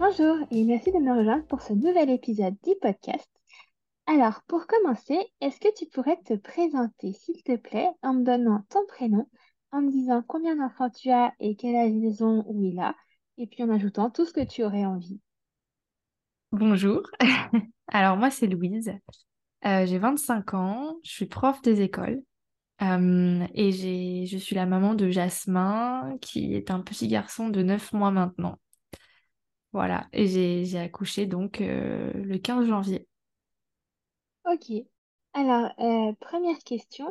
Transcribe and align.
Bonjour 0.00 0.38
et 0.50 0.64
merci 0.64 0.90
de 0.92 0.96
me 0.96 1.14
rejoindre 1.14 1.44
pour 1.44 1.60
ce 1.60 1.74
nouvel 1.74 2.08
épisode 2.08 2.54
du 2.64 2.72
podcast. 2.80 3.28
Alors, 4.06 4.40
pour 4.46 4.66
commencer, 4.66 5.18
est-ce 5.42 5.60
que 5.60 5.68
tu 5.76 5.84
pourrais 5.90 6.16
te 6.24 6.32
présenter, 6.36 7.12
s'il 7.12 7.42
te 7.42 7.54
plaît, 7.56 7.90
en 8.02 8.14
me 8.14 8.24
donnant 8.24 8.64
ton 8.70 8.80
prénom, 8.88 9.28
en 9.72 9.82
me 9.82 9.90
disant 9.90 10.24
combien 10.26 10.56
d'enfants 10.56 10.88
tu 10.88 11.10
as 11.10 11.34
et 11.38 11.54
quel 11.54 11.76
âge 11.76 11.92
ou 11.92 12.64
il 12.64 12.80
a, 12.80 12.96
et 13.36 13.46
puis 13.46 13.62
en 13.62 13.68
ajoutant 13.68 14.08
tout 14.08 14.24
ce 14.24 14.32
que 14.32 14.42
tu 14.42 14.64
aurais 14.64 14.86
envie. 14.86 15.20
Bonjour. 16.50 17.02
Alors, 17.88 18.16
moi, 18.16 18.30
c'est 18.30 18.46
Louise. 18.46 18.90
Euh, 19.66 19.84
j'ai 19.84 19.98
25 19.98 20.54
ans, 20.54 20.96
je 21.02 21.10
suis 21.10 21.26
prof 21.26 21.60
des 21.60 21.82
écoles. 21.82 22.22
Euh, 22.80 23.46
et 23.52 24.26
je 24.26 24.38
suis 24.38 24.56
la 24.56 24.64
maman 24.64 24.94
de 24.94 25.10
Jasmin, 25.10 26.16
qui 26.22 26.54
est 26.54 26.70
un 26.70 26.80
petit 26.80 27.06
garçon 27.06 27.50
de 27.50 27.62
9 27.62 27.92
mois 27.92 28.10
maintenant. 28.10 28.56
Voilà, 29.72 30.08
et 30.12 30.26
j'ai 30.64 30.78
accouché 30.78 31.26
donc 31.26 31.60
euh, 31.60 32.12
le 32.14 32.38
15 32.38 32.66
janvier. 32.68 33.06
Ok. 34.44 34.70
Alors, 35.32 35.70
euh, 35.78 36.12
première 36.20 36.58
question. 36.58 37.06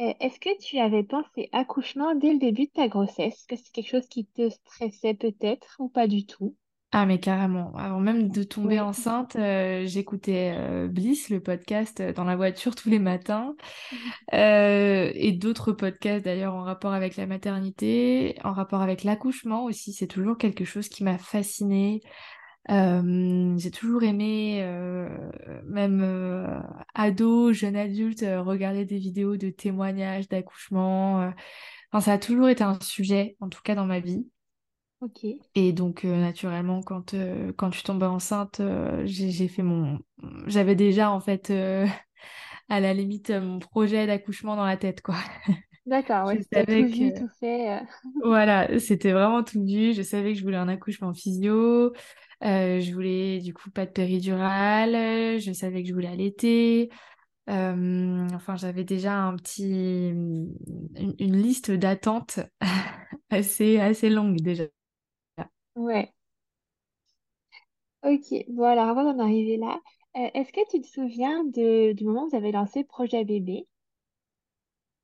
Euh, 0.00 0.14
est-ce 0.20 0.40
que 0.40 0.56
tu 0.60 0.78
avais 0.78 1.02
pensé 1.04 1.48
accouchement 1.52 2.14
dès 2.14 2.32
le 2.34 2.38
début 2.38 2.66
de 2.66 2.72
ta 2.72 2.88
grossesse? 2.88 3.34
Est-ce 3.34 3.46
que 3.48 3.56
c'est 3.56 3.72
quelque 3.72 3.90
chose 3.90 4.08
qui 4.08 4.26
te 4.26 4.48
stressait 4.50 5.14
peut-être 5.14 5.76
ou 5.80 5.88
pas 5.90 6.06
du 6.08 6.26
tout? 6.26 6.56
Ah, 6.90 7.04
mais 7.04 7.20
carrément. 7.20 7.74
Avant 7.76 8.00
même 8.00 8.30
de 8.30 8.42
tomber 8.42 8.80
enceinte, 8.80 9.36
euh, 9.36 9.84
j'écoutais 9.84 10.54
euh, 10.56 10.88
Bliss, 10.88 11.28
le 11.28 11.38
podcast, 11.38 12.00
euh, 12.00 12.14
dans 12.14 12.24
la 12.24 12.34
voiture 12.34 12.74
tous 12.74 12.88
les 12.88 12.98
matins. 12.98 13.54
Et 14.32 15.32
d'autres 15.32 15.72
podcasts 15.72 16.24
d'ailleurs 16.24 16.54
en 16.54 16.62
rapport 16.62 16.94
avec 16.94 17.16
la 17.16 17.26
maternité, 17.26 18.36
en 18.42 18.52
rapport 18.54 18.80
avec 18.80 19.04
l'accouchement 19.04 19.64
aussi. 19.64 19.92
C'est 19.92 20.06
toujours 20.06 20.38
quelque 20.38 20.64
chose 20.64 20.88
qui 20.88 21.04
m'a 21.04 21.18
fascinée. 21.18 22.00
j'ai 22.68 23.70
toujours 23.70 24.02
aimé, 24.02 24.62
même 25.66 26.62
ado, 26.94 27.52
jeune 27.52 27.76
adulte, 27.76 28.24
regarder 28.26 28.84
des 28.86 28.98
vidéos 28.98 29.36
de 29.36 29.50
témoignages 29.50 30.28
d'accouchement. 30.28 31.32
Enfin, 31.92 32.00
ça 32.00 32.12
a 32.14 32.18
toujours 32.18 32.48
été 32.48 32.64
un 32.64 32.78
sujet, 32.80 33.36
en 33.40 33.48
tout 33.48 33.60
cas 33.62 33.74
dans 33.74 33.86
ma 33.86 34.00
vie. 34.00 34.26
Ok. 35.00 35.24
Et 35.54 35.72
donc, 35.72 36.04
euh, 36.04 36.16
naturellement, 36.20 36.82
quand, 36.82 37.14
euh, 37.14 37.52
quand 37.56 37.72
je 37.72 37.82
tombais 37.82 38.06
enceinte, 38.06 38.60
euh, 38.60 39.02
j'ai 39.06 39.48
fait 39.48 39.62
mon. 39.62 39.98
J'avais 40.46 40.76
déjà, 40.76 41.10
en 41.10 41.20
fait, 41.20 41.50
à 42.68 42.80
la 42.80 42.94
limite, 42.94 43.30
mon 43.30 43.58
projet 43.58 44.06
d'accouchement 44.06 44.56
dans 44.56 44.64
la 44.66 44.76
tête, 44.76 45.02
quoi. 45.02 45.16
D'accord, 45.86 46.26
ouais, 46.26 46.38
c'était 46.42 46.64
tout 46.66 46.86
vu, 46.86 47.12
tout 47.14 47.28
fait. 47.40 47.80
voilà, 48.22 48.78
c'était 48.78 49.12
vraiment 49.12 49.42
tout 49.42 49.64
vu. 49.64 49.94
Je 49.94 50.02
savais 50.02 50.32
que 50.34 50.38
je 50.38 50.44
voulais 50.44 50.56
un 50.58 50.68
accouchement 50.68 51.14
physio. 51.14 51.92
je 52.42 52.92
voulais, 52.92 53.40
du 53.40 53.54
coup, 53.54 53.70
pas 53.70 53.86
de 53.86 53.90
péridurale. 53.90 55.40
Je 55.40 55.52
savais 55.52 55.82
que 55.82 55.88
je 55.88 55.94
voulais 55.94 56.08
allaiter. 56.08 56.90
enfin, 57.48 58.56
j'avais 58.56 58.84
déjà 58.84 59.14
un 59.14 59.36
petit, 59.36 59.64
une, 60.10 60.54
une 61.18 61.36
liste 61.36 61.70
d'attentes 61.70 62.40
assez, 63.30 63.78
assez 63.80 64.10
longue 64.10 64.40
déjà. 64.40 64.64
Ouais. 65.78 66.12
Ok. 68.02 68.34
Bon, 68.48 68.64
alors 68.64 68.88
avant 68.88 69.04
d'en 69.04 69.20
arriver 69.22 69.56
là, 69.56 69.80
euh, 70.16 70.28
est-ce 70.34 70.52
que 70.52 70.68
tu 70.70 70.80
te 70.80 70.86
souviens 70.88 71.44
du 71.44 71.94
moment 72.04 72.24
où 72.24 72.30
vous 72.30 72.36
avez 72.36 72.50
lancé 72.52 72.82
Projet 72.84 73.24
Bébé? 73.24 73.66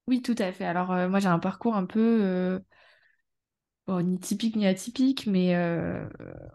Oui, 0.06 0.20
tout 0.22 0.34
à 0.38 0.52
fait. 0.52 0.64
Alors, 0.64 0.92
euh, 0.92 1.08
moi, 1.08 1.18
j'ai 1.20 1.28
un 1.28 1.38
parcours 1.38 1.76
un 1.76 1.86
peu, 1.86 2.00
euh, 2.22 4.02
ni 4.02 4.18
typique 4.18 4.56
ni 4.56 4.66
atypique, 4.66 5.26
mais 5.26 5.54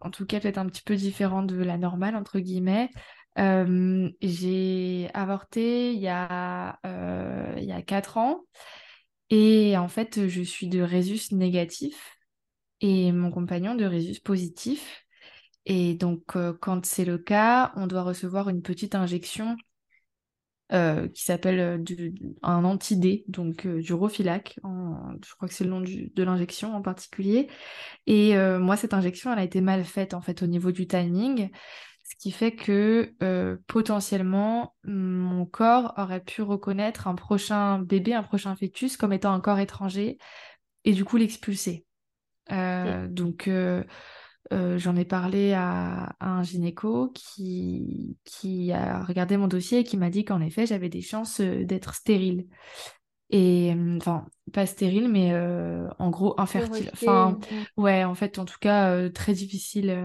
en 0.01 0.09
tout 0.11 0.25
cas, 0.25 0.39
peut-être 0.39 0.57
un 0.57 0.65
petit 0.67 0.81
peu 0.83 0.95
différent 0.95 1.43
de 1.43 1.55
la 1.61 1.77
normale, 1.77 2.15
entre 2.15 2.39
guillemets. 2.39 2.89
j'ai 4.21 5.09
avorté 5.13 5.93
il 5.93 5.99
y 5.99 6.07
a, 6.07 6.79
il 7.57 7.63
y 7.65 7.71
a 7.71 7.81
4 7.81 8.17
ans. 8.17 8.41
Et 9.29 9.77
en 9.77 9.87
fait, 9.87 10.27
je 10.27 10.41
suis 10.41 10.67
de 10.67 10.81
résus 10.81 11.33
négatif 11.35 12.18
et 12.81 13.11
mon 13.11 13.31
compagnon 13.31 13.75
de 13.75 13.85
résus 13.85 14.19
positif. 14.21 15.05
Et 15.65 15.93
donc, 15.95 16.35
euh, 16.35 16.53
quand 16.59 16.85
c'est 16.85 17.05
le 17.05 17.17
cas, 17.17 17.71
on 17.75 17.87
doit 17.87 18.03
recevoir 18.03 18.49
une 18.49 18.61
petite 18.61 18.95
injection 18.95 19.55
euh, 20.71 21.07
qui 21.09 21.23
s'appelle 21.23 21.59
euh, 21.59 22.11
un 22.43 22.63
anti-D, 22.63 23.25
donc 23.27 23.67
du 23.67 23.93
Rofilac. 23.93 24.59
je 24.63 25.35
crois 25.35 25.47
que 25.47 25.53
c'est 25.53 25.63
le 25.63 25.69
nom 25.69 25.81
de 25.81 26.23
l'injection 26.23 26.75
en 26.75 26.81
particulier. 26.81 27.49
Et 28.07 28.35
moi, 28.59 28.77
cette 28.77 28.93
injection, 28.93 29.31
elle 29.33 29.39
a 29.39 29.43
été 29.43 29.61
mal 29.61 29.83
faite 29.83 30.13
en 30.13 30.21
fait 30.21 30.41
au 30.41 30.47
niveau 30.47 30.71
du 30.71 30.87
timing. 30.87 31.49
Ce 32.03 32.15
qui 32.15 32.31
fait 32.31 32.55
que 32.55 33.13
potentiellement, 33.67 34.75
mon 34.83 35.45
corps 35.45 35.93
aurait 35.97 36.23
pu 36.23 36.41
reconnaître 36.41 37.07
un 37.07 37.15
prochain 37.15 37.79
bébé, 37.79 38.13
un 38.13 38.23
prochain 38.23 38.55
fœtus 38.55 38.97
comme 38.97 39.13
étant 39.13 39.33
un 39.33 39.41
corps 39.41 39.59
étranger 39.59 40.17
et 40.85 40.93
du 40.93 41.05
coup 41.05 41.17
l'expulser. 41.17 41.85
Euh, 42.51 43.07
donc, 43.07 43.47
euh, 43.47 43.83
euh, 44.51 44.77
j'en 44.77 44.95
ai 44.95 45.05
parlé 45.05 45.53
à, 45.53 46.15
un 46.19 46.43
gynéco 46.43 47.11
qui, 47.13 48.17
qui 48.23 48.71
a 48.71 49.03
regardé 49.03 49.37
mon 49.37 49.47
dossier 49.47 49.79
et 49.79 49.83
qui 49.83 49.97
m'a 49.97 50.09
dit 50.09 50.25
qu'en 50.25 50.41
effet, 50.41 50.65
j'avais 50.65 50.89
des 50.89 51.01
chances 51.01 51.41
d'être 51.41 51.93
stérile. 51.93 52.47
Et 53.31 53.75
enfin, 53.97 54.25
pas 54.51 54.65
stérile, 54.65 55.07
mais 55.07 55.39
en 55.99 56.09
gros 56.09 56.33
infertile. 56.39 56.89
Enfin, 56.93 57.37
ouais, 57.77 58.03
en 58.03 58.15
fait, 58.15 58.39
en 58.39 58.45
tout 58.45 58.57
cas, 58.59 59.07
très 59.11 59.33
difficile 59.33 59.95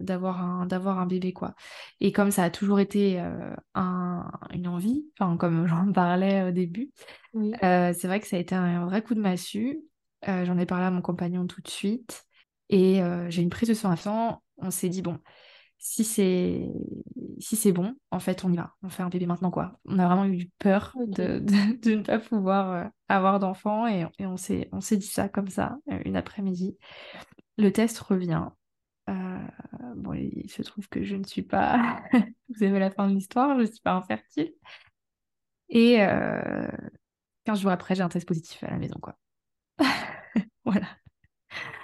d'avoir 0.00 0.42
un, 0.42 0.64
d'avoir 0.64 0.98
un 0.98 1.04
bébé, 1.04 1.34
quoi. 1.34 1.54
Et 2.00 2.12
comme 2.12 2.30
ça 2.30 2.44
a 2.44 2.50
toujours 2.50 2.80
été 2.80 3.22
un, 3.74 4.30
une 4.54 4.68
envie, 4.68 5.04
enfin, 5.20 5.36
comme 5.36 5.66
j'en 5.66 5.92
parlais 5.92 6.44
au 6.44 6.50
début, 6.50 6.92
c'est 7.34 8.04
vrai 8.04 8.20
que 8.20 8.26
ça 8.26 8.36
a 8.36 8.40
été 8.40 8.54
un 8.54 8.86
vrai 8.86 9.02
coup 9.02 9.14
de 9.14 9.20
massue. 9.20 9.82
Euh, 10.28 10.44
j'en 10.44 10.58
ai 10.58 10.66
parlé 10.66 10.84
à 10.84 10.90
mon 10.90 11.02
compagnon 11.02 11.46
tout 11.46 11.60
de 11.60 11.68
suite. 11.68 12.24
Et 12.68 13.02
euh, 13.02 13.28
j'ai 13.30 13.42
une 13.42 13.50
prise 13.50 13.68
de 13.68 13.74
sang 13.74 14.42
On 14.58 14.70
s'est 14.70 14.88
dit, 14.88 15.02
bon, 15.02 15.18
si 15.78 16.04
c'est 16.04 16.68
si 17.38 17.56
c'est 17.56 17.72
bon, 17.72 17.96
en 18.10 18.20
fait, 18.20 18.44
on 18.44 18.52
y 18.52 18.56
va. 18.56 18.74
On 18.82 18.88
fait 18.88 19.02
un 19.02 19.08
bébé 19.08 19.26
maintenant, 19.26 19.50
quoi. 19.50 19.78
On 19.84 19.98
a 19.98 20.06
vraiment 20.06 20.26
eu 20.26 20.48
peur 20.58 20.94
de, 20.96 21.40
de, 21.40 21.94
ne 21.94 22.02
pas 22.02 22.20
pouvoir 22.20 22.72
euh, 22.72 22.88
avoir 23.08 23.40
d'enfant. 23.40 23.86
Et, 23.86 24.06
et, 24.18 24.26
on 24.26 24.36
s'est 24.36 24.68
dit 24.92 25.06
ça 25.06 25.28
comme 25.28 25.48
ça, 25.48 25.76
une 26.04 26.16
après-midi. 26.16 26.76
Le 27.58 27.72
test 27.72 27.98
revient. 27.98 28.46
bon, 29.96 30.14
il 30.14 30.48
se 30.50 30.62
trouve 30.62 30.88
que 30.88 31.02
je 31.02 31.16
ne 31.16 31.24
suis 31.24 31.42
pas... 31.42 32.02
Vous 32.48 32.62
avez 32.62 32.78
la 32.78 32.90
fin 32.90 33.08
de 33.08 33.14
l'histoire, 33.14 33.56
je 33.56 33.62
ne 33.62 33.66
suis 33.66 33.80
pas 33.80 33.94
infertile. 33.94 34.52
Et 35.68 35.98
15 37.44 37.60
jours 37.60 37.72
après, 37.72 37.94
j'ai 37.94 38.02
un 38.02 38.08
test 38.08 38.26
positif 38.26 38.62
à 38.62 38.70
la 38.70 38.78
maison, 38.78 38.98
quoi. 39.00 39.16
voilà. 40.64 40.88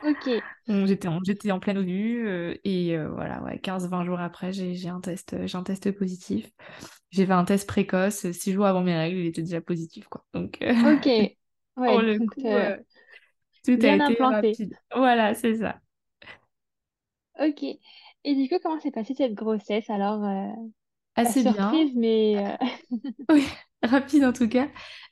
Ok. 0.01 0.27
J'étais 0.69 1.09
en, 1.09 1.21
j'étais 1.25 1.51
en 1.51 1.61
pleine 1.61 1.79
ONU 1.79 2.27
euh, 2.29 2.55
et 2.65 2.95
euh, 2.97 3.09
voilà, 3.09 3.43
ouais, 3.43 3.59
15-20 3.59 4.05
jours 4.05 4.21
après, 4.21 4.53
j'ai, 4.53 4.89
un 4.89 5.01
test, 5.01 5.35
j'ai 5.47 5.57
un 5.57 5.63
test 5.63 5.91
positif. 5.93 6.51
J'ai 7.11 7.25
fait 7.25 7.33
un 7.33 7.45
test 7.47 7.67
précoce, 7.67 8.31
6 8.33 8.53
jours 8.53 8.67
avant 8.67 8.83
mes 8.83 8.95
règles, 8.95 9.19
il 9.19 9.27
était 9.27 9.43
déjà 9.43 9.63
positif. 9.63 10.09
Quoi. 10.09 10.25
Donc, 10.35 10.59
euh, 10.63 10.75
ok. 10.83 11.07
Ouais, 11.77 11.87
pour 11.87 12.03
le 12.03 12.19
coup, 12.21 12.43
tout 13.65 13.79
bien 13.79 13.95
a 13.95 13.97
été 13.97 14.03
implanté. 14.03 14.25
rapide. 14.25 14.77
Voilà, 14.95 15.35
c'est 15.35 15.57
ça. 15.57 15.81
Ok. 17.41 17.63
Et 18.25 18.35
du 18.35 18.49
coup, 18.49 18.57
comment 18.63 18.81
s'est 18.81 18.91
passée 18.91 19.15
cette 19.15 19.35
grossesse? 19.35 19.89
Alors 19.91 20.23
Assez 21.17 21.43
surprise, 21.43 21.93
bien. 21.93 21.95
mais. 21.97 22.59
oui. 23.31 23.47
rapide 23.83 24.25
en 24.25 24.33
tout 24.33 24.49
cas. 24.49 24.69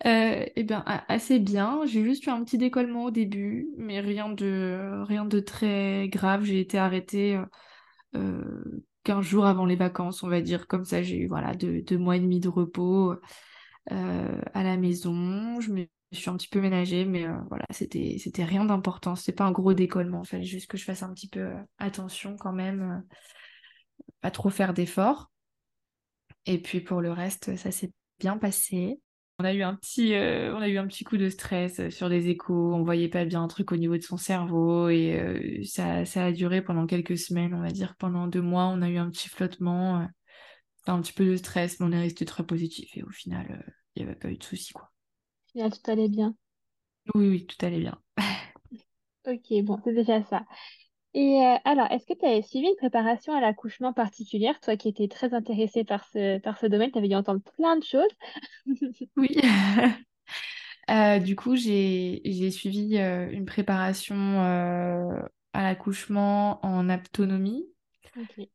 Euh, 0.06 0.44
eh 0.54 0.62
bien, 0.64 0.84
assez 1.08 1.38
bien. 1.38 1.80
J'ai 1.86 2.04
juste 2.04 2.26
eu 2.26 2.30
un 2.30 2.44
petit 2.44 2.58
décollement 2.58 3.04
au 3.04 3.10
début, 3.10 3.68
mais 3.76 4.00
rien 4.00 4.28
de, 4.28 5.02
rien 5.04 5.24
de 5.24 5.40
très 5.40 6.08
grave. 6.08 6.44
J'ai 6.44 6.60
été 6.60 6.78
arrêtée 6.78 7.40
euh, 8.16 8.82
15 9.04 9.24
jours 9.24 9.46
avant 9.46 9.66
les 9.66 9.76
vacances, 9.76 10.22
on 10.22 10.28
va 10.28 10.40
dire. 10.40 10.66
Comme 10.66 10.84
ça, 10.84 11.02
j'ai 11.02 11.16
eu 11.18 11.26
voilà, 11.28 11.54
deux, 11.54 11.98
mois 11.98 12.16
et 12.16 12.20
demi 12.20 12.40
de 12.40 12.48
repos 12.48 13.14
euh, 13.92 14.40
à 14.54 14.62
la 14.62 14.76
maison. 14.76 15.60
Je 15.60 15.72
me 15.72 15.86
suis 16.12 16.30
un 16.30 16.36
petit 16.36 16.48
peu 16.48 16.60
ménagée, 16.60 17.04
mais 17.04 17.26
euh, 17.26 17.36
voilà, 17.48 17.66
c'était, 17.70 18.16
c'était 18.18 18.44
rien 18.44 18.64
d'important. 18.64 19.14
C'était 19.14 19.32
pas 19.32 19.44
un 19.44 19.52
gros 19.52 19.74
décollement. 19.74 20.22
Il 20.24 20.28
fallait 20.28 20.44
juste 20.44 20.68
que 20.68 20.76
je 20.76 20.84
fasse 20.84 21.02
un 21.02 21.12
petit 21.14 21.28
peu 21.28 21.52
attention 21.78 22.36
quand 22.36 22.52
même 22.52 23.04
pas 24.20 24.30
trop 24.30 24.50
faire 24.50 24.74
d'efforts. 24.74 25.30
Et 26.46 26.60
puis 26.60 26.80
pour 26.80 27.00
le 27.00 27.12
reste, 27.12 27.56
ça 27.56 27.70
s'est 27.72 27.92
bien 28.18 28.38
passé. 28.38 29.00
On 29.38 29.44
a 29.44 29.52
eu 29.52 29.62
un 29.62 29.74
petit, 29.74 30.14
euh, 30.14 30.54
on 30.56 30.60
a 30.60 30.68
eu 30.68 30.78
un 30.78 30.86
petit 30.86 31.04
coup 31.04 31.18
de 31.18 31.28
stress 31.28 31.90
sur 31.90 32.08
des 32.08 32.28
échos. 32.28 32.74
On 32.74 32.82
voyait 32.82 33.08
pas 33.08 33.24
bien 33.24 33.42
un 33.42 33.48
truc 33.48 33.70
au 33.70 33.76
niveau 33.76 33.96
de 33.96 34.02
son 34.02 34.16
cerveau 34.16 34.88
et 34.88 35.20
euh, 35.20 35.62
ça, 35.64 36.06
ça, 36.06 36.24
a 36.24 36.32
duré 36.32 36.62
pendant 36.62 36.86
quelques 36.86 37.18
semaines, 37.18 37.52
on 37.52 37.60
va 37.60 37.70
dire 37.70 37.96
pendant 37.96 38.26
deux 38.26 38.40
mois. 38.40 38.64
On 38.64 38.80
a 38.80 38.88
eu 38.88 38.96
un 38.96 39.10
petit 39.10 39.28
flottement, 39.28 40.08
un 40.86 41.02
petit 41.02 41.12
peu 41.12 41.26
de 41.26 41.36
stress, 41.36 41.78
mais 41.80 41.86
on 41.86 41.92
est 41.92 42.00
resté 42.00 42.24
très 42.24 42.46
positif 42.46 42.96
et 42.96 43.02
au 43.02 43.10
final, 43.10 43.62
il 43.94 44.02
n'y 44.02 44.08
avait 44.08 44.18
pas 44.18 44.30
eu 44.30 44.38
de 44.38 44.44
soucis 44.44 44.72
quoi. 44.72 44.90
Tout 45.54 45.90
allait 45.90 46.08
bien. 46.08 46.34
Oui, 47.14 47.28
oui, 47.28 47.46
tout 47.46 47.64
allait 47.64 47.80
bien. 47.80 47.98
ok, 49.26 49.64
bon, 49.64 49.78
c'est 49.84 49.94
déjà 49.94 50.22
ça. 50.24 50.44
Et 51.16 51.40
euh, 51.40 51.56
alors, 51.64 51.90
est-ce 51.90 52.04
que 52.04 52.12
tu 52.12 52.26
avais 52.26 52.42
suivi 52.42 52.66
une 52.68 52.76
préparation 52.76 53.32
à 53.34 53.40
l'accouchement 53.40 53.94
particulière, 53.94 54.60
toi 54.60 54.76
qui 54.76 54.88
étais 54.88 55.08
très 55.08 55.32
intéressée 55.32 55.82
par 55.82 56.04
ce, 56.04 56.38
par 56.40 56.58
ce 56.58 56.66
domaine, 56.66 56.92
tu 56.92 56.98
avais 56.98 57.08
dû 57.08 57.14
entendre 57.14 57.40
plein 57.56 57.76
de 57.76 57.84
choses? 57.84 58.10
Oui. 59.16 59.28
Euh, 60.88 61.18
du 61.18 61.34
coup, 61.34 61.56
j'ai 61.56 62.50
suivi 62.52 62.96
euh, 62.98 63.28
une 63.32 63.44
préparation 63.44 64.40
à 64.40 65.62
l'accouchement 65.62 66.64
en 66.64 66.88
autonomie. 66.88 67.66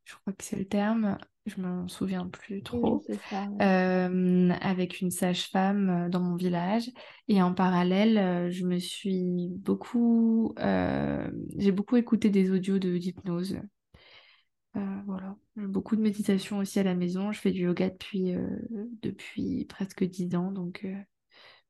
Je 0.05 0.15
crois 0.15 0.31
que 0.31 0.41
c'est 0.45 0.55
le 0.55 0.65
terme 0.65 1.17
je 1.45 1.59
m'en 1.59 1.87
souviens 1.87 2.27
plus 2.27 2.61
trop, 2.61 3.03
avec 3.59 5.01
une 5.01 5.11
sage-femme 5.11 5.89
euh, 5.89 6.09
dans 6.09 6.19
mon 6.19 6.35
village. 6.35 6.91
Et 7.27 7.41
en 7.41 7.53
parallèle, 7.53 8.17
euh, 8.17 8.51
je 8.51 8.65
me 8.65 8.77
suis 8.77 9.49
beaucoup, 9.57 10.53
euh, 10.59 11.29
j'ai 11.57 11.71
beaucoup 11.71 11.97
écouté 11.97 12.29
des 12.29 12.51
audios 12.51 12.79
de 12.79 12.97
d'hypnose. 12.97 13.59
voilà, 14.73 15.35
beaucoup 15.55 15.95
de 15.95 16.01
méditation 16.01 16.59
aussi 16.59 16.79
à 16.79 16.83
la 16.83 16.95
maison. 16.95 17.31
Je 17.31 17.39
fais 17.39 17.51
du 17.51 17.63
yoga 17.63 17.89
depuis, 17.89 18.35
depuis 19.01 19.65
presque 19.65 20.03
dix 20.03 20.35
ans, 20.35 20.51
donc 20.51 20.85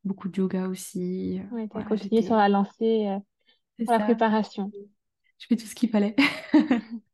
beaucoup 0.03 0.27
de 0.27 0.37
yoga 0.37 0.67
aussi. 0.67 1.39
Oui, 1.51 1.69
tu 1.69 1.77
as 1.77 1.83
continué 1.83 2.21
sur 2.21 2.35
la 2.35 2.49
lancée 2.49 3.07
pour 3.83 3.93
la 3.93 4.01
préparation. 4.01 4.69
Je 5.39 5.47
fais 5.47 5.55
tout 5.55 5.65
ce 5.65 5.75
qu'il 5.75 5.89
fallait. 5.89 6.15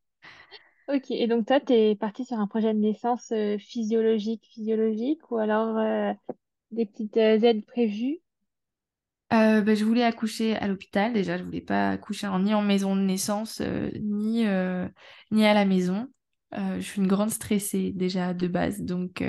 Ok, 0.88 1.12
et 1.12 1.28
donc 1.28 1.46
toi, 1.46 1.60
tu 1.60 1.74
es 1.74 1.96
partie 1.96 2.24
sur 2.24 2.40
un 2.40 2.48
projet 2.48 2.74
de 2.74 2.80
naissance 2.80 3.32
euh, 3.34 3.58
physiologique, 3.58 4.46
physiologique, 4.54 5.30
ou 5.32 5.38
alors 5.38 5.78
euh, 5.78 6.14
des 6.72 6.86
petites 6.86 7.18
euh, 7.18 7.40
aides 7.42 7.66
prévues? 7.66 8.20
Bah, 9.30 9.76
je 9.76 9.84
voulais 9.84 10.04
accoucher 10.04 10.56
à 10.56 10.68
l'hôpital 10.68 11.12
déjà, 11.12 11.38
je 11.38 11.44
voulais 11.44 11.60
pas 11.62 11.90
accoucher 11.90 12.30
ni 12.40 12.54
en 12.54 12.62
maison 12.62 12.96
de 12.96 13.02
naissance, 13.02 13.60
ni, 13.60 14.46
ni 15.32 15.46
à 15.46 15.54
la 15.54 15.66
maison. 15.66 16.08
je 16.54 16.80
suis 16.80 17.02
une 17.02 17.08
grande 17.08 17.32
stressée 17.32 17.92
déjà 17.94 18.34
de 18.34 18.48
base, 18.48 18.82
donc 18.82 19.22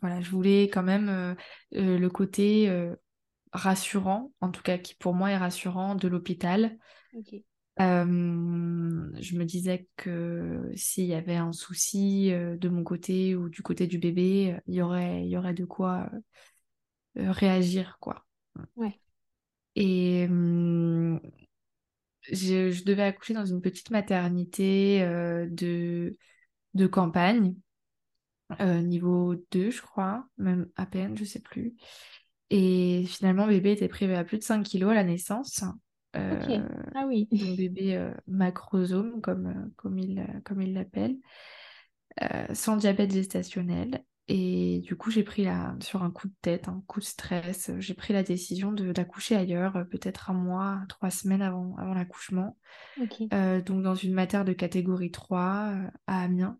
voilà, 0.00 0.20
je 0.20 0.30
voulais 0.30 0.64
quand 0.64 0.82
même 0.82 1.36
le 1.70 2.08
côté 2.08 2.68
rassurant, 3.52 4.32
en 4.40 4.50
tout 4.50 4.62
cas 4.62 4.78
qui 4.78 4.96
pour 4.96 5.14
moi 5.14 5.30
est 5.30 5.36
rassurant, 5.36 5.94
de 5.94 6.08
l'hôpital. 6.08 6.76
Ok. 7.12 7.44
Je 7.78 9.36
me 9.36 9.44
disais 9.44 9.88
que 9.96 10.70
s'il 10.74 11.06
y 11.06 11.14
avait 11.14 11.36
un 11.36 11.52
souci 11.52 12.30
de 12.30 12.68
mon 12.68 12.84
côté 12.84 13.34
ou 13.34 13.48
du 13.48 13.62
côté 13.62 13.86
du 13.86 13.98
bébé, 13.98 14.58
il 14.66 14.74
y 14.74 14.82
aurait, 14.82 15.24
il 15.24 15.30
y 15.30 15.36
aurait 15.36 15.54
de 15.54 15.64
quoi 15.64 16.10
réagir, 17.16 17.96
quoi. 18.00 18.24
Ouais. 18.76 18.98
Et 19.74 20.26
je, 22.30 22.70
je, 22.70 22.84
devais 22.84 23.02
accoucher 23.02 23.34
dans 23.34 23.46
une 23.46 23.62
petite 23.62 23.90
maternité 23.90 25.00
de, 25.50 26.16
de 26.74 26.86
campagne, 26.86 27.54
niveau 28.60 29.34
2, 29.50 29.70
je 29.70 29.82
crois, 29.82 30.26
même 30.36 30.68
à 30.76 30.86
peine, 30.86 31.16
je 31.16 31.24
sais 31.24 31.40
plus. 31.40 31.74
Et 32.50 33.04
finalement, 33.06 33.46
bébé 33.46 33.72
était 33.72 33.88
privé 33.88 34.14
à 34.14 34.24
plus 34.24 34.38
de 34.38 34.42
5 34.42 34.62
kilos 34.62 34.90
à 34.90 34.94
la 34.94 35.04
naissance. 35.04 35.64
Euh, 36.16 36.68
ah 36.94 37.04
oui. 37.06 37.28
Mon 37.32 37.54
bébé 37.54 37.96
euh, 37.96 38.12
macrosome, 38.26 39.20
comme, 39.20 39.46
euh, 39.46 39.72
comme 39.76 39.98
il 39.98 40.26
comme 40.44 40.60
il 40.60 40.74
l'appelle, 40.74 41.16
sans 42.52 42.76
diabète 42.76 43.12
gestationnel. 43.12 44.04
Et 44.28 44.80
du 44.84 44.96
coup, 44.96 45.10
j'ai 45.10 45.24
pris 45.24 45.44
la, 45.44 45.74
sur 45.80 46.02
un 46.02 46.10
coup 46.10 46.28
de 46.28 46.34
tête, 46.42 46.68
un 46.68 46.82
coup 46.86 47.00
de 47.00 47.04
stress, 47.04 47.70
j'ai 47.78 47.94
pris 47.94 48.12
la 48.12 48.22
décision 48.22 48.72
d'accoucher 48.72 49.34
ailleurs, 49.34 49.84
peut-être 49.90 50.30
un 50.30 50.34
mois, 50.34 50.80
trois 50.88 51.10
semaines 51.10 51.42
avant, 51.42 51.74
avant 51.76 51.92
l'accouchement. 51.92 52.56
donc 53.30 53.82
dans 53.82 53.94
une 53.94 54.14
matière 54.14 54.44
de 54.44 54.52
catégorie 54.52 55.10
3 55.10 55.74
à 56.06 56.22
Amiens. 56.22 56.58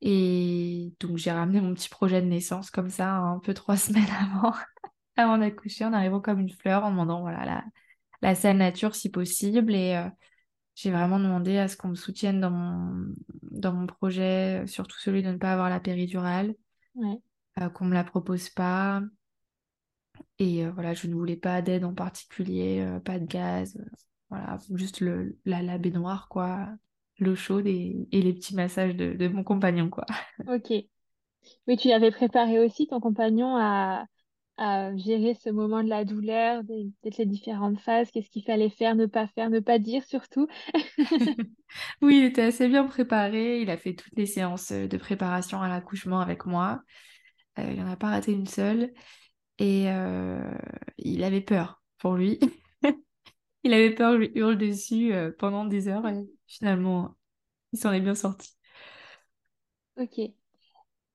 Et 0.00 0.94
donc 1.00 1.18
j'ai 1.18 1.30
ramené 1.32 1.60
mon 1.60 1.74
petit 1.74 1.88
projet 1.88 2.22
de 2.22 2.26
naissance 2.26 2.70
comme 2.70 2.90
ça, 2.90 3.16
un 3.16 3.38
peu 3.40 3.52
trois 3.52 3.76
semaines 3.76 4.08
avant, 4.20 4.54
avant 5.16 5.38
d'accoucher, 5.38 5.84
en 5.84 5.92
arrivant 5.92 6.20
comme 6.20 6.40
une 6.40 6.50
fleur, 6.50 6.84
en 6.84 6.90
demandant 6.90 7.20
voilà, 7.20 7.44
la, 7.44 7.64
la 8.22 8.34
salle 8.34 8.58
nature 8.58 8.94
si 8.94 9.10
possible. 9.10 9.74
Et 9.74 9.96
euh, 9.96 10.08
j'ai 10.74 10.90
vraiment 10.90 11.18
demandé 11.18 11.58
à 11.58 11.68
ce 11.68 11.76
qu'on 11.76 11.88
me 11.88 11.94
soutienne 11.94 12.40
dans 12.40 12.50
mon, 12.50 13.14
dans 13.42 13.72
mon 13.72 13.86
projet, 13.86 14.66
surtout 14.66 14.98
celui 14.98 15.22
de 15.22 15.30
ne 15.30 15.36
pas 15.36 15.52
avoir 15.52 15.70
la 15.70 15.80
péridurale, 15.80 16.54
euh, 16.96 17.68
qu'on 17.70 17.84
ne 17.84 17.90
me 17.90 17.94
la 17.94 18.04
propose 18.04 18.48
pas. 18.48 19.02
Et 20.38 20.64
euh, 20.64 20.70
voilà, 20.70 20.94
je 20.94 21.06
ne 21.08 21.14
voulais 21.14 21.36
pas 21.36 21.62
d'aide 21.62 21.84
en 21.84 21.94
particulier, 21.94 22.86
pas 23.04 23.18
de 23.18 23.26
gaz, 23.26 23.76
voilà, 24.30 24.58
juste 24.74 25.00
le, 25.00 25.36
la, 25.44 25.62
la 25.62 25.78
baignoire, 25.78 26.28
quoi, 26.28 26.68
l'eau 27.18 27.34
chaude 27.34 27.66
et, 27.66 28.06
et, 28.12 28.22
les 28.22 28.34
petits 28.34 28.54
massages 28.54 28.94
de, 28.94 29.14
de 29.14 29.28
mon 29.28 29.42
compagnon, 29.42 29.90
quoi. 29.90 30.06
Ok. 30.46 30.72
Oui, 31.66 31.76
tu 31.76 31.90
avais 31.92 32.10
préparé 32.10 32.58
aussi 32.58 32.86
ton 32.86 33.00
compagnon 33.00 33.56
à, 33.56 34.06
à 34.58 34.94
gérer 34.96 35.34
ce 35.34 35.50
moment 35.50 35.84
de 35.84 35.88
la 35.88 36.04
douleur, 36.04 36.62
peut-être 36.66 37.18
les 37.18 37.26
différentes 37.26 37.78
phases, 37.78 38.10
qu'est-ce 38.10 38.28
qu'il 38.28 38.42
fallait 38.42 38.70
faire, 38.70 38.96
ne 38.96 39.06
pas 39.06 39.28
faire, 39.28 39.50
ne 39.50 39.60
pas 39.60 39.78
dire 39.78 40.04
surtout. 40.04 40.48
oui, 42.02 42.18
il 42.18 42.24
était 42.24 42.42
assez 42.42 42.68
bien 42.68 42.84
préparé. 42.84 43.60
Il 43.60 43.70
a 43.70 43.76
fait 43.76 43.94
toutes 43.94 44.16
les 44.16 44.26
séances 44.26 44.72
euh, 44.72 44.88
de 44.88 44.96
préparation 44.96 45.62
à 45.62 45.68
l'accouchement 45.68 46.18
avec 46.18 46.44
moi. 46.44 46.82
Euh, 47.60 47.70
il 47.70 47.80
n'en 47.80 47.90
a 47.90 47.96
pas 47.96 48.08
raté 48.08 48.32
une 48.32 48.46
seule. 48.48 48.92
Et 49.58 49.84
euh, 49.88 50.42
il 50.98 51.22
avait 51.22 51.40
peur 51.40 51.80
pour 51.98 52.16
lui. 52.16 52.40
il 53.62 53.72
avait 53.72 53.94
peur, 53.94 54.14
je 54.14 54.18
lui 54.18 54.32
hurle 54.34 54.58
dessus 54.58 55.12
pendant 55.38 55.64
des 55.66 55.86
heures. 55.86 56.06
Et 56.08 56.26
finalement, 56.46 57.16
il 57.72 57.78
s'en 57.78 57.92
est 57.92 58.00
bien 58.00 58.14
sorti. 58.16 58.50
Ok. 59.96 60.37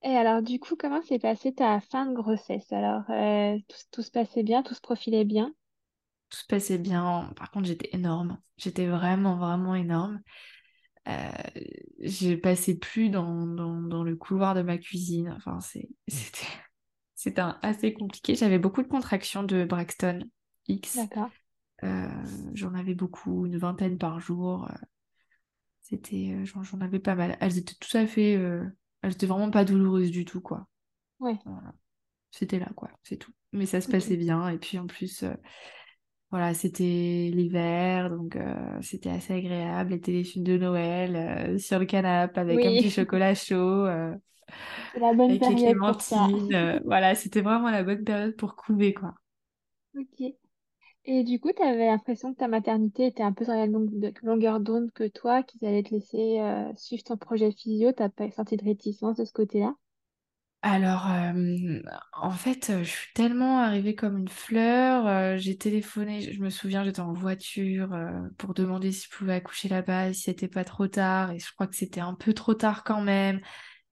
Et 0.04 0.18
alors, 0.18 0.42
du 0.42 0.60
coup, 0.60 0.76
comment 0.76 1.02
s'est 1.02 1.20
passée 1.20 1.54
ta 1.54 1.80
fin 1.80 2.06
de 2.06 2.14
grossesse? 2.14 2.70
Alors, 2.74 3.04
euh, 3.10 3.58
tout, 3.92 4.02
se 4.02 4.12
passait 4.12 4.44
bien, 4.44 4.62
tout 4.62 4.74
se 4.74 4.82
profilait 4.82 5.24
bien? 5.24 5.54
Tout 6.30 6.40
se 6.40 6.46
passait 6.46 6.78
bien. 6.78 7.32
Par 7.38 7.52
contre, 7.52 7.68
j'étais 7.68 7.90
énorme. 7.94 8.38
J'étais 8.58 8.86
vraiment, 8.86 9.38
vraiment 9.38 9.76
énorme. 9.76 10.22
Euh, 11.08 11.32
je 12.02 12.36
passais 12.36 12.76
plus 12.76 13.10
dans, 13.10 13.46
dans, 13.46 14.04
le 14.04 14.16
couloir 14.18 14.56
de 14.56 14.62
ma 14.62 14.78
cuisine. 14.78 15.34
Enfin, 15.38 15.60
c'était, 16.08 16.48
c'était 17.16 17.42
assez 17.62 17.94
compliqué. 17.94 18.36
J'avais 18.36 18.60
beaucoup 18.60 18.84
de 18.84 18.90
contractions 18.90 19.44
de 19.44 19.64
Braxton 19.64 20.20
X. 20.68 20.98
D'accord. 20.98 21.30
Euh, 21.84 22.08
j'en 22.54 22.74
avais 22.74 22.94
beaucoup, 22.94 23.46
une 23.46 23.58
vingtaine 23.58 23.98
par 23.98 24.20
jour. 24.20 24.70
C'était, 25.80 26.44
j'en 26.44 26.82
avais 26.82 27.00
pas 27.00 27.16
mal. 27.16 27.38
Elles 27.40 27.58
étaient 27.58 27.76
tout 27.80 27.98
à 27.98 28.06
fait 28.06 28.38
elle 29.04 29.12
était 29.12 29.26
vraiment 29.26 29.52
pas 29.52 29.66
douloureuse 29.66 30.12
du 30.12 30.26
tout, 30.26 30.42
quoi. 30.42 30.66
Ouais. 31.20 31.38
C'était 32.32 32.58
là, 32.58 32.70
quoi, 32.76 32.90
c'est 33.04 33.18
tout. 33.18 33.32
Mais 33.52 33.66
ça 33.68 33.82
se 33.82 33.90
passait 33.90 34.18
bien. 34.18 34.50
Et 34.50 34.58
puis 34.58 34.80
en 34.80 34.88
plus, 34.88 35.24
euh, 35.24 35.34
voilà, 36.32 36.54
c'était 36.54 37.30
l'hiver, 37.32 38.10
donc 38.10 38.36
euh, 38.36 38.56
c'était 38.82 39.10
assez 39.10 39.34
agréable. 39.34 39.92
Les 39.92 40.02
téléfilms 40.02 40.46
de 40.46 40.58
Noël 40.58 41.16
euh, 41.16 41.58
sur 41.60 41.78
le 41.78 41.86
canapé 41.86 42.40
avec 42.40 42.66
un 42.66 42.70
petit 42.70 42.90
chocolat 42.90 43.36
chaud. 43.36 43.86
la 43.86 45.14
bonne 45.14 45.38
période 45.38 45.78
pour 45.78 46.02
ça. 46.02 46.28
voilà, 46.86 47.14
c'était 47.14 47.42
vraiment 47.42 47.70
la 47.70 47.84
bonne 47.84 48.04
période 48.04 48.36
pour 48.36 48.56
couver, 48.56 48.94
quoi. 48.94 49.14
Ok. 49.96 50.34
Et 51.06 51.24
du 51.24 51.40
coup, 51.40 51.52
tu 51.54 51.62
avais 51.62 51.88
l'impression 51.88 52.34
que 52.34 52.40
ta 52.40 52.48
maternité 52.48 53.08
était 53.08 53.24
un 53.24 53.34
peu 53.34 53.44
sur 53.44 53.54
la 53.54 53.66
longueur 53.66 54.60
d'onde 54.62 54.92
que 54.94 55.08
toi, 55.08 55.44
qu'ils 55.44 55.66
allaient 55.66 55.84
te 55.84 55.94
laisser 55.94 56.40
euh, 56.40 56.72
suivre 56.78 57.04
ton 57.04 57.18
projet 57.18 57.52
physio. 57.52 57.92
T'as 57.92 58.10
pas 58.10 58.32
senti 58.32 58.56
de 58.56 58.64
réticence 58.64 59.18
de 59.18 59.26
ce 59.26 59.34
côté-là? 59.34 59.76
Alors, 60.62 61.12
euh, 61.12 61.82
en 62.14 62.32
fait, 62.32 62.70
euh, 62.70 62.84
je 62.86 62.90
suis 62.90 63.12
tellement 63.14 63.60
arrivée 63.60 63.96
comme 63.96 64.18
une 64.18 64.30
fleur. 64.30 65.38
j'ai 65.38 65.58
téléphoné, 65.58 66.22
je 66.22 66.40
me 66.42 66.50
souviens, 66.50 66.86
j'étais 66.86 67.02
en 67.02 67.12
voiture 67.12 67.94
pour 68.38 68.54
demander 68.54 68.94
si 68.94 69.08
je 69.12 69.18
pouvais 69.18 69.34
accoucher 69.34 69.68
là-bas, 69.68 70.14
si 70.14 70.22
c'était 70.22 70.48
pas 70.48 70.64
trop 70.64 70.88
tard. 70.88 71.32
Et 71.32 71.40
je 71.40 71.52
crois 71.54 71.68
que 71.68 71.76
c'était 71.76 72.00
un 72.00 72.14
peu 72.14 72.34
trop 72.34 72.54
tard 72.54 72.86
quand 72.86 73.02
même. 73.02 73.42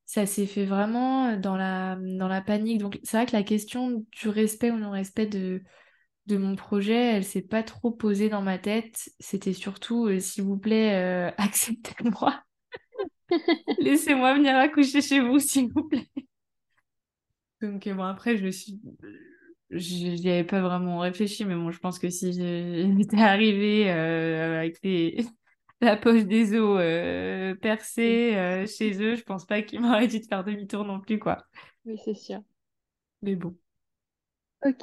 Ça 0.06 0.26
s'est 0.26 0.46
fait 0.46 0.66
vraiment 0.66 1.36
dans 1.36 1.58
la, 1.58 1.98
dans 2.00 2.30
la 2.30 2.42
panique. 2.42 2.80
Donc, 2.80 3.00
c'est 3.04 3.18
vrai 3.18 3.26
que 3.26 3.36
la 3.36 3.44
question 3.44 4.06
du 4.12 4.30
respect 4.30 4.72
ou 4.72 4.78
non-respect 4.78 5.26
de, 5.26 5.62
de 6.28 6.38
mon 6.38 6.56
projet, 6.56 6.96
elle 7.16 7.26
s'est 7.26 7.42
pas 7.42 7.64
trop 7.64 7.92
posée 7.92 8.30
dans 8.30 8.42
ma 8.42 8.58
tête. 8.58 9.10
C'était 9.20 9.54
surtout, 9.54 10.08
euh, 10.08 10.20
s'il 10.20 10.44
vous 10.44 10.58
plaît, 10.58 10.96
euh, 10.96 11.32
acceptez-moi. 11.38 12.44
Laissez-moi 13.80 14.36
venir 14.36 14.56
accoucher 14.56 15.02
chez 15.02 15.20
vous, 15.20 15.40
s'il 15.40 15.72
vous 15.72 15.84
plaît. 15.84 16.10
Donc, 17.62 17.88
bon, 17.88 18.04
après, 18.04 18.38
je 18.38 18.48
suis. 18.50 18.82
J'y 19.72 20.30
avais 20.30 20.44
pas 20.44 20.60
vraiment 20.60 21.00
réfléchi, 21.00 21.46
mais 21.46 21.56
bon, 21.56 21.72
je 21.72 21.80
pense 21.80 21.98
que 21.98 22.10
si 22.10 22.34
j'étais 22.34 23.22
arrivée 23.22 23.90
euh, 23.90 24.60
avec 24.60 24.80
les... 24.84 25.26
la 25.82 25.96
poche 25.96 26.26
des 26.26 26.56
os 26.56 26.78
euh, 26.80 27.56
percée 27.56 28.36
euh, 28.36 28.68
chez 28.68 29.02
eux, 29.02 29.16
je 29.16 29.24
pense 29.24 29.46
pas 29.46 29.62
qu'ils 29.62 29.80
m'auraient 29.80 30.08
dit 30.08 30.20
de 30.20 30.26
faire 30.26 30.44
demi-tour 30.44 30.84
non 30.84 31.00
plus, 31.00 31.20
quoi. 31.20 31.46
Oui, 31.86 31.98
c'est 32.04 32.14
sûr. 32.14 32.42
Mais 33.22 33.36
bon. 33.36 33.56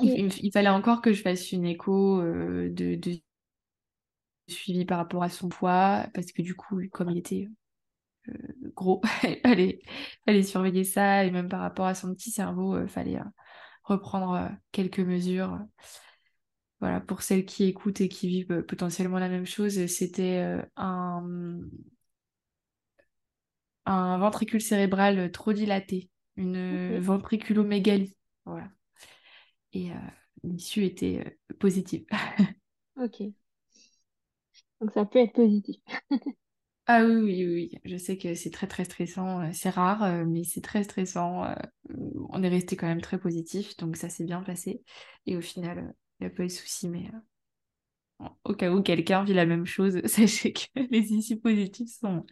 Il, 0.03 0.51
fallait 0.53 0.69
encore 0.69 1.03
que 1.03 1.13
je 1.13 1.23
fasse 1.23 1.53
une 1.53 1.65
écho 1.65 2.21
de, 2.23 2.95
de, 2.97 3.21
suivi 4.49 4.85
par 4.85 4.99
rapport 4.99 5.23
à 5.23 5.29
son 5.29 5.49
poids, 5.49 6.07
parce 6.15 6.33
que 6.33 6.43
du 6.43 6.55
coup, 6.55 6.81
comme 6.91 7.11
il 7.11 7.19
était 7.19 7.49
gros, 8.75 9.01
il 9.25 9.41
fallait, 9.43 10.43
surveiller 10.43 10.85
ça, 10.85 11.25
et 11.25 11.31
même 11.31 11.49
par 11.49 11.61
rapport 11.61 11.87
à 11.87 11.95
son 11.95 12.15
petit 12.15 12.31
cerveau, 12.31 12.81
il 12.81 12.89
fallait 12.89 13.19
reprendre 13.85 14.51
quelques 14.73 15.01
mesures. 15.01 15.59
Voilà, 16.81 17.01
pour 17.01 17.23
celles 17.23 17.45
qui 17.45 17.65
écoutent 17.65 18.01
et 18.01 18.09
qui 18.09 18.29
vivent 18.29 18.63
potentiellement 18.63 19.19
la 19.19 19.29
même 19.29 19.47
chose, 19.47 19.87
c'était 19.87 20.63
un, 20.77 21.61
un 23.87 24.19
ventricule 24.19 24.61
cérébral 24.61 25.33
trop 25.33 25.53
dilaté, 25.53 26.11
une 26.37 27.01
ventriculomégalie. 27.01 28.17
Voilà. 28.45 28.69
Et 29.73 29.91
l'issue 30.43 30.85
était 30.85 31.39
positive. 31.59 32.07
ok. 32.97 33.33
Donc 34.81 34.93
ça 34.93 35.05
peut 35.05 35.19
être 35.19 35.33
positif. 35.35 35.77
Ah 36.91 37.05
oui, 37.05 37.15
oui, 37.45 37.45
oui, 37.47 37.81
je 37.85 37.99
sais 37.99 38.17
que 38.17 38.35
c'est 38.35 38.51
très 38.51 38.67
très 38.67 38.85
stressant, 38.87 39.43
euh, 39.43 39.51
c'est 39.53 39.69
rare, 39.69 40.03
euh, 40.05 40.25
mais 40.27 40.43
c'est 40.45 40.63
très 40.63 40.83
stressant. 40.85 41.45
Euh, 41.45 41.55
on 42.31 42.43
est 42.43 42.49
resté 42.49 42.77
quand 42.77 42.87
même 42.87 43.03
très 43.03 43.19
positif, 43.19 43.77
donc 43.77 43.97
ça 43.99 44.09
s'est 44.09 44.25
bien 44.25 44.43
passé. 44.43 44.83
Et 45.27 45.37
au 45.37 45.43
final, 45.43 45.95
il 46.19 46.27
n'y 46.27 46.33
a 46.33 46.35
pas 46.35 46.45
eu 46.45 46.47
de 46.47 46.53
souci, 46.53 46.89
mais 46.89 47.11
au 48.45 48.55
cas 48.55 48.71
où 48.73 48.83
quelqu'un 48.83 49.25
vit 49.25 49.35
la 49.35 49.47
même 49.47 49.67
chose, 49.67 50.01
sachez 50.07 50.53
que 50.53 50.67
les 50.91 51.13
issues 51.13 51.39
positives 51.39 51.89
sont, 51.89 52.25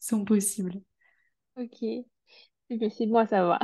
sont 0.00 0.24
possibles. 0.24 0.80
Ok, 1.56 1.78
c'est 2.68 2.78
possible, 2.78 3.12
moi 3.12 3.26
ça 3.26 3.44
va. 3.46 3.58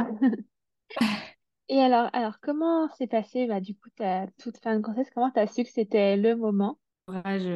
Et 1.70 1.80
alors, 1.80 2.10
alors 2.12 2.40
comment 2.40 2.90
s'est 2.90 3.06
passé 3.06 3.46
bah, 3.46 3.60
du 3.60 3.74
coup 3.74 3.88
ta 3.96 4.26
toute 4.38 4.58
fin 4.58 4.76
de 4.76 4.80
grossesse? 4.80 5.08
Comment 5.14 5.30
tu 5.30 5.40
as 5.40 5.46
su 5.46 5.64
que 5.64 5.70
c'était 5.70 6.16
le 6.18 6.36
moment? 6.36 6.78
Courage 7.06 7.48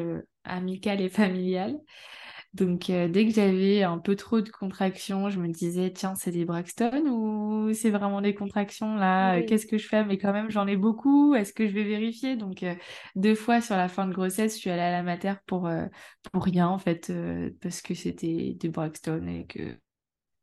amical 0.45 1.01
et 1.03 1.09
familial. 1.11 1.79
Donc, 2.55 2.91
euh, 2.91 3.09
dès 3.09 3.27
que 3.27 3.33
j'avais 3.35 3.83
un 3.83 3.99
peu 3.99 4.17
trop 4.17 4.41
de 4.43 4.51
contractions, 4.51 5.31
je 5.31 5.41
me 5.41 5.49
disais, 5.49 5.93
tiens, 5.93 6.15
c'est 6.15 6.33
des 6.33 6.45
Braxton 6.45 7.07
ou 7.09 7.73
c'est 7.75 7.91
vraiment 7.91 8.21
des 8.23 8.35
contractions 8.35 8.97
là? 8.97 9.43
Qu'est-ce 9.43 9.67
que 9.67 9.79
je 9.79 9.89
fais? 9.89 10.05
Mais 10.05 10.19
quand 10.19 10.33
même, 10.33 10.51
j'en 10.51 10.67
ai 10.67 10.77
beaucoup. 10.77 11.35
Est-ce 11.35 11.53
que 11.53 11.67
je 11.69 11.73
vais 11.75 11.85
vérifier? 11.85 12.37
Donc, 12.37 12.63
euh, 12.63 12.75
deux 13.17 13.35
fois 13.35 13.61
sur 13.61 13.77
la 13.77 13.89
fin 13.89 14.07
de 14.07 14.15
grossesse, 14.15 14.55
je 14.57 14.61
suis 14.61 14.71
allée 14.71 14.83
à 14.83 14.93
la 14.93 15.03
mater 15.03 15.35
pour, 15.47 15.67
euh, 15.69 15.87
pour 16.33 16.45
rien, 16.45 16.69
en 16.69 16.79
fait, 16.79 17.13
parce 17.63 17.83
que 17.83 17.95
c'était 17.95 18.55
des 18.59 18.69
Braxton 18.69 19.27
et 19.29 19.47
que. 19.47 19.79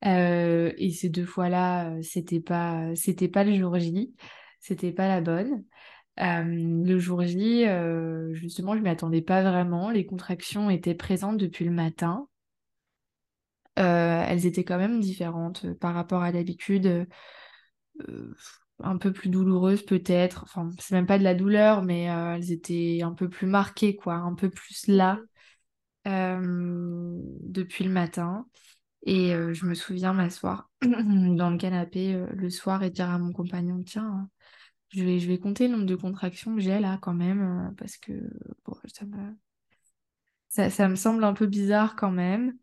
Et 0.02 0.92
ces 0.92 1.10
deux 1.10 1.26
fois-là, 1.26 1.94
c'était 2.02 2.40
pas, 2.40 2.96
c'était 2.96 3.28
pas 3.28 3.44
le 3.44 3.56
jour 3.58 3.78
J, 3.80 4.14
c'était 4.60 4.92
pas 4.92 5.08
la 5.08 5.22
bonne. 5.22 5.64
Euh, 6.20 6.44
le 6.44 7.00
jour 7.00 7.24
J, 7.24 7.66
euh, 7.68 8.34
justement, 8.34 8.76
je 8.76 8.82
m'y 8.82 8.90
attendais 8.90 9.22
pas 9.22 9.42
vraiment. 9.42 9.90
Les 9.90 10.06
contractions 10.06 10.70
étaient 10.70 10.96
présentes 10.96 11.38
depuis 11.38 11.66
le 11.66 11.72
matin. 11.72 12.28
Euh, 13.78 14.24
elles 14.28 14.46
étaient 14.46 14.66
quand 14.66 14.78
même 14.78 15.00
différentes 15.00 15.72
par 15.80 15.94
rapport 15.94 16.22
à 16.24 16.32
d'habitude. 16.34 17.08
un 18.82 18.98
peu 18.98 19.12
plus 19.12 19.30
douloureuses 19.30 19.84
peut-être. 19.86 20.44
Enfin, 20.44 20.70
c'est 20.80 20.96
même 20.96 21.06
pas 21.06 21.20
de 21.20 21.24
la 21.24 21.36
douleur, 21.36 21.84
mais 21.84 22.04
elles 22.04 22.52
étaient 22.52 23.02
un 23.04 23.14
peu 23.14 23.30
plus 23.30 23.48
marquées, 23.48 23.96
quoi, 23.96 24.16
un 24.16 24.34
peu 24.36 24.50
plus 24.50 24.88
là 24.88 25.20
depuis 26.06 27.84
le 27.84 27.92
matin. 27.92 28.46
Et 29.04 29.32
je 29.32 29.66
me 29.66 29.74
souviens 29.74 30.14
m'asseoir 30.14 30.70
dans 30.82 31.50
le 31.50 31.58
canapé 31.58 32.22
le 32.32 32.50
soir 32.50 32.84
et 32.84 32.90
dire 32.90 33.10
à 33.10 33.18
mon 33.18 33.32
compagnon, 33.32 33.82
tiens, 33.84 34.30
je 34.90 35.04
vais, 35.04 35.20
je 35.20 35.28
vais 35.28 35.38
compter 35.38 35.68
le 35.68 35.74
nombre 35.74 35.86
de 35.86 35.96
contractions 35.96 36.56
que 36.56 36.62
j'ai 36.62 36.80
là 36.80 36.98
quand 37.02 37.14
même, 37.14 37.42
euh, 37.42 37.72
parce 37.78 37.98
que 37.98 38.14
ça, 38.86 39.06
me... 39.06 39.36
Ça, 40.50 40.90
me 40.90 40.96
semble 40.96 41.24
un 41.24 41.34
peu 41.34 41.46
bizarre 41.46 41.96
quand 41.96 42.12
même, 42.12 42.58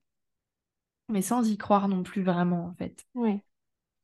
mais 1.09 1.23
sans 1.23 1.49
y 1.49 1.57
croire 1.57 1.89
non 1.89 2.03
plus 2.03 2.23
vraiment 2.23 2.67
en 2.67 2.75
fait. 2.75 3.05
Ouais. 3.15 3.43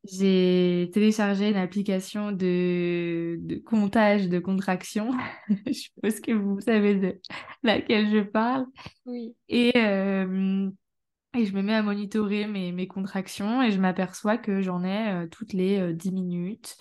J'ai 0.04 0.90
téléchargé 0.92 1.50
une 1.50 1.56
application 1.56 2.32
de, 2.32 3.38
de 3.40 3.56
comptage 3.56 4.28
de 4.28 4.38
contractions. 4.40 5.12
je 5.66 5.72
suppose 5.72 6.20
que 6.20 6.32
vous 6.32 6.60
savez 6.60 6.94
de 6.94 7.20
laquelle 7.62 8.08
je 8.10 8.20
parle. 8.20 8.66
Oui. 9.04 9.34
Et, 9.48 9.72
euh, 9.76 10.70
et 11.34 11.46
je 11.46 11.54
me 11.54 11.62
mets 11.62 11.74
à 11.74 11.82
monitorer 11.82 12.46
mes, 12.46 12.72
mes 12.72 12.86
contractions 12.86 13.62
et 13.62 13.70
je 13.70 13.80
m'aperçois 13.80 14.38
que 14.38 14.60
j'en 14.60 14.84
ai 14.84 15.12
euh, 15.12 15.26
toutes 15.26 15.52
les 15.52 15.92
10 15.94 16.12
minutes 16.12 16.76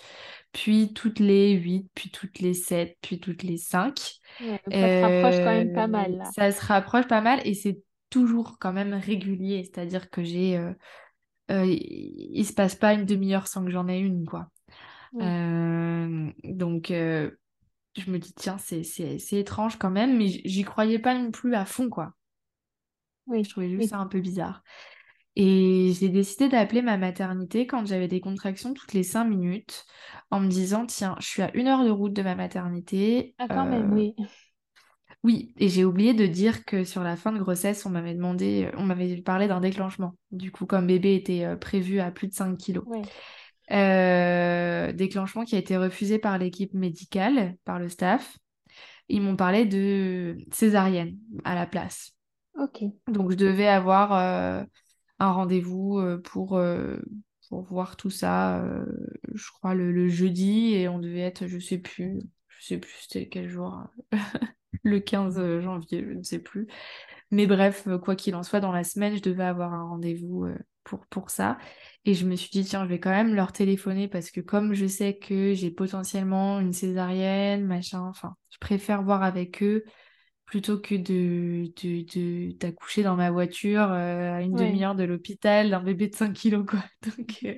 puis 0.52 0.92
toutes 0.92 1.18
les 1.18 1.52
8, 1.52 1.90
puis 1.94 2.10
toutes 2.10 2.38
les 2.38 2.54
7, 2.54 2.96
puis 3.00 3.18
toutes 3.18 3.42
les 3.42 3.56
5. 3.56 3.98
ça 4.38 4.58
se 4.68 5.02
rapproche 5.02 5.36
quand 5.38 5.44
même 5.44 5.72
pas 5.72 5.86
mal 5.86 6.16
là. 6.18 6.24
Ça 6.34 6.52
se 6.52 6.64
rapproche 6.64 7.08
pas 7.08 7.20
mal 7.20 7.40
et 7.44 7.54
c'est 7.54 7.82
toujours 8.10 8.58
quand 8.60 8.72
même 8.72 8.94
régulier, 8.94 9.64
c'est-à-dire 9.64 10.10
que 10.10 10.22
j'ai... 10.22 10.56
Euh, 10.56 10.72
euh, 11.50 11.66
il 11.66 12.44
se 12.46 12.52
passe 12.52 12.76
pas 12.76 12.94
une 12.94 13.04
demi-heure 13.04 13.48
sans 13.48 13.64
que 13.64 13.70
j'en 13.70 13.88
ai 13.88 13.98
une, 13.98 14.26
quoi. 14.26 14.48
Euh, 15.20 16.30
donc, 16.44 16.86
je 16.88 18.10
me 18.10 18.18
dis, 18.18 18.32
tiens, 18.34 18.56
c'est 18.58 19.32
étrange 19.32 19.76
quand 19.76 19.90
même, 19.90 20.16
mais 20.16 20.28
j'y 20.28 20.62
croyais 20.62 20.98
pas 20.98 21.18
non 21.18 21.30
plus 21.30 21.54
à 21.54 21.64
fond, 21.64 21.88
quoi. 21.90 22.14
Oui. 23.32 23.44
Je 23.44 23.50
trouvais 23.50 23.68
juste 23.68 23.90
ça 23.90 23.98
un 23.98 24.06
peu 24.06 24.20
bizarre. 24.20 24.62
Et 25.34 25.92
j'ai 25.98 26.10
décidé 26.10 26.48
d'appeler 26.48 26.82
ma 26.82 26.98
maternité 26.98 27.66
quand 27.66 27.86
j'avais 27.86 28.08
des 28.08 28.20
contractions 28.20 28.74
toutes 28.74 28.92
les 28.92 29.02
cinq 29.02 29.24
minutes 29.24 29.86
en 30.30 30.40
me 30.40 30.48
disant, 30.48 30.84
tiens, 30.84 31.16
je 31.20 31.26
suis 31.26 31.42
à 31.42 31.50
une 31.54 31.68
heure 31.68 31.84
de 31.84 31.90
route 31.90 32.12
de 32.12 32.22
ma 32.22 32.34
maternité. 32.34 33.34
Ah, 33.38 33.48
quand 33.48 33.64
même, 33.64 33.92
euh, 33.92 33.94
oui. 33.94 34.14
Oui, 35.24 35.54
et 35.56 35.68
j'ai 35.68 35.84
oublié 35.84 36.14
de 36.14 36.26
dire 36.26 36.64
que 36.64 36.84
sur 36.84 37.02
la 37.02 37.16
fin 37.16 37.32
de 37.32 37.38
grossesse, 37.38 37.86
on 37.86 37.90
m'avait 37.90 38.14
demandé, 38.14 38.70
on 38.76 38.84
m'avait 38.84 39.16
parlé 39.22 39.46
d'un 39.46 39.60
déclenchement. 39.60 40.16
Du 40.32 40.50
coup, 40.50 40.66
comme 40.66 40.86
bébé 40.86 41.14
était 41.14 41.44
euh, 41.44 41.56
prévu 41.56 42.00
à 42.00 42.10
plus 42.10 42.28
de 42.28 42.34
5 42.34 42.58
kilos. 42.58 42.84
Euh, 43.70 44.92
déclenchement 44.92 45.44
qui 45.44 45.54
a 45.54 45.58
été 45.58 45.76
refusé 45.76 46.18
par 46.18 46.36
l'équipe 46.36 46.74
médicale, 46.74 47.56
par 47.64 47.78
le 47.78 47.88
staff. 47.88 48.36
Ils 49.08 49.22
m'ont 49.22 49.36
parlé 49.36 49.64
de 49.64 50.36
césarienne 50.50 51.16
à 51.44 51.54
la 51.54 51.66
place. 51.66 52.14
Donc, 53.08 53.30
je 53.30 53.36
devais 53.36 53.68
avoir 53.68 54.66
un 55.22 55.30
rendez-vous 55.30 55.98
euh, 55.98 56.18
pour, 56.18 56.56
euh, 56.56 56.96
pour 57.48 57.62
voir 57.62 57.96
tout 57.96 58.10
ça, 58.10 58.62
euh, 58.64 58.84
je 59.32 59.50
crois, 59.52 59.74
le, 59.74 60.08
jeudi, 60.08 60.74
et 60.74 60.88
on 60.88 60.98
devait 60.98 61.20
être, 61.20 61.46
je 61.46 61.58
sais 61.58 61.78
plus, 61.78 62.18
je 62.48 62.66
sais 62.66 62.78
plus 62.78 62.92
c'était 63.02 63.28
quel 63.28 63.48
jour, 63.48 63.84
le 64.82 64.98
15 64.98 65.60
janvier, 65.60 66.04
je 66.04 66.12
ne 66.12 66.22
sais 66.22 66.40
plus. 66.40 66.66
Mais 67.30 67.46
bref, 67.46 67.88
quoi 68.02 68.16
qu'il 68.16 68.34
en 68.34 68.42
soit, 68.42 68.60
dans 68.60 68.72
la 68.72 68.84
semaine, 68.84 69.16
je 69.16 69.22
devais 69.22 69.44
avoir 69.44 69.72
un 69.72 69.84
rendez-vous 69.84 70.48
pour, 70.84 71.06
pour 71.06 71.30
ça. 71.30 71.56
Et 72.04 72.14
je 72.14 72.26
me 72.26 72.34
suis 72.34 72.50
dit, 72.50 72.64
tiens, 72.64 72.84
je 72.84 72.88
vais 72.88 73.00
quand 73.00 73.10
même 73.10 73.34
leur 73.34 73.52
téléphoner 73.52 74.08
parce 74.08 74.30
que 74.30 74.40
comme 74.40 74.74
je 74.74 74.86
sais 74.86 75.16
que 75.16 75.54
j'ai 75.54 75.70
potentiellement 75.70 76.60
une 76.60 76.72
césarienne, 76.72 77.64
machin, 77.64 78.00
enfin, 78.00 78.36
je 78.50 78.58
préfère 78.58 79.02
voir 79.02 79.22
avec 79.22 79.62
eux 79.62 79.84
plutôt 80.52 80.78
que 80.78 80.94
de, 80.94 82.52
d'accoucher 82.58 83.02
dans 83.02 83.16
ma 83.16 83.30
voiture 83.30 83.90
euh, 83.90 84.34
à 84.34 84.42
une 84.42 84.52
demi-heure 84.52 84.94
de 84.94 85.04
l'hôpital 85.04 85.70
d'un 85.70 85.82
bébé 85.82 86.08
de 86.08 86.14
5 86.14 86.34
kilos, 86.34 86.66
quoi. 86.68 86.84
Donc, 87.16 87.38
euh, 87.44 87.54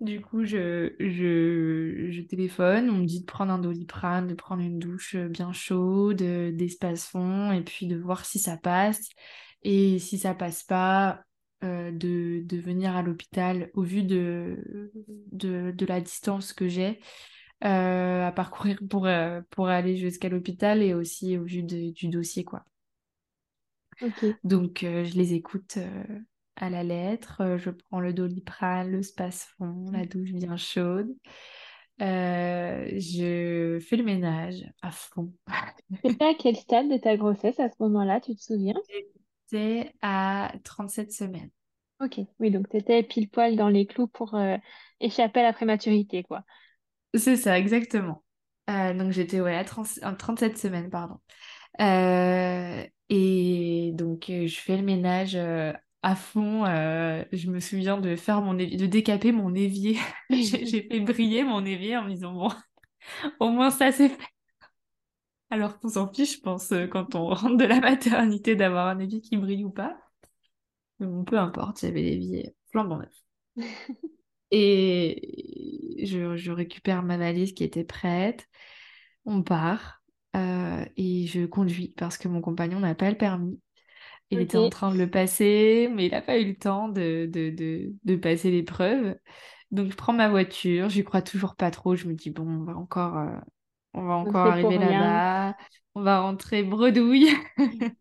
du 0.00 0.20
coup, 0.20 0.44
je, 0.44 0.96
je, 0.98 2.20
téléphone, 2.22 2.90
on 2.90 2.94
me 2.94 3.06
dit 3.06 3.20
de 3.20 3.24
prendre 3.24 3.52
un 3.52 3.60
doliprane, 3.60 4.26
de 4.26 4.34
prendre 4.34 4.64
une 4.64 4.80
douche 4.80 5.14
bien 5.14 5.52
chaude, 5.52 6.16
d'espace 6.16 7.06
fond, 7.06 7.52
et 7.52 7.62
puis 7.62 7.86
de 7.86 7.96
voir 7.96 8.24
si 8.24 8.40
ça 8.40 8.56
passe. 8.56 9.10
Et 9.62 10.00
si 10.00 10.18
ça 10.18 10.34
passe 10.34 10.64
pas, 10.64 11.22
euh, 11.62 11.92
de, 11.92 12.42
de, 12.44 12.56
venir 12.56 12.96
à 12.96 13.02
l'hôpital 13.02 13.70
au 13.74 13.82
vu 13.82 14.02
de, 14.02 14.90
de, 15.30 15.70
de 15.70 15.86
la 15.86 16.00
distance 16.00 16.52
que 16.52 16.66
j'ai 16.66 16.98
euh, 16.98 17.43
à 17.60 18.32
parcourir 18.34 18.78
pour, 18.90 19.06
euh, 19.06 19.40
pour 19.50 19.68
aller 19.68 19.96
jusqu'à 19.96 20.28
l'hôpital 20.28 20.82
et 20.82 20.94
aussi 20.94 21.38
au 21.38 21.44
vu 21.44 21.62
du 21.62 22.08
dossier, 22.08 22.44
quoi. 22.44 22.64
Donc, 24.44 24.82
euh, 24.82 25.04
je 25.04 25.14
les 25.14 25.34
écoute 25.34 25.78
à 26.56 26.70
la 26.70 26.82
lettre. 26.82 27.56
je 27.58 27.70
prends 27.70 28.00
le 28.00 28.12
doliprane, 28.12 28.90
le 28.90 29.02
spasfon, 29.02 29.90
la 29.92 30.04
douche 30.04 30.32
bien 30.32 30.56
chaude. 30.56 31.14
je 31.98 33.78
fais 33.80 33.96
le 33.96 34.04
ménage 34.04 34.64
à 34.82 34.90
fond. 34.90 35.32
C'était 36.04 36.24
à 36.24 36.34
quel 36.34 36.56
stade 36.56 36.88
de 36.88 36.96
ta 36.96 37.16
grossesse 37.16 37.58
à 37.60 37.68
ce 37.68 37.76
moment-là, 37.80 38.20
tu 38.20 38.34
te 38.34 38.42
souviens? 38.42 38.74
C'est 39.46 39.92
à 40.02 40.52
37 40.64 41.12
semaines. 41.12 41.50
Ok, 42.00 42.20
oui, 42.40 42.50
donc 42.50 42.68
tu 42.68 42.76
étais 42.76 43.02
pile 43.02 43.28
poil 43.30 43.56
dans 43.56 43.68
les 43.68 43.86
clous 43.86 44.08
pour 44.08 44.34
euh, 44.34 44.56
échapper 45.00 45.40
à 45.40 45.44
la 45.44 45.52
prématurité, 45.52 46.22
quoi. 46.24 46.42
C'est 47.16 47.36
ça, 47.36 47.58
exactement. 47.58 48.24
Euh, 48.70 48.94
donc 48.94 49.12
j'étais 49.12 49.40
ouais, 49.40 49.54
à 49.56 49.64
30 49.64 49.86
à 50.02 50.12
37 50.14 50.58
semaines, 50.58 50.90
pardon. 50.90 51.18
Euh, 51.80 52.84
et 53.10 53.92
donc 53.94 54.30
euh, 54.30 54.46
je 54.48 54.56
fais 54.60 54.76
le 54.78 54.82
ménage 54.84 55.36
à 55.36 56.16
fond. 56.16 56.64
euh, 56.66 57.24
je 57.32 57.50
me 57.50 57.60
souviens 57.60 57.98
de 57.98 58.16
faire 58.16 58.42
mon 58.42 58.58
évier, 58.58 58.76
de 58.78 58.86
décaper 58.86 59.32
mon 59.32 59.54
évier. 59.54 59.98
J'ai 60.30 60.88
fait 60.90 61.00
briller 61.02 61.44
mon 61.44 61.64
évier 61.64 61.96
en 61.98 62.04
me 62.04 62.10
disant 62.10 62.32
bon, 62.34 62.50
au 63.40 63.50
moins 63.50 63.70
ça 63.70 63.92
c'est 63.92 64.10
fait. 64.10 64.18
Alors 65.50 65.78
qu'on 65.80 65.88
s'en 65.88 66.12
fiche, 66.12 66.36
je 66.36 66.40
pense, 66.42 66.68
quand 66.92 67.14
on 67.14 67.28
rentre 67.28 67.56
de 67.56 67.64
la 67.64 67.80
maternité 67.80 68.56
d'avoir 68.56 68.88
un 68.88 68.98
évier 68.98 69.20
qui 69.22 69.36
brille 69.38 69.64
ou 69.64 69.70
pas. 69.70 69.96
Mais 70.98 71.06
bon, 71.06 71.24
peu 71.24 71.38
importe, 71.38 71.80
j'avais 71.80 72.02
l'évier 72.02 72.54
flambant 72.70 72.98
neuf. 72.98 73.24
Et 74.50 75.96
je, 76.06 76.36
je 76.36 76.52
récupère 76.52 77.02
ma 77.02 77.16
valise 77.18 77.54
qui 77.54 77.64
était 77.64 77.84
prête. 77.84 78.48
On 79.24 79.42
part 79.42 80.02
euh, 80.36 80.84
et 80.96 81.26
je 81.26 81.46
conduis 81.46 81.94
parce 81.96 82.18
que 82.18 82.28
mon 82.28 82.40
compagnon 82.40 82.80
n'a 82.80 82.94
pas 82.94 83.10
le 83.10 83.16
permis. 83.18 83.60
Il 84.30 84.40
était 84.40 84.58
en 84.58 84.68
train 84.68 84.92
de 84.92 84.98
le 84.98 85.10
passer, 85.10 85.88
mais 85.94 86.06
il 86.06 86.12
n'a 86.12 86.22
pas 86.22 86.38
eu 86.38 86.46
le 86.46 86.56
temps 86.56 86.88
de, 86.88 87.26
de, 87.32 87.50
de, 87.50 87.94
de 88.04 88.16
passer 88.16 88.50
l'épreuve. 88.50 89.16
Donc 89.70 89.90
je 89.90 89.96
prends 89.96 90.12
ma 90.12 90.28
voiture, 90.28 90.88
j'y 90.88 91.04
crois 91.04 91.22
toujours 91.22 91.56
pas 91.56 91.70
trop. 91.70 91.96
Je 91.96 92.06
me 92.08 92.14
dis, 92.14 92.30
bon, 92.30 92.44
on 92.48 92.64
va 92.64 92.76
encore, 92.76 93.18
euh, 93.18 93.36
on 93.94 94.04
va 94.06 94.14
encore 94.14 94.46
arriver 94.48 94.78
là-bas, 94.78 95.56
on 95.94 96.02
va 96.02 96.20
rentrer 96.22 96.62
bredouille. 96.64 97.30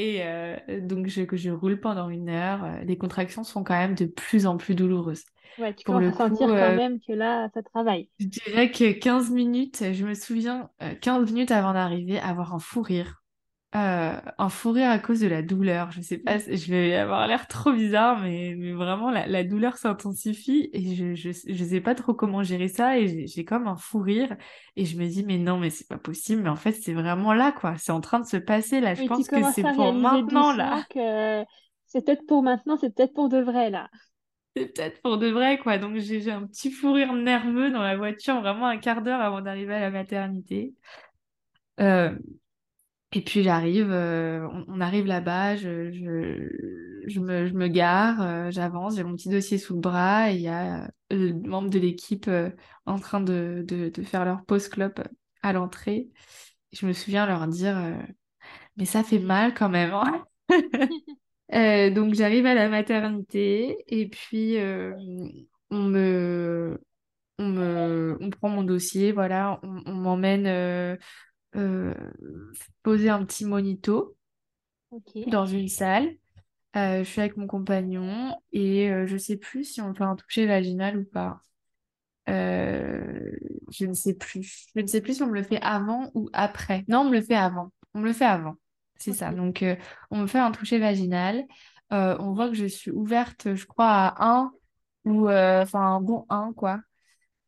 Et 0.00 0.22
euh, 0.24 0.56
donc 0.80 1.06
je, 1.08 1.22
que 1.22 1.36
je 1.36 1.50
roule 1.50 1.80
pendant 1.80 2.08
une 2.10 2.28
heure. 2.30 2.64
Euh, 2.64 2.80
Les 2.84 2.96
contractions 2.96 3.44
sont 3.44 3.64
quand 3.64 3.74
même 3.76 3.94
de 3.94 4.06
plus 4.06 4.46
en 4.46 4.56
plus 4.56 4.74
douloureuses. 4.74 5.24
Ouais, 5.58 5.74
tu 5.74 5.84
Pour 5.84 5.98
commences 5.98 6.00
le 6.00 6.12
coup, 6.12 6.48
sentir 6.50 6.56
quand 6.58 6.72
euh, 6.72 6.72
même 6.72 6.98
que 7.00 7.12
là, 7.12 7.48
ça 7.54 7.62
travaille. 7.62 8.10
je 8.20 8.26
dirais 8.26 8.70
que 8.70 8.92
15 8.92 9.30
minutes, 9.30 9.82
je 9.92 10.04
me 10.04 10.14
souviens, 10.14 10.70
euh, 10.82 10.94
15 10.94 11.26
minutes 11.32 11.50
avant 11.50 11.72
d'arriver, 11.72 12.18
avoir 12.20 12.54
un 12.54 12.58
fou 12.60 12.82
rire. 12.82 13.19
Euh, 13.76 14.16
un 14.38 14.48
fou 14.48 14.72
rire 14.72 14.90
à 14.90 14.98
cause 14.98 15.20
de 15.20 15.28
la 15.28 15.42
douleur. 15.42 15.92
Je 15.92 16.00
sais 16.00 16.18
pas, 16.18 16.38
je 16.38 16.70
vais 16.72 16.96
avoir 16.96 17.28
l'air 17.28 17.46
trop 17.46 17.70
bizarre, 17.72 18.20
mais, 18.20 18.56
mais 18.58 18.72
vraiment, 18.72 19.12
la, 19.12 19.28
la 19.28 19.44
douleur 19.44 19.76
s'intensifie 19.76 20.70
et 20.72 20.96
je, 20.96 21.14
je, 21.14 21.30
je 21.30 21.64
sais 21.64 21.80
pas 21.80 21.94
trop 21.94 22.12
comment 22.12 22.42
gérer 22.42 22.66
ça 22.66 22.98
et 22.98 23.28
j'ai 23.28 23.44
comme 23.44 23.68
un 23.68 23.76
fou 23.76 24.00
rire 24.00 24.36
et 24.74 24.84
je 24.84 24.96
me 24.96 25.06
dis, 25.06 25.24
mais 25.24 25.38
non, 25.38 25.56
mais 25.56 25.70
c'est 25.70 25.86
pas 25.86 25.98
possible, 25.98 26.42
mais 26.42 26.48
en 26.48 26.56
fait, 26.56 26.72
c'est 26.72 26.94
vraiment 26.94 27.32
là, 27.32 27.52
quoi. 27.52 27.76
C'est 27.78 27.92
en 27.92 28.00
train 28.00 28.18
de 28.18 28.26
se 28.26 28.38
passer 28.38 28.80
là. 28.80 28.94
Je 28.94 29.04
pense 29.04 29.28
que 29.28 29.40
c'est 29.52 29.62
pour 29.62 29.92
maintenant, 29.92 30.52
là. 30.52 30.84
c'est 31.86 32.04
peut-être 32.04 32.26
pour 32.26 32.42
maintenant, 32.42 32.76
c'est 32.76 32.92
peut-être 32.92 33.14
pour 33.14 33.28
de 33.28 33.38
vrai, 33.38 33.70
là. 33.70 33.88
C'est 34.56 34.74
peut-être 34.74 35.00
pour 35.00 35.16
de 35.18 35.28
vrai, 35.28 35.58
quoi. 35.58 35.78
Donc, 35.78 35.96
j'ai 35.98 36.20
j'ai 36.20 36.32
un 36.32 36.44
petit 36.44 36.72
fou 36.72 36.92
rire 36.92 37.12
nerveux 37.12 37.70
dans 37.70 37.82
la 37.82 37.96
voiture, 37.96 38.40
vraiment 38.40 38.66
un 38.66 38.78
quart 38.78 39.00
d'heure 39.02 39.20
avant 39.20 39.40
d'arriver 39.42 39.74
à 39.74 39.80
la 39.80 39.90
maternité. 39.90 40.74
Euh, 41.78 42.10
Et 43.12 43.22
puis 43.24 43.42
j'arrive, 43.42 43.90
euh, 43.90 44.46
on, 44.52 44.64
on 44.68 44.80
arrive 44.80 45.06
là-bas, 45.06 45.56
je, 45.56 45.90
je, 45.92 46.48
je 47.08 47.20
me, 47.20 47.46
je 47.48 47.54
me 47.54 47.66
gare, 47.66 48.22
euh, 48.22 48.50
j'avance, 48.52 48.94
j'ai 48.96 49.02
mon 49.02 49.16
petit 49.16 49.28
dossier 49.28 49.58
sous 49.58 49.74
le 49.74 49.80
bras 49.80 50.30
et 50.30 50.36
il 50.36 50.40
y 50.42 50.48
a 50.48 50.84
euh, 50.84 50.88
le 51.10 51.32
membre 51.48 51.70
de 51.70 51.78
l'équipe 51.80 52.28
euh, 52.28 52.50
en 52.86 52.98
train 53.00 53.20
de, 53.20 53.64
de, 53.66 53.88
de 53.88 54.02
faire 54.04 54.24
leur 54.24 54.44
pause 54.44 54.68
clope 54.68 55.00
à 55.42 55.52
l'entrée. 55.52 56.08
Je 56.72 56.86
me 56.86 56.92
souviens 56.92 57.26
leur 57.26 57.48
dire, 57.48 57.76
euh, 57.78 57.94
mais 58.76 58.84
ça 58.86 59.04
fait 59.04 59.18
mal 59.18 59.54
quand 59.54 59.68
même. 59.68 59.92
hein. 59.94 60.24
Euh, 61.54 61.90
donc 61.90 62.14
j'arrive 62.14 62.46
à 62.46 62.54
la 62.54 62.68
maternité 62.68 63.76
et 63.88 64.08
puis 64.08 64.58
euh, 64.58 64.94
on 65.70 65.82
me, 65.82 66.80
on 67.38 67.48
me, 67.48 68.18
on 68.20 68.30
prend 68.30 68.48
mon 68.50 68.64
dossier, 68.64 69.12
voilà, 69.12 69.60
on, 69.62 69.82
on 69.86 69.94
m'emmène 69.94 70.46
euh, 71.56 71.94
poser 72.82 73.08
un 73.08 73.24
petit 73.24 73.44
monito. 73.44 74.16
Dans 75.28 75.46
une 75.46 75.68
salle. 75.68 76.16
Euh, 76.76 76.98
je 76.98 77.04
suis 77.04 77.20
avec 77.20 77.36
mon 77.36 77.46
compagnon 77.46 78.36
et 78.52 78.90
euh, 78.90 79.06
je 79.06 79.16
sais 79.16 79.36
plus 79.36 79.64
si 79.64 79.80
on 79.80 79.92
fait 79.92 80.04
un 80.04 80.14
toucher 80.14 80.46
vaginal 80.46 80.98
ou 80.98 81.04
pas. 81.04 81.40
Euh, 82.28 83.32
je 83.70 83.86
ne 83.86 83.92
sais 83.92 84.14
plus. 84.14 84.68
Je 84.74 84.80
ne 84.80 84.86
sais 84.86 85.00
plus 85.00 85.14
si 85.14 85.22
on 85.22 85.26
me 85.26 85.34
le 85.34 85.42
fait 85.42 85.60
avant 85.62 86.10
ou 86.14 86.28
après. 86.32 86.84
Non, 86.88 87.00
on 87.00 87.04
me 87.04 87.12
le 87.12 87.22
fait 87.22 87.34
avant. 87.34 87.72
On 87.94 88.00
me 88.00 88.04
le 88.06 88.12
fait 88.12 88.24
avant. 88.24 88.54
C'est 88.96 89.12
ça. 89.12 89.32
Donc, 89.32 89.64
on 90.10 90.18
me 90.18 90.26
fait 90.26 90.38
un 90.38 90.52
toucher 90.52 90.78
vaginal. 90.78 91.44
On 91.90 92.32
voit 92.34 92.48
que 92.48 92.54
je 92.54 92.66
suis 92.66 92.90
ouverte, 92.90 93.54
je 93.54 93.66
crois, 93.66 93.86
à 93.88 94.24
un 94.24 94.52
ou 95.06 95.28
enfin 95.30 95.80
un 95.80 96.00
bon 96.00 96.26
un 96.28 96.52
quoi. 96.52 96.80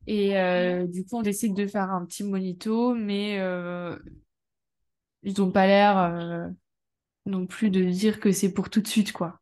Et 0.06 0.38
euh, 0.38 0.86
du 0.86 1.04
coup, 1.04 1.18
on 1.18 1.22
décide 1.22 1.54
de 1.54 1.66
faire 1.66 1.90
un 1.92 2.04
petit 2.06 2.24
monito, 2.24 2.94
mais 2.94 3.38
euh, 3.40 3.96
ils 5.22 5.38
n'ont 5.38 5.50
pas 5.50 5.66
l'air 5.66 5.98
euh, 5.98 6.48
non 7.26 7.46
plus 7.46 7.70
de 7.70 7.84
dire 7.84 8.20
que 8.20 8.32
c'est 8.32 8.52
pour 8.54 8.70
tout 8.70 8.80
de 8.82 8.88
suite, 8.88 9.12
quoi. 9.12 9.40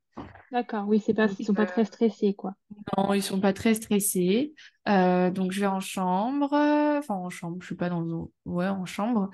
D'accord, 0.53 0.87
oui, 0.87 1.01
c'est 1.05 1.13
pas, 1.15 1.27
ils 1.41 1.45
sont 1.45 1.55
pas 1.57 1.67
très 1.67 1.85
stressés, 1.85 2.35
quoi. 2.35 2.55
non, 2.97 3.15
ils 3.15 3.23
sont 3.23 3.41
pas 3.41 3.53
très 3.53 3.75
stressés. 3.75 4.55
Donc, 4.87 5.53
je 5.53 5.61
vais 5.61 5.67
en 5.67 5.81
chambre. 5.81 6.53
Enfin, 6.99 7.15
en 7.15 7.31
chambre, 7.31 7.59
je 7.61 7.67
suis 7.67 7.75
pas 7.77 7.89
dans... 7.89 8.03
un- 8.25 8.29
Ouais, 8.47 8.69
en 8.69 8.85
chambre. 8.87 9.31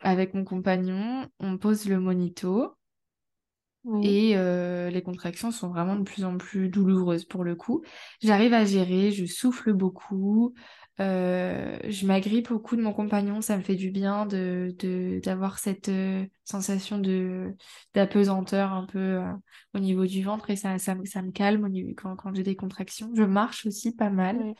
Avec 0.00 0.34
mon 0.34 0.44
compagnon, 0.44 1.28
on 1.40 1.58
pose 1.58 1.88
le 1.88 1.98
monito. 2.00 2.76
Oui, 3.84 4.20
Et 4.20 4.36
euh, 4.36 4.90
les 4.90 5.02
contractions 5.02 5.52
sont 5.52 5.68
vraiment 5.68 5.94
de 5.96 6.02
plus 6.02 6.24
en 6.24 6.36
plus 6.36 6.68
douloureuses 6.68 7.24
pour 7.24 7.44
le 7.44 7.54
coup. 7.54 7.82
J'arrive 8.20 8.52
à 8.52 8.64
gérer, 8.64 9.12
je 9.12 9.26
souffle 9.26 9.72
beaucoup, 9.72 10.54
euh, 11.00 11.78
je 11.88 12.04
m'agrippe 12.06 12.50
au 12.50 12.58
cou 12.58 12.74
de 12.76 12.82
mon 12.82 12.92
compagnon, 12.92 13.40
ça 13.40 13.56
me 13.56 13.62
fait 13.62 13.76
du 13.76 13.90
bien 13.92 14.26
de, 14.26 14.74
de- 14.80 15.20
d'avoir 15.22 15.58
cette 15.60 15.88
euh, 15.88 16.26
sensation 16.44 16.98
de 16.98 17.54
d'apesanteur 17.94 18.72
un 18.72 18.86
peu 18.86 19.20
au 19.74 19.78
niveau 19.78 20.04
du 20.06 20.22
ventre 20.24 20.50
et 20.50 20.56
ça, 20.56 20.78
ça, 20.78 20.94
me- 20.96 21.04
ça 21.04 21.22
me 21.22 21.30
calme 21.30 21.64
au 21.64 21.68
niveau, 21.68 21.92
quand, 21.96 22.16
quand 22.16 22.34
j'ai 22.34 22.42
des 22.42 22.56
contractions. 22.56 23.10
Je 23.14 23.22
marche 23.22 23.66
aussi 23.66 23.94
pas 23.94 24.10
mal. 24.10 24.36
oui. 24.40 24.54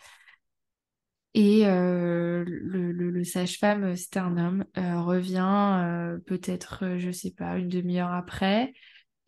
Et 1.34 1.66
euh, 1.66 2.44
le, 2.46 2.92
le, 2.92 3.10
le 3.10 3.24
sage-femme, 3.24 3.96
c'était 3.96 4.18
un 4.18 4.36
homme, 4.36 4.64
euh, 4.76 5.00
revient 5.00 5.38
euh, 5.82 6.18
peut-être, 6.26 6.98
je 6.98 7.10
sais 7.10 7.30
pas, 7.30 7.56
une 7.58 7.68
demi-heure 7.70 8.12
après 8.12 8.74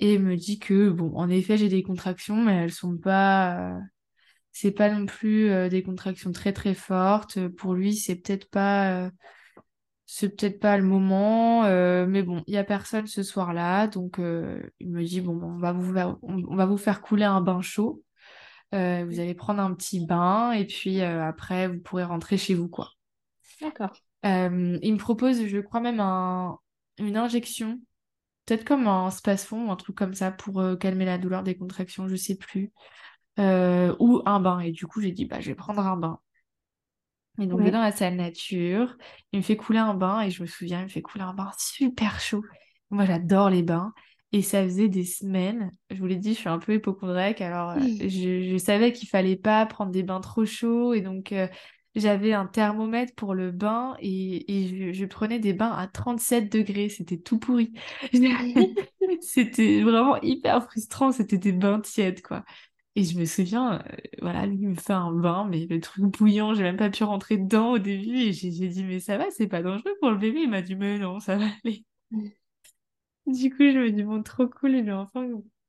et 0.05 0.19
me 0.19 0.37
dit 0.37 0.59
que 0.59 0.91
bon 0.91 1.13
en 1.15 1.31
effet 1.31 1.57
j'ai 1.57 1.71
des 1.71 1.83
contractions 1.83 2.37
mais 2.37 2.57
elles 2.65 2.73
sont 2.73 2.99
pas 2.99 3.59
euh, 3.59 3.81
c'est 4.53 4.71
pas 4.71 4.91
non 4.91 5.07
plus 5.07 5.51
euh, 5.51 5.69
des 5.71 5.83
contractions 5.83 6.31
très 6.31 6.53
très 6.53 6.75
fortes. 6.75 7.49
Pour 7.49 7.73
lui 7.73 7.95
c'est 7.95 8.17
peut-être 8.17 8.51
pas 8.51 9.07
euh, 9.07 9.11
c'est 10.05 10.29
peut-être 10.29 10.61
pas 10.61 10.77
le 10.77 10.85
moment 10.85 11.65
euh, 11.65 12.07
mais 12.07 12.23
bon 12.23 12.45
il 12.47 12.53
y 12.53 12.59
a 12.59 12.65
personne 12.65 13.07
ce 13.07 13.23
soir-là. 13.23 13.89
Donc 13.89 14.19
il 14.19 14.91
me 14.91 15.03
dit 15.03 15.23
bon 15.23 15.41
on 15.43 15.59
va 15.59 15.73
vous 15.73 15.93
faire, 15.93 16.17
on, 16.23 16.55
va 16.55 16.67
vous 16.67 16.77
faire 16.77 17.01
couler 17.01 17.25
un 17.25 17.41
bain 17.41 17.61
chaud. 17.63 18.03
Vous 18.73 18.79
allez 19.21 19.35
prendre 19.35 19.61
un 19.61 19.73
petit 19.73 20.05
bain 20.05 20.53
et 20.53 20.67
puis 20.67 21.01
après 21.01 21.69
vous 21.69 21.79
pourrez 21.81 22.05
rentrer 22.05 22.37
chez 22.37 22.55
vous 22.55 22.69
quoi. 22.69 22.91
D'accord. 23.61 23.93
Il 24.25 24.93
me 24.93 24.99
propose 24.99 25.47
je 25.47 25.59
crois 25.59 25.81
même 25.81 26.01
un 26.01 26.59
une 26.99 27.17
injection 27.17 27.81
Peut-être 28.47 28.65
comme 28.65 28.87
un 28.89 29.11
spasfon 29.11 29.69
ou 29.69 29.71
un 29.73 29.77
truc 29.77 29.97
comme 29.97 30.15
ça 30.15 30.31
pour 30.31 30.61
euh, 30.61 30.77
calmer 30.77 31.05
la 31.07 31.19
douleur 31.19 31.43
des 31.43 31.57
contractions, 31.57 32.09
je 32.09 32.17
sais 32.17 32.37
plus. 32.37 32.73
Euh, 33.39 33.95
ou 34.01 34.23
un 34.27 34.41
bain. 34.41 34.61
Et 34.61 34.73
du 34.73 34.87
coup, 34.87 35.01
j'ai 35.01 35.13
dit, 35.13 35.25
bah, 35.27 35.41
je 35.41 35.49
vais 35.49 35.55
prendre 35.55 35.87
un 35.87 35.97
bain. 35.97 36.21
Et 37.41 37.47
donc, 37.47 37.61
Oui. 37.61 37.71
dans 37.71 37.81
la 37.81 37.91
salle 37.93 38.15
nature. 38.17 38.97
Il 39.33 39.39
me 39.39 39.43
fait 39.43 39.57
couler 39.57 39.79
un 39.81 39.95
bain 39.95 40.21
et 40.21 40.31
je 40.31 40.43
me 40.43 40.47
souviens, 40.47 40.81
il 40.81 40.85
me 40.85 40.89
fait 40.89 41.03
couler 41.03 41.25
un 41.25 41.35
bain 41.35 41.51
super 41.59 42.21
chaud. 42.21 42.45
Moi, 42.91 43.07
j'adore 43.07 43.51
les 43.51 43.63
bains. 43.63 43.93
Et 44.33 44.43
ça 44.43 44.63
faisait 44.65 44.89
des 44.89 45.05
semaines. 45.05 45.71
Je 45.91 45.97
vous 45.97 46.07
l'ai 46.07 46.17
dit, 46.17 46.35
je 46.35 46.39
suis 46.41 46.49
un 46.49 46.59
peu 46.59 46.75
hypocondriaque. 46.75 47.41
Alors, 47.41 47.77
je, 47.81 48.43
je 48.51 48.57
savais 48.59 48.93
qu'il 48.93 49.09
fallait 49.09 49.37
pas 49.37 49.65
prendre 49.67 49.93
des 49.93 50.03
bains 50.03 50.21
trop 50.21 50.45
chauds. 50.45 50.93
Et 50.95 51.01
donc, 51.01 51.33
euh, 51.33 51.49
j'avais 51.95 52.33
un 52.33 52.47
thermomètre 52.47 53.15
pour 53.15 53.35
le 53.35 53.51
bain 53.53 53.97
et, 54.01 54.65
et 54.67 54.93
je, 54.93 54.99
je 54.99 55.05
prenais 55.07 55.39
des 55.39 55.53
bains 55.53 55.73
à 55.73 55.87
37 55.89 56.51
degrés. 56.53 56.89
C'était 56.89 57.19
tout 57.19 57.39
pourri. 57.39 57.73
C'était 59.21 59.83
vraiment 59.83 60.21
hyper 60.23 60.65
frustrant. 60.65 61.13
C'était 61.13 61.39
des 61.39 61.53
bains 61.53 61.81
tièdes, 61.81 62.23
quoi. 62.23 62.45
Et 62.97 63.05
je 63.05 63.19
me 63.19 63.25
souviens, 63.25 63.81
euh, 63.81 63.97
voilà, 64.23 64.47
lui 64.47 64.57
il 64.61 64.69
me 64.69 64.75
fait 64.77 64.93
un 64.93 65.11
bain, 65.13 65.47
mais 65.51 65.67
le 65.67 65.81
truc 65.81 66.05
bouillant, 66.05 66.55
j'ai 66.55 66.63
même 66.63 66.77
pas 66.77 66.91
pu 66.91 67.03
rentrer 67.05 67.37
dedans 67.39 67.73
au 67.73 67.79
début. 67.79 68.17
Et 68.19 68.33
j'ai 68.33 68.53
j'ai 68.53 68.69
dit, 68.69 68.85
mais 68.85 69.01
ça 69.01 69.19
va, 69.19 69.31
c'est 69.33 69.49
pas 69.49 69.63
dangereux 69.63 69.95
pour 70.01 70.11
le 70.11 70.17
bébé. 70.19 70.41
Il 70.43 70.51
m'a 70.51 70.63
dit, 70.63 70.77
mais 70.77 70.99
non, 70.99 71.19
ça 71.21 71.37
va 71.37 71.47
aller. 71.65 71.85
Du 73.27 73.51
coup, 73.51 73.59
je 73.71 73.79
me 73.79 73.91
dis, 73.91 74.03
bon, 74.03 74.23
trop 74.23 74.49
cool, 74.49 74.77
il 74.77 74.91
a 74.91 74.99
enfin 75.01 75.27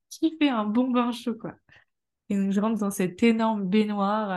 kiffé 0.10 0.50
un 0.50 0.66
bon 0.66 0.90
bain 0.92 1.12
chaud, 1.12 1.36
quoi. 1.36 1.56
Et 2.30 2.36
donc, 2.38 2.52
je 2.52 2.60
rentre 2.60 2.80
dans 2.80 2.92
cette 2.92 3.22
énorme 3.24 3.68
baignoire 3.68 4.30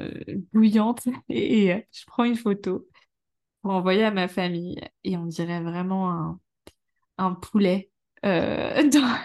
euh, 0.00 0.10
bouillante 0.52 1.06
et, 1.28 1.64
et, 1.66 1.72
euh, 1.74 1.80
je 1.92 2.04
prends 2.06 2.24
une 2.24 2.36
photo 2.36 2.88
pour 3.62 3.72
envoyer 3.72 4.04
à 4.04 4.10
ma 4.12 4.28
famille. 4.28 4.80
Et 5.04 5.16
on 5.16 5.26
dirait 5.26 5.62
vraiment 5.62 6.10
un, 6.12 6.40
un 7.18 7.34
poulet 7.34 7.90
dans, 8.24 9.18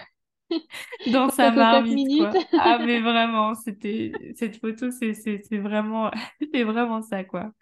dans 1.06 1.28
sa 1.30 1.50
marmite, 1.50 2.08
quoi. 2.16 2.36
Ah, 2.56 2.78
mais 2.84 3.00
vraiment, 3.00 3.54
c'était 3.54 4.34
cette 4.38 4.56
photo, 4.60 4.90
c'est 4.90 5.14
c'est- 5.14 5.42
c'est 5.48 5.58
vraiment, 5.58 6.10
c'est 6.52 6.64
vraiment 6.64 7.02
ça, 7.02 7.24
quoi. 7.24 7.52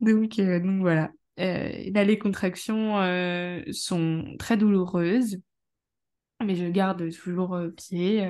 Donc, 0.00 0.38
euh, 0.38 0.60
donc 0.60 0.80
voilà. 0.80 1.10
Euh, 1.40 1.90
là, 1.92 2.04
les 2.04 2.18
contractions 2.18 2.98
euh, 3.00 3.62
sont 3.72 4.36
très 4.38 4.56
douloureuses, 4.56 5.38
mais 6.44 6.54
je 6.56 6.66
garde 6.66 7.10
toujours 7.12 7.54
euh, 7.54 7.70
pied. 7.70 8.24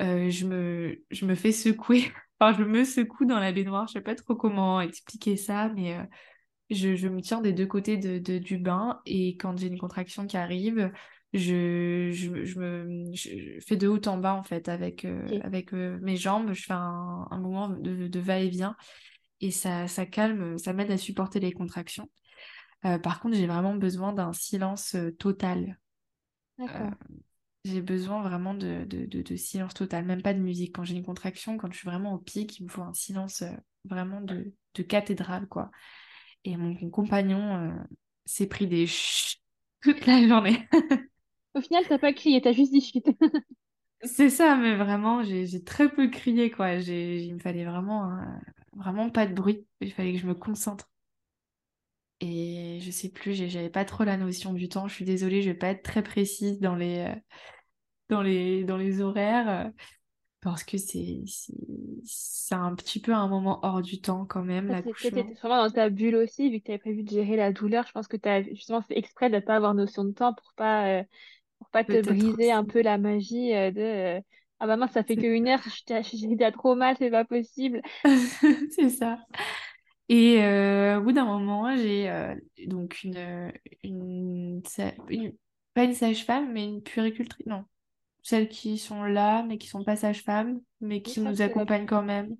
Euh, 0.00 0.30
je 0.30 0.46
me, 0.46 1.04
je 1.10 1.26
me 1.26 1.34
fais 1.34 1.52
secouer. 1.52 2.12
Enfin, 2.40 2.58
je 2.58 2.64
me 2.64 2.84
secoue 2.84 3.24
dans 3.26 3.38
la 3.38 3.52
baignoire. 3.52 3.86
Je 3.86 3.92
sais 3.94 4.00
pas 4.00 4.16
trop 4.16 4.34
comment 4.34 4.80
expliquer 4.80 5.36
ça, 5.36 5.68
mais 5.70 5.96
euh, 5.96 6.02
je, 6.70 6.96
je 6.96 7.08
me 7.08 7.20
tiens 7.22 7.40
des 7.40 7.52
deux 7.52 7.66
côtés 7.66 7.96
de, 7.98 8.18
de- 8.18 8.38
du 8.38 8.58
bain 8.58 9.00
et 9.06 9.36
quand 9.36 9.56
j'ai 9.58 9.68
une 9.68 9.78
contraction 9.78 10.26
qui 10.26 10.36
arrive, 10.36 10.92
je, 11.34 12.10
je, 12.12 12.44
je 12.44 12.58
me 12.60 13.12
je 13.14 13.60
fais 13.66 13.76
de 13.76 13.88
haut 13.88 14.00
en 14.08 14.18
bas 14.18 14.34
en 14.34 14.42
fait 14.44 14.68
avec, 14.68 15.04
euh, 15.04 15.40
avec 15.42 15.72
mes 15.72 16.16
jambes. 16.16 16.52
Je 16.54 16.64
fais 16.64 16.72
un, 16.74 17.26
un 17.30 17.38
mouvement 17.40 17.68
de, 17.70 18.08
de 18.08 18.20
va-et-vient 18.20 18.76
et 19.40 19.50
ça, 19.52 19.88
ça 19.88 20.06
calme, 20.06 20.58
ça 20.58 20.72
m'aide 20.74 20.90
à 20.92 20.98
supporter 20.98 21.40
les 21.40 21.52
contractions. 21.52 22.10
Par 23.02 23.20
contre, 23.20 23.36
j'ai 23.36 23.46
vraiment 23.46 23.74
besoin 23.76 24.12
d'un 24.12 24.32
silence 24.32 24.96
total. 25.18 25.78
D'accord. 26.58 26.94
J'ai 27.64 27.80
besoin 27.80 28.22
vraiment 28.22 28.52
de, 28.54 28.84
de, 28.84 29.06
de, 29.06 29.22
de 29.22 29.36
silence 29.36 29.74
total, 29.74 30.04
même 30.04 30.22
pas 30.22 30.34
de 30.34 30.38
musique. 30.38 30.74
Quand 30.74 30.84
j'ai 30.84 30.96
une 30.96 31.04
contraction, 31.04 31.56
quand 31.56 31.72
je 31.72 31.78
suis 31.78 31.88
vraiment 31.88 32.14
au 32.14 32.18
pic, 32.18 32.58
il 32.58 32.64
me 32.64 32.68
faut 32.68 32.82
un 32.82 32.92
silence 32.92 33.42
euh, 33.42 33.50
vraiment 33.84 34.20
de, 34.20 34.52
cathédrale, 34.82 35.46
quoi. 35.48 35.70
Et 36.44 36.56
mon, 36.56 36.76
mon 36.80 36.90
compagnon 36.90 37.56
euh, 37.56 37.72
s'est 38.26 38.48
pris 38.48 38.66
des 38.66 38.86
chut 38.86 39.40
toute 39.82 40.06
la 40.06 40.26
journée. 40.26 40.68
Au 41.54 41.60
final, 41.60 41.84
t'as 41.88 41.98
pas 41.98 42.12
crié, 42.12 42.40
t'as 42.40 42.52
juste 42.52 42.72
dit 42.72 42.80
chut. 42.80 43.04
C'est 44.02 44.28
ça, 44.28 44.56
mais 44.56 44.76
vraiment, 44.76 45.22
j'ai 45.22 45.64
très 45.64 45.88
peu 45.88 46.08
crié, 46.08 46.50
quoi. 46.50 46.74
Il 46.74 47.34
me 47.34 47.38
fallait 47.38 47.64
vraiment, 47.64 48.10
euh, 48.10 48.24
vraiment 48.76 49.08
pas 49.08 49.26
de 49.26 49.32
bruit. 49.32 49.66
Il 49.80 49.92
fallait 49.92 50.12
que 50.12 50.18
je 50.18 50.26
me 50.26 50.34
concentre. 50.34 50.90
Et 52.26 52.80
je 52.80 52.90
sais 52.90 53.10
plus, 53.10 53.34
j'avais 53.34 53.68
pas 53.70 53.84
trop 53.84 54.04
la 54.04 54.16
notion 54.16 54.52
du 54.54 54.68
temps. 54.68 54.88
Je 54.88 54.94
suis 54.94 55.04
désolée, 55.04 55.42
je 55.42 55.50
vais 55.50 55.56
pas 55.56 55.68
être 55.68 55.82
très 55.82 56.02
précise 56.02 56.58
dans 56.58 56.74
les, 56.74 57.00
euh, 57.00 57.14
dans 58.08 58.22
les, 58.22 58.64
dans 58.64 58.76
les 58.76 59.00
horaires. 59.00 59.48
euh, 59.48 59.70
parce 60.40 60.64
que 60.64 60.76
c'est 60.78 61.24
un 62.52 62.74
petit 62.74 63.00
peu 63.00 63.14
un 63.14 63.28
moment 63.28 63.60
hors 63.64 63.82
du 63.82 64.00
temps 64.00 64.26
quand 64.26 64.42
même, 64.44 64.68
l'accouchement. 64.68 65.22
T'étais 65.22 65.34
sûrement 65.36 65.62
dans 65.64 65.70
ta 65.70 65.90
bulle 65.90 66.16
aussi, 66.16 66.50
vu 66.50 66.60
que 66.60 66.66
t'avais 66.66 66.78
prévu 66.78 67.02
de 67.02 67.10
gérer 67.10 67.36
la 67.36 67.52
douleur. 67.52 67.86
Je 67.86 67.92
pense 67.92 68.08
que 68.08 68.16
t'as 68.16 68.42
justement 68.42 68.82
fait 68.82 68.98
exprès 68.98 69.30
de 69.30 69.38
pas 69.38 69.56
avoir 69.56 69.74
notion 69.74 70.04
de 70.04 70.12
temps 70.12 70.34
pour 70.34 70.52
pas, 70.54 70.88
euh, 71.00 71.04
pour 71.58 71.70
pas 71.70 71.84
te 71.84 72.02
briser 72.02 72.52
un 72.52 72.64
peu 72.64 72.82
la 72.82 72.98
magie 72.98 73.50
de 73.52 74.20
Ah 74.60 74.66
bah 74.66 74.76
mince, 74.76 74.92
ça 74.92 75.04
fait 75.04 75.16
que 75.18 75.26
une 75.26 75.48
heure, 75.48 75.60
j'ai 76.12 76.26
déjà 76.28 76.52
trop 76.52 76.74
mal, 76.76 76.96
c'est 76.98 77.10
pas 77.10 77.24
possible. 77.24 77.82
C'est 78.70 78.90
ça. 78.90 79.18
Et 80.08 80.42
euh, 80.42 80.98
au 81.00 81.02
bout 81.02 81.12
d'un 81.12 81.24
moment, 81.24 81.74
j'ai 81.76 82.10
euh, 82.10 82.34
donc 82.66 83.02
une, 83.04 83.52
une, 83.82 84.62
sa- 84.66 84.92
une- 85.08 85.34
pas 85.74 85.84
une 85.84 85.94
sage-femme, 85.94 86.52
mais 86.52 86.64
une 86.64 86.82
puéricultrice. 86.82 87.46
Non, 87.46 87.64
celles 88.22 88.48
qui 88.48 88.78
sont 88.78 89.04
là, 89.04 89.44
mais 89.44 89.58
qui 89.58 89.68
sont 89.68 89.84
pas 89.84 89.96
sages-femmes, 89.96 90.60
mais 90.80 91.02
qui 91.02 91.20
nous 91.20 91.42
accompagnent 91.42 91.86
quand 91.86 92.02
même. 92.02 92.36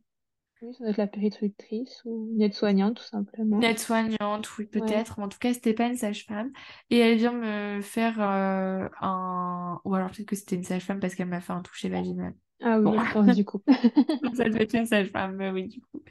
oui, 0.62 0.74
ça 0.74 0.80
doit 0.80 0.90
être 0.90 0.96
la 0.96 1.06
puéricultrice 1.06 2.02
ou 2.04 2.28
une 2.34 2.42
aide-soignante, 2.42 2.96
tout 2.96 3.04
simplement. 3.04 3.58
Une 3.58 3.64
aide-soignante, 3.64 4.58
oui, 4.58 4.66
Ouais. 4.74 4.80
peut-être, 4.82 5.14
mais 5.18 5.24
en 5.24 5.28
tout 5.28 5.38
cas, 5.38 5.54
c'était 5.54 5.74
pas 5.74 5.86
une 5.86 5.96
sage-femme. 5.96 6.50
Et 6.90 6.98
elle 6.98 7.16
vient 7.18 7.32
me 7.32 7.80
faire 7.82 8.20
euh, 8.20 8.88
un. 9.00 9.80
Ou 9.84 9.94
alors 9.94 10.10
peut-être 10.10 10.26
que 10.28 10.36
c'était 10.36 10.56
une 10.56 10.64
sage-femme 10.64 10.98
parce 11.00 11.14
qu'elle 11.14 11.28
m'a 11.28 11.40
fait 11.40 11.52
un 11.52 11.62
toucher 11.62 11.88
vaginal. 11.88 12.34
Ah 12.62 12.80
Bon, 12.82 12.92
oui, 12.92 13.00
je 13.00 13.06
pense 13.06 13.32
du 13.34 13.44
coup. 13.44 13.62
ça 14.36 14.44
devait 14.48 14.64
être 14.64 14.74
une 14.74 14.86
sage-femme, 14.86 15.36
mais 15.36 15.50
oui, 15.50 15.68
du 15.68 15.80
coup. 15.80 16.02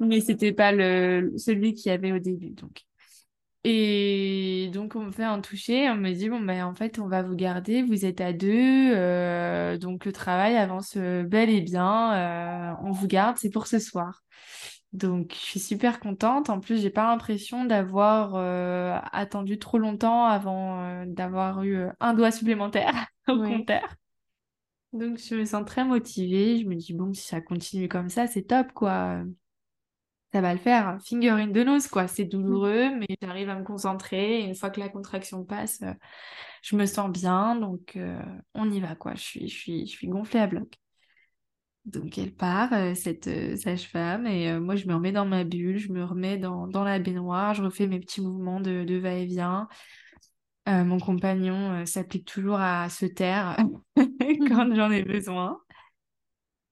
Mais 0.00 0.20
c'était 0.20 0.52
pas 0.52 0.72
le 0.72 1.32
celui 1.36 1.74
qu'il 1.74 1.90
y 1.90 1.94
avait 1.94 2.12
au 2.12 2.18
début, 2.18 2.50
donc. 2.50 2.82
Et 3.64 4.70
donc, 4.72 4.96
on 4.96 5.04
me 5.04 5.10
fait 5.12 5.24
un 5.24 5.40
toucher, 5.40 5.90
on 5.90 5.96
me 5.96 6.12
dit, 6.12 6.28
bon, 6.30 6.40
ben, 6.40 6.64
en 6.64 6.74
fait, 6.74 6.98
on 7.00 7.08
va 7.08 7.22
vous 7.22 7.34
garder, 7.36 7.82
vous 7.82 8.06
êtes 8.06 8.20
à 8.20 8.32
deux, 8.32 8.48
euh, 8.96 9.76
donc 9.78 10.04
le 10.06 10.12
travail 10.12 10.56
avance 10.56 10.94
euh, 10.96 11.24
bel 11.24 11.50
et 11.50 11.60
bien, 11.60 12.72
euh, 12.72 12.76
on 12.84 12.92
vous 12.92 13.08
garde, 13.08 13.36
c'est 13.38 13.50
pour 13.50 13.66
ce 13.66 13.78
soir. 13.80 14.22
Donc, 14.92 15.32
je 15.34 15.38
suis 15.40 15.60
super 15.60 16.00
contente. 16.00 16.50
En 16.50 16.60
plus, 16.60 16.80
j'ai 16.80 16.90
pas 16.90 17.06
l'impression 17.10 17.64
d'avoir 17.66 18.36
euh, 18.36 18.98
attendu 19.12 19.58
trop 19.58 19.78
longtemps 19.78 20.24
avant 20.26 21.04
d'avoir 21.06 21.62
eu 21.64 21.86
un 22.00 22.14
doigt 22.14 22.30
supplémentaire 22.30 22.94
au 23.28 23.38
Ouais. 23.38 23.40
compteur. 23.40 23.82
Donc, 24.92 25.18
je 25.18 25.34
me 25.34 25.44
sens 25.44 25.64
très 25.66 25.84
motivée. 25.84 26.58
Je 26.62 26.66
me 26.68 26.74
dis, 26.74 26.94
bon, 26.94 27.12
si 27.14 27.22
ça 27.26 27.40
continue 27.40 27.88
comme 27.88 28.08
ça, 28.08 28.26
c'est 28.26 28.42
top, 28.42 28.72
quoi 28.72 29.22
ça 30.32 30.40
va 30.40 30.52
le 30.52 30.60
faire. 30.60 30.98
Finger 31.04 31.30
in 31.30 31.52
the 31.52 31.64
nose, 31.64 31.86
quoi. 31.88 32.06
C'est 32.06 32.24
douloureux, 32.24 32.90
mais 32.98 33.06
j'arrive 33.22 33.48
à 33.48 33.54
me 33.56 33.64
concentrer. 33.64 34.40
Et 34.40 34.44
une 34.44 34.54
fois 34.54 34.70
que 34.70 34.80
la 34.80 34.88
contraction 34.88 35.44
passe, 35.44 35.80
euh, 35.82 35.92
je 36.62 36.76
me 36.76 36.86
sens 36.86 37.10
bien. 37.10 37.56
Donc, 37.56 37.96
euh, 37.96 38.20
on 38.54 38.70
y 38.70 38.80
va, 38.80 38.94
quoi. 38.94 39.14
Je 39.14 39.22
suis, 39.22 39.48
je 39.48 39.56
suis, 39.56 39.86
je 39.86 39.92
suis 39.92 40.08
gonflée 40.08 40.40
à 40.40 40.46
bloc. 40.46 40.74
Donc, 41.86 42.18
elle 42.18 42.34
part, 42.34 42.72
euh, 42.74 42.94
cette 42.94 43.30
sage-femme. 43.58 44.26
Et 44.26 44.58
moi, 44.58 44.76
je 44.76 44.86
me 44.86 44.94
remets 44.94 45.12
dans 45.12 45.24
ma 45.24 45.44
bulle. 45.44 45.78
Je 45.78 45.92
me 45.92 46.04
remets 46.04 46.36
dans, 46.36 46.66
dans 46.66 46.84
la 46.84 46.98
baignoire. 46.98 47.54
Je 47.54 47.62
refais 47.62 47.86
mes 47.86 48.00
petits 48.00 48.20
mouvements 48.20 48.60
de, 48.60 48.84
de 48.84 48.96
va-et-vient. 48.96 49.68
Mon 50.66 50.98
compagnon 50.98 51.86
s'applique 51.86 52.26
toujours 52.26 52.60
à 52.60 52.90
se 52.90 53.06
taire 53.06 53.56
quand 53.96 54.74
j'en 54.74 54.90
ai 54.90 55.02
besoin. 55.02 55.58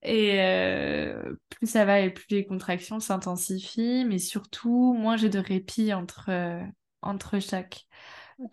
Et 0.09 0.39
euh, 0.41 1.35
plus 1.49 1.67
ça 1.69 1.83
va 1.83 1.99
et 1.99 2.09
plus 2.11 2.25
les 2.29 2.45
contractions 2.45 3.01
s'intensifient, 3.01 4.05
mais 4.05 4.19
surtout, 4.19 4.93
moins 4.93 5.17
j'ai 5.17 5.27
de 5.27 5.37
répit 5.37 5.93
entre, 5.93 6.29
euh, 6.29 6.63
entre 7.01 7.39
chaque. 7.39 7.85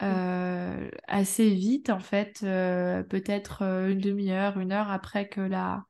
Euh, 0.02 0.90
assez 1.06 1.54
vite, 1.54 1.90
en 1.90 2.00
fait, 2.00 2.40
peut-être 2.40 3.62
une 3.62 3.98
demi-heure, 3.98 4.58
une 4.58 4.72
heure 4.72 4.90
après 4.90 5.28
que 5.28 5.40
la, 5.40 5.84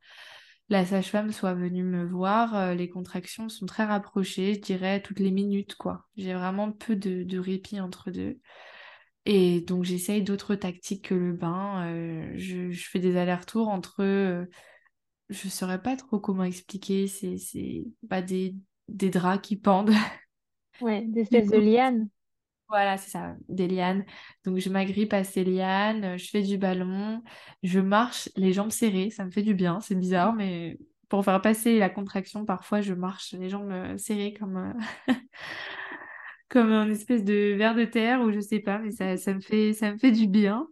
la 0.68 0.84
sage-femme 0.84 1.32
soit 1.32 1.54
venue 1.54 1.82
me 1.82 2.04
voir, 2.04 2.74
les 2.74 2.90
contractions 2.90 3.48
sont 3.48 3.64
très 3.64 3.84
rapprochées, 3.84 4.54
je 4.54 4.60
dirais 4.60 5.00
toutes 5.00 5.20
les 5.20 5.30
minutes, 5.30 5.76
quoi. 5.76 6.04
J'ai 6.18 6.34
vraiment 6.34 6.72
peu 6.72 6.94
de, 6.94 7.22
de 7.22 7.38
répit 7.38 7.80
entre 7.80 8.10
deux. 8.10 8.38
Et 9.24 9.62
donc, 9.62 9.84
j'essaye 9.84 10.22
d'autres 10.22 10.56
tactiques 10.56 11.06
que 11.08 11.14
le 11.14 11.32
bain. 11.32 11.88
je, 12.36 12.70
je 12.70 12.88
fais 12.90 12.98
des 12.98 13.16
allers-retours 13.16 13.68
entre... 13.68 14.46
je 15.34 15.48
saurais 15.48 15.82
pas 15.82 15.96
trop 15.96 16.18
comment 16.18 16.44
expliquer. 16.44 17.06
C'est, 17.06 17.84
pas 18.08 18.22
des, 18.22 18.54
des 18.88 19.10
draps 19.10 19.46
qui 19.46 19.56
pendent. 19.56 19.90
Ouais, 20.80 21.02
des 21.06 21.20
espèces 21.20 21.50
de 21.50 21.58
lianes. 21.58 22.08
voilà, 22.68 22.96
c'est 22.96 23.10
ça, 23.10 23.36
des 23.48 23.68
lianes. 23.68 24.04
Donc, 24.44 24.58
je 24.58 24.68
m'agrippe 24.70 25.12
à 25.12 25.22
ces 25.22 25.44
lianes, 25.44 26.04
euh, 26.04 26.18
je 26.18 26.28
fais 26.28 26.42
du 26.42 26.58
ballon, 26.58 27.22
je 27.62 27.78
marche 27.78 28.28
les 28.36 28.52
jambes 28.52 28.72
serrées. 28.72 29.10
Ça 29.10 29.24
me 29.24 29.30
fait 29.30 29.42
du 29.42 29.54
bien. 29.54 29.80
C'est 29.80 29.94
bizarre, 29.94 30.34
mais 30.34 30.78
pour 31.08 31.24
faire 31.24 31.40
passer 31.40 31.78
la 31.78 31.90
contraction, 31.90 32.44
parfois, 32.44 32.80
je 32.80 32.94
marche 32.94 33.34
les 33.34 33.48
jambes 33.50 33.70
euh, 33.70 33.96
serrées 33.98 34.34
comme, 34.34 34.56
euh, 34.56 35.14
comme 36.48 36.72
un 36.72 36.90
espèce 36.90 37.24
de 37.24 37.54
ver 37.56 37.74
de 37.74 37.84
terre 37.84 38.20
ou 38.22 38.32
je 38.32 38.40
sais 38.40 38.60
pas, 38.60 38.78
mais 38.78 38.90
ça, 38.90 39.16
ça 39.16 39.34
me 39.34 39.40
fait, 39.40 39.72
ça 39.72 39.92
me 39.92 39.98
fait 39.98 40.12
du 40.12 40.26
bien. 40.26 40.66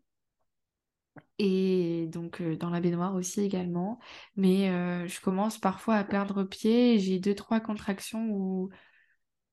Et 1.39 2.07
donc 2.09 2.41
euh, 2.41 2.57
dans 2.57 2.71
la 2.71 2.81
baignoire 2.81 3.15
aussi 3.15 3.41
également. 3.41 3.99
Mais 4.37 4.71
euh, 4.71 5.07
je 5.07 5.21
commence 5.21 5.59
parfois 5.59 5.97
à 5.97 6.05
perdre 6.05 6.45
pied. 6.45 6.99
J'ai 6.99 7.19
deux, 7.19 7.35
trois 7.35 7.61
contractions 7.61 8.29
où, 8.31 8.71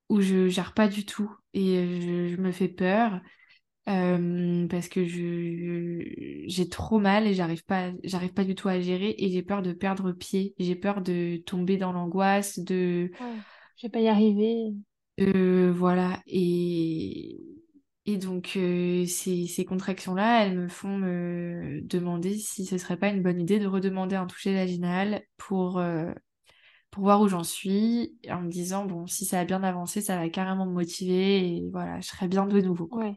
où 0.09 0.21
je 0.21 0.47
gère 0.47 0.73
pas 0.73 0.87
du 0.87 1.05
tout. 1.05 1.31
Et 1.53 2.01
je, 2.01 2.27
je 2.35 2.37
me 2.37 2.51
fais 2.51 2.67
peur 2.67 3.21
euh, 3.87 4.67
parce 4.67 4.87
que 4.87 5.05
je, 5.05 6.03
j'ai 6.47 6.69
trop 6.69 6.99
mal 6.99 7.25
et 7.25 7.33
j'arrive 7.33 7.65
pas, 7.65 7.91
j'arrive 8.03 8.33
pas 8.33 8.43
du 8.43 8.55
tout 8.55 8.67
à 8.67 8.79
gérer. 8.79 9.15
Et 9.17 9.29
j'ai 9.29 9.41
peur 9.41 9.61
de 9.61 9.71
perdre 9.71 10.11
pied. 10.11 10.53
J'ai 10.59 10.75
peur 10.75 11.01
de 11.01 11.37
tomber 11.45 11.77
dans 11.77 11.91
l'angoisse, 11.91 12.59
de, 12.59 13.09
Ouais. 13.19 13.25
Je 13.77 13.87
vais 13.87 13.91
pas 13.91 14.01
y 14.01 14.09
arriver. 14.09 14.73
voilà. 15.17 16.21
Et, 16.27 17.39
et 18.11 18.17
donc, 18.17 18.53
euh, 18.55 19.05
ces, 19.05 19.45
ces 19.45 19.65
contractions-là, 19.65 20.43
elles 20.43 20.57
me 20.57 20.67
font 20.67 20.97
me 20.97 21.79
demander 21.83 22.39
si 22.39 22.65
ce 22.65 22.79
serait 22.79 22.97
pas 22.97 23.09
une 23.09 23.21
bonne 23.21 23.39
idée 23.39 23.59
de 23.59 23.67
redemander 23.67 24.15
un 24.15 24.25
toucher 24.25 24.51
vaginal 24.55 25.21
pour, 25.37 25.77
euh, 25.77 26.11
pour 26.89 27.03
voir 27.03 27.21
où 27.21 27.27
j'en 27.27 27.43
suis, 27.43 28.17
en 28.27 28.41
me 28.41 28.49
disant, 28.49 28.85
bon, 28.85 29.05
si 29.05 29.25
ça 29.25 29.39
a 29.39 29.45
bien 29.45 29.61
avancé, 29.61 30.01
ça 30.01 30.17
va 30.17 30.27
carrément 30.29 30.65
me 30.65 30.73
motiver 30.73 31.57
et 31.57 31.69
voilà, 31.71 32.01
je 32.01 32.07
serai 32.07 32.27
bien 32.27 32.47
de 32.47 32.59
nouveau, 32.61 32.87
quoi. 32.87 33.03
Ouais. 33.03 33.15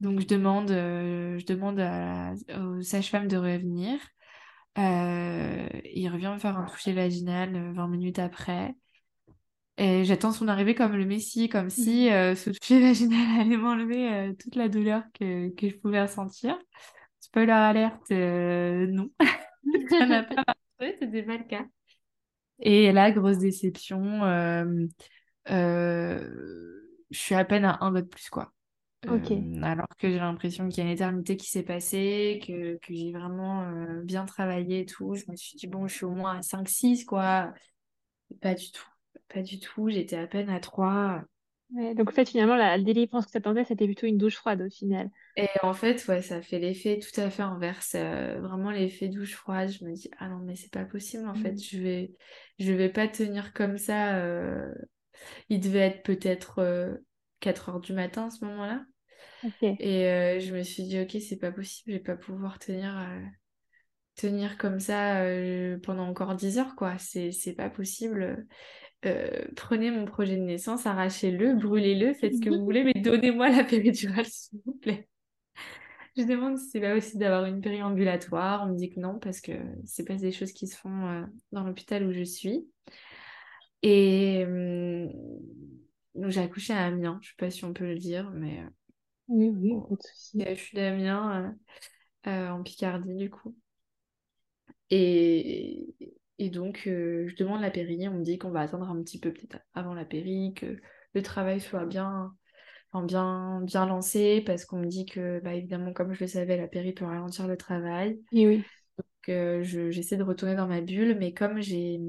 Donc, 0.00 0.20
je 0.20 0.26
demande, 0.26 0.70
euh, 0.70 1.38
je 1.38 1.46
demande 1.46 1.80
à, 1.80 2.34
au 2.60 2.82
sage-femme 2.82 3.28
de 3.28 3.38
revenir. 3.38 3.98
Il 4.76 6.08
revient 6.12 6.32
me 6.34 6.38
faire 6.38 6.58
un 6.58 6.64
toucher 6.66 6.92
vaginal 6.92 7.54
euh, 7.54 7.72
20 7.72 7.88
minutes 7.88 8.18
après. 8.18 8.74
Et 9.78 10.04
j'attends 10.04 10.32
son 10.32 10.48
arrivée 10.48 10.74
comme 10.74 10.96
le 10.96 11.06
Messie, 11.06 11.48
comme 11.48 11.70
si 11.70 12.10
euh, 12.10 12.34
ce 12.34 12.50
toucher 12.60 12.80
vaginal 12.80 13.40
allait 13.40 13.56
m'enlever 13.56 14.12
euh, 14.12 14.32
toute 14.38 14.54
la 14.54 14.68
douleur 14.68 15.02
que, 15.14 15.48
que 15.54 15.68
je 15.68 15.76
pouvais 15.76 16.02
ressentir. 16.02 16.58
Spoiler 17.20 17.52
alerte, 17.52 18.10
euh, 18.10 18.86
non. 18.88 19.10
Ça 19.90 20.06
n'a 20.06 20.22
pas 20.24 20.34
marché, 20.78 20.96
c'était 21.00 21.22
pas 21.22 21.36
le 21.38 21.44
cas. 21.44 21.64
Et 22.60 22.92
là, 22.92 23.10
grosse 23.10 23.38
déception, 23.38 24.20
je 25.46 26.28
suis 27.10 27.34
à 27.34 27.44
peine 27.44 27.64
à 27.64 27.78
un 27.80 27.90
vote 27.90 28.08
plus, 28.08 28.28
quoi. 28.28 28.52
Alors 29.62 29.88
que 29.98 30.08
j'ai 30.08 30.18
l'impression 30.18 30.68
qu'il 30.68 30.78
y 30.78 30.80
a 30.82 30.84
une 30.84 30.94
éternité 30.94 31.36
qui 31.36 31.50
s'est 31.50 31.64
passée, 31.64 32.40
que, 32.46 32.76
que 32.76 32.94
j'ai 32.94 33.10
vraiment 33.10 33.66
bien 34.04 34.26
travaillé 34.26 34.80
et 34.80 34.86
tout. 34.86 35.14
Je 35.16 35.24
me 35.28 35.34
suis 35.34 35.56
dit, 35.56 35.66
bon, 35.66 35.88
je 35.88 35.94
suis 35.94 36.04
au 36.04 36.12
moins 36.12 36.38
à 36.38 36.42
5-6, 36.42 37.04
quoi. 37.04 37.52
Pas 38.40 38.54
du 38.54 38.70
tout. 38.70 38.91
Pas 39.28 39.42
du 39.42 39.58
tout. 39.58 39.88
J'étais 39.90 40.16
à 40.16 40.26
peine 40.26 40.48
à 40.50 40.60
3. 40.60 41.24
Ouais, 41.74 41.94
donc 41.94 42.10
en 42.10 42.12
fait, 42.12 42.28
finalement, 42.28 42.54
la 42.56 42.78
délivrance 42.78 43.26
que 43.26 43.32
t'attendais, 43.32 43.64
c'était 43.64 43.86
plutôt 43.86 44.06
une 44.06 44.18
douche 44.18 44.36
froide 44.36 44.60
au 44.62 44.70
final. 44.70 45.10
Et 45.36 45.48
en 45.62 45.72
fait, 45.72 46.06
ouais, 46.08 46.20
ça 46.20 46.42
fait 46.42 46.58
l'effet 46.58 46.98
tout 46.98 47.18
à 47.20 47.30
fait 47.30 47.42
inverse. 47.42 47.94
euh, 47.94 48.38
vraiment 48.40 48.70
l'effet 48.70 49.08
douche 49.08 49.34
froide. 49.34 49.70
Je 49.70 49.84
me 49.84 49.94
dis, 49.94 50.10
ah 50.18 50.28
non, 50.28 50.38
mais 50.40 50.56
c'est 50.56 50.70
pas 50.70 50.84
possible, 50.84 51.26
en 51.26 51.34
fait. 51.34 51.54
Mm. 51.54 51.62
Je 51.62 51.78
vais, 51.78 52.12
je 52.58 52.70
vais 52.72 52.90
pas 52.90 53.08
tenir 53.08 53.52
comme 53.54 53.78
ça. 53.78 54.16
euh. 54.18 54.72
Il 55.50 55.60
devait 55.60 55.80
être 55.80 56.02
peut-être 56.04 56.60
euh, 56.60 56.94
4 57.40 57.70
heures 57.70 57.80
du 57.80 57.92
matin 57.94 58.26
à 58.26 58.30
ce 58.30 58.44
moment-là. 58.44 58.84
Et 59.78 60.06
euh, 60.08 60.40
je 60.40 60.54
me 60.54 60.62
suis 60.62 60.84
dit, 60.84 61.00
ok, 61.00 61.16
c'est 61.20 61.38
pas 61.38 61.52
possible, 61.52 61.92
je 61.92 61.98
vais 61.98 62.02
pas 62.04 62.16
pouvoir 62.16 62.58
tenir, 62.58 62.96
tenir 64.14 64.58
comme 64.58 64.80
ça 64.80 65.22
euh, 65.22 65.78
pendant 65.82 66.06
encore 66.06 66.34
10 66.34 66.58
heures, 66.58 66.74
quoi. 66.76 66.98
C'est, 66.98 67.32
c'est 67.32 67.54
pas 67.54 67.70
possible. 67.70 68.46
Euh, 69.04 69.44
prenez 69.56 69.90
mon 69.90 70.04
projet 70.04 70.36
de 70.36 70.42
naissance, 70.42 70.86
arrachez-le, 70.86 71.54
brûlez-le, 71.54 72.14
faites 72.20 72.34
ce 72.34 72.40
que 72.40 72.50
vous 72.50 72.64
voulez, 72.64 72.84
mais 72.84 72.94
donnez-moi 73.00 73.48
la 73.50 73.64
péridurale, 73.64 74.26
s'il 74.26 74.60
vous 74.64 74.74
plaît. 74.74 75.08
Je 76.16 76.24
demande 76.24 76.58
si 76.58 76.68
c'est 76.68 76.80
pas 76.80 76.94
aussi 76.94 77.16
d'avoir 77.16 77.46
une 77.46 77.62
périambulatoire. 77.62 78.64
On 78.64 78.72
me 78.72 78.76
dit 78.76 78.90
que 78.90 79.00
non, 79.00 79.18
parce 79.18 79.40
que 79.40 79.52
c'est 79.86 80.04
pas 80.04 80.14
des 80.16 80.30
choses 80.30 80.52
qui 80.52 80.66
se 80.66 80.76
font 80.76 81.06
euh, 81.08 81.22
dans 81.52 81.64
l'hôpital 81.64 82.06
où 82.06 82.12
je 82.12 82.22
suis. 82.22 82.66
Et 83.82 84.44
donc 86.14 86.30
j'ai 86.30 86.40
accouché 86.40 86.72
à 86.72 86.84
Amiens, 86.84 87.18
je 87.22 87.30
sais 87.30 87.34
pas 87.38 87.50
si 87.50 87.64
on 87.64 87.72
peut 87.72 87.86
le 87.86 87.98
dire, 87.98 88.30
mais 88.30 88.62
Oui, 89.28 89.48
oui, 89.48 89.72
pas 89.88 89.96
de 89.96 90.02
souci. 90.02 90.44
je 90.46 90.54
suis 90.54 90.76
d'Amiens, 90.76 91.56
en 92.24 92.62
Picardie, 92.62 93.16
du 93.16 93.30
coup. 93.30 93.56
Et, 94.92 95.96
et 96.38 96.50
donc, 96.50 96.84
euh, 96.86 97.26
je 97.28 97.36
demande 97.36 97.62
la 97.62 97.72
péri. 97.72 98.08
On 98.08 98.14
me 98.14 98.24
dit 98.24 98.38
qu'on 98.38 98.52
va 98.52 98.60
attendre 98.62 98.90
un 98.90 99.02
petit 99.02 99.18
peu 99.20 99.32
peut-être 99.32 99.58
avant 99.74 99.94
la 99.94 100.04
péri, 100.06 100.54
que 100.54 100.78
le 101.14 101.22
travail 101.22 101.60
soit 101.60 101.86
bien, 101.86 102.36
enfin, 102.92 103.04
bien, 103.06 103.62
bien 103.62 103.86
lancé, 103.86 104.42
parce 104.46 104.66
qu'on 104.66 104.78
me 104.80 104.86
dit 104.88 105.06
que, 105.06 105.40
bah, 105.40 105.54
évidemment, 105.54 105.92
comme 105.94 106.14
je 106.14 106.20
le 106.22 106.28
savais, 106.28 106.56
la 106.58 106.68
péri 106.68 106.92
peut 106.94 107.06
ralentir 107.06 107.48
le 107.48 107.56
travail. 107.56 108.20
Et 108.32 108.46
oui. 108.46 108.64
Donc, 108.98 109.28
euh, 109.28 109.62
je- 109.62 109.90
j'essaie 109.90 110.16
de 110.16 110.22
retourner 110.24 110.54
dans 110.56 110.66
ma 110.68 110.80
bulle, 110.80 111.16
mais 111.18 111.32
comme 111.34 111.60
j'ai 111.62 112.00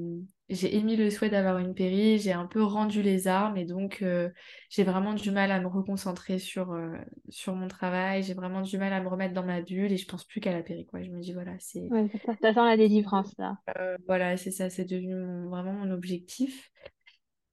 j'ai 0.53 0.75
émis 0.77 0.95
le 0.95 1.09
souhait 1.09 1.29
d'avoir 1.29 1.57
une 1.59 1.73
péri, 1.75 2.19
j'ai 2.19 2.33
un 2.33 2.45
peu 2.47 2.63
rendu 2.63 3.01
les 3.01 3.27
armes 3.27 3.57
et 3.57 3.65
donc 3.65 4.01
euh, 4.01 4.29
j'ai 4.69 4.83
vraiment 4.83 5.13
du 5.13 5.31
mal 5.31 5.51
à 5.51 5.59
me 5.59 5.67
reconcentrer 5.67 6.39
sur, 6.39 6.71
euh, 6.73 6.95
sur 7.29 7.55
mon 7.55 7.67
travail, 7.67 8.23
j'ai 8.23 8.33
vraiment 8.33 8.61
du 8.61 8.77
mal 8.77 8.93
à 8.93 9.01
me 9.01 9.07
remettre 9.09 9.33
dans 9.33 9.45
ma 9.45 9.61
bulle 9.61 9.91
et 9.91 9.97
je 9.97 10.07
pense 10.07 10.25
plus 10.25 10.41
qu'à 10.41 10.51
la 10.53 10.63
péri, 10.63 10.85
quoi. 10.85 11.01
Je 11.03 11.09
me 11.11 11.19
dis, 11.21 11.33
voilà, 11.33 11.53
c'est 11.59 11.89
Ouais, 11.89 12.09
t'attends 12.41 12.65
la 12.65 12.75
délivrance 12.77 13.37
là. 13.37 13.57
euh, 13.77 13.97
voilà, 14.07 14.37
c'est 14.37 14.51
ça, 14.51 14.69
c'est 14.69 14.85
devenu 14.85 15.15
mon- 15.15 15.49
vraiment 15.49 15.73
mon 15.73 15.91
objectif. 15.91 16.71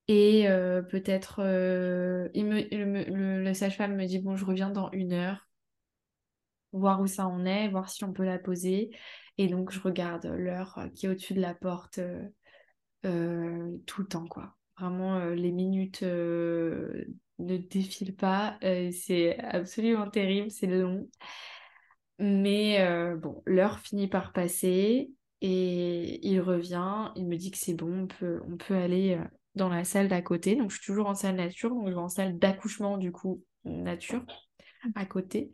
Et 0.08 0.46
peut-être, 0.90 1.40
il 2.34 2.44
me, 2.46 2.62
le, 2.76 2.86
me- 2.86 3.04
le- 3.04 3.42
le 3.44 3.54
sage-femme 3.54 3.96
me 3.96 4.06
dit, 4.06 4.18
bon, 4.20 4.36
je 4.36 4.44
reviens 4.44 4.70
dans 4.70 4.90
une 4.92 5.12
heure, 5.12 5.48
voir 6.72 7.00
où 7.00 7.06
ça 7.06 7.26
en 7.26 7.44
est, 7.46 7.68
voir 7.68 7.88
si 7.90 8.04
on 8.04 8.12
peut 8.12 8.24
la 8.24 8.38
poser. 8.38 8.90
Et 9.38 9.48
donc, 9.48 9.70
je 9.72 9.80
regarde 9.80 10.26
l'heure 10.26 10.78
qui 10.94 11.06
est 11.06 11.08
au-dessus 11.08 11.34
de 11.34 11.40
la 11.40 11.54
porte 11.54 11.98
euh, 13.04 13.76
tout 13.86 14.02
le 14.02 14.08
temps, 14.08 14.26
quoi. 14.26 14.54
Vraiment, 14.78 15.16
euh, 15.16 15.34
les 15.34 15.52
minutes 15.52 16.02
euh, 16.02 17.04
ne 17.38 17.56
défilent 17.56 18.16
pas. 18.16 18.58
c'est 18.92 19.38
absolument 19.38 20.08
terrible, 20.10 20.50
c'est 20.50 20.66
long. 20.66 21.08
Mais 22.18 22.84
bon, 23.16 23.42
l'heure 23.46 23.78
finit 23.78 24.08
par 24.08 24.32
passer 24.32 25.10
et 25.40 26.26
il 26.26 26.40
revient. 26.40 27.12
Il 27.16 27.26
me 27.26 27.36
dit 27.36 27.50
que 27.50 27.56
c'est 27.56 27.72
bon, 27.72 28.02
on 28.02 28.06
peut, 28.06 28.42
on 28.46 28.58
peut 28.58 28.74
aller 28.74 29.18
dans 29.54 29.70
la 29.70 29.84
salle 29.84 30.08
d'à 30.08 30.20
côté. 30.20 30.54
Donc, 30.54 30.70
je 30.70 30.76
suis 30.76 30.84
toujours 30.84 31.06
en 31.06 31.14
salle 31.14 31.36
nature, 31.36 31.70
donc 31.70 31.88
je 31.88 31.94
vais 31.94 31.98
en 31.98 32.10
salle 32.10 32.38
d'accouchement, 32.38 32.98
du 32.98 33.10
coup, 33.10 33.42
nature, 33.64 34.22
à 34.94 35.06
côté, 35.06 35.50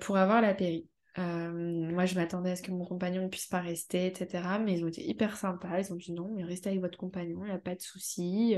pour 0.00 0.16
avoir 0.16 0.40
la 0.40 0.54
péri. 0.54 0.88
Euh, 1.18 1.52
moi, 1.92 2.06
je 2.06 2.14
m'attendais 2.14 2.52
à 2.52 2.56
ce 2.56 2.62
que 2.62 2.70
mon 2.70 2.84
compagnon 2.84 3.22
ne 3.24 3.28
puisse 3.28 3.46
pas 3.48 3.60
rester, 3.60 4.06
etc. 4.06 4.58
Mais 4.58 4.74
ils 4.78 4.84
ont 4.84 4.88
été 4.88 5.06
hyper 5.08 5.36
sympas. 5.36 5.80
Ils 5.80 5.92
ont 5.92 5.96
dit 5.96 6.12
non, 6.12 6.30
mais 6.34 6.44
restez 6.44 6.70
avec 6.70 6.80
votre 6.80 6.98
compagnon, 6.98 7.40
il 7.44 7.48
n'y 7.48 7.54
a 7.54 7.58
pas 7.58 7.74
de 7.74 7.80
souci. 7.82 8.56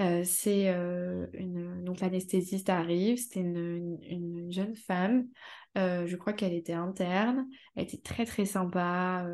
Euh, 0.00 0.24
c'est 0.24 0.70
euh, 0.70 1.26
une... 1.34 1.84
Donc 1.84 2.00
l'anesthésiste 2.00 2.70
arrive, 2.70 3.18
c'était 3.18 3.40
une, 3.40 3.56
une- 3.58 4.02
une 4.02 4.52
jeune 4.52 4.74
femme, 4.74 5.28
je 5.76 6.16
crois 6.16 6.32
qu'elle 6.32 6.54
était 6.54 6.72
interne, 6.72 7.46
elle 7.76 7.84
était 7.84 7.98
très 8.00 8.24
très 8.24 8.44
sympa, 8.46 9.26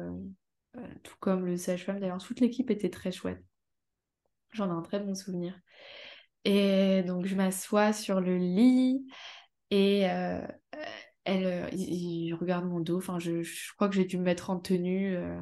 tout 1.03 1.15
comme 1.21 1.47
le 1.47 1.57
sage-femme. 1.57 2.01
D'ailleurs, 2.01 2.23
toute 2.23 2.41
l'équipe 2.41 2.71
était 2.71 2.91
très 2.91 3.13
chouette. 3.13 3.43
J'en 4.53 4.69
ai 4.69 4.73
un 4.73 4.83
très 4.83 5.01
bon 5.01 5.15
souvenir. 5.15 5.59
Et 6.45 7.03
donc 7.05 7.27
je 7.27 7.37
m'assois 7.37 7.93
sur 7.93 8.21
le 8.21 8.37
lit 8.39 9.07
et 9.71 10.07
elle, 11.29 11.47
euh, 11.47 11.69
il, 11.73 12.27
il 12.29 12.35
regarde 12.35 12.65
mon 12.67 12.81
dos. 12.81 12.99
Enfin, 12.99 13.19
je, 13.19 13.43
je 13.43 13.73
crois 13.75 13.89
que 13.89 13.95
j'ai 13.95 14.05
dû 14.05 14.19
me 14.19 14.23
mettre 14.25 14.51
en 14.51 14.59
tenue, 14.59 15.17
euh, 15.17 15.41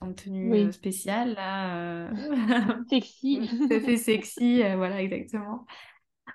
en 0.00 0.12
tenue 0.12 0.58
euh, 0.66 0.70
Oui. 0.70 0.72
spéciale 0.72 1.34
là. 1.34 2.10
Sexy. 2.88 3.40
À 3.70 3.80
fait 3.80 3.96
sexy, 3.96 4.62
euh, 4.62 4.76
voilà, 4.76 5.02
exactement. 5.02 5.66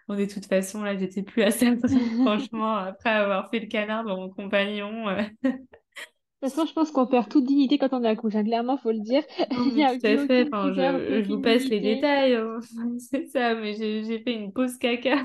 Bon, 0.07 0.15
de 0.17 0.25
toute 0.25 0.45
façon, 0.45 0.83
là, 0.83 0.97
j'étais 0.97 1.23
plus 1.23 1.43
à 1.43 1.51
ça, 1.51 1.67
franchement, 2.23 2.75
après 2.75 3.09
avoir 3.11 3.49
fait 3.51 3.59
le 3.59 3.67
canard 3.67 4.03
dans 4.05 4.17
mon 4.17 4.29
compagnon. 4.29 5.09
euh. 5.09 5.23
De 6.41 6.47
toute 6.47 6.55
façon, 6.55 6.65
je 6.67 6.73
pense 6.73 6.91
qu'on 6.91 7.07
perd 7.07 7.29
toute 7.29 7.45
dignité 7.45 7.77
quand 7.77 7.93
on 7.93 8.03
accouche, 8.03 8.35
hein. 8.35 8.43
Clairement, 8.43 8.77
faut 8.77 8.91
le 8.91 8.99
dire. 8.99 9.23
Non, 9.51 9.65
Il 9.65 9.75
n'y 9.75 9.83
mais 9.83 9.85
a 9.85 9.95
tout 9.99 9.99
plus 9.99 10.17
à 10.17 10.17
fait, 10.27 10.43
enfin, 10.47 10.73
je, 10.73 11.23
je 11.23 11.27
vous 11.29 11.39
passe 11.41 11.65
les 11.69 11.79
détails, 11.79 12.35
hein. 12.35 12.59
C'est 12.99 13.25
ça, 13.27 13.55
mais 13.55 13.73
j'ai 13.75 14.21
fait 14.23 14.33
une 14.33 14.51
pause 14.53 14.77
caca 14.77 15.23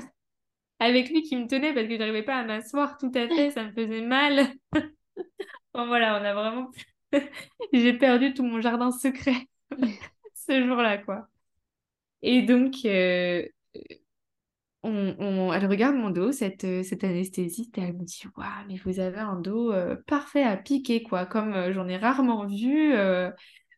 avec 0.79 1.09
lui 1.09 1.23
qui 1.23 1.35
me 1.35 1.47
tenait 1.47 1.73
parce 1.73 1.87
que 1.87 1.97
j'arrivais 1.97 2.23
pas 2.23 2.37
à 2.37 2.43
m'asseoir 2.43 2.97
tout 2.97 3.11
à 3.15 3.27
fait, 3.29 3.51
ça 3.51 3.63
me 3.63 3.71
faisait 3.71 4.01
mal. 4.01 4.47
Bon, 5.73 5.87
voilà, 5.87 6.19
on 6.19 6.25
a 6.25 6.33
vraiment... 6.33 6.71
J'ai 7.73 7.93
perdu 7.93 8.33
tout 8.33 8.43
mon 8.43 8.61
jardin 8.61 8.91
secret 8.91 9.35
ce 10.33 10.65
jour-là, 10.65 10.97
quoi. 10.99 11.27
Et 12.21 12.43
donc, 12.43 12.75
euh, 12.85 13.47
on, 14.83 15.15
on- 15.19 15.53
elle 15.53 15.65
regarde 15.65 15.95
mon 15.95 16.09
dos, 16.11 16.31
cette, 16.31 16.63
euh, 16.63 16.83
cette 16.83 17.03
anesthésiste, 17.03 17.77
et 17.77 17.81
elle 17.81 17.93
me 17.97 18.03
dit, 18.05 18.21
Waouh, 18.37 18.47
mais 18.67 18.77
vous 18.77 18.99
avez 18.99 19.19
un 19.19 19.39
dos 19.39 19.71
euh, 19.71 19.95
parfait 20.07 20.43
à 20.43 20.55
piquer, 20.57 21.03
quoi. 21.03 21.25
Comme 21.25 21.53
euh, 21.53 21.73
j'en 21.73 21.87
ai 21.87 21.97
rarement 21.97 22.45
vu. 22.47 22.93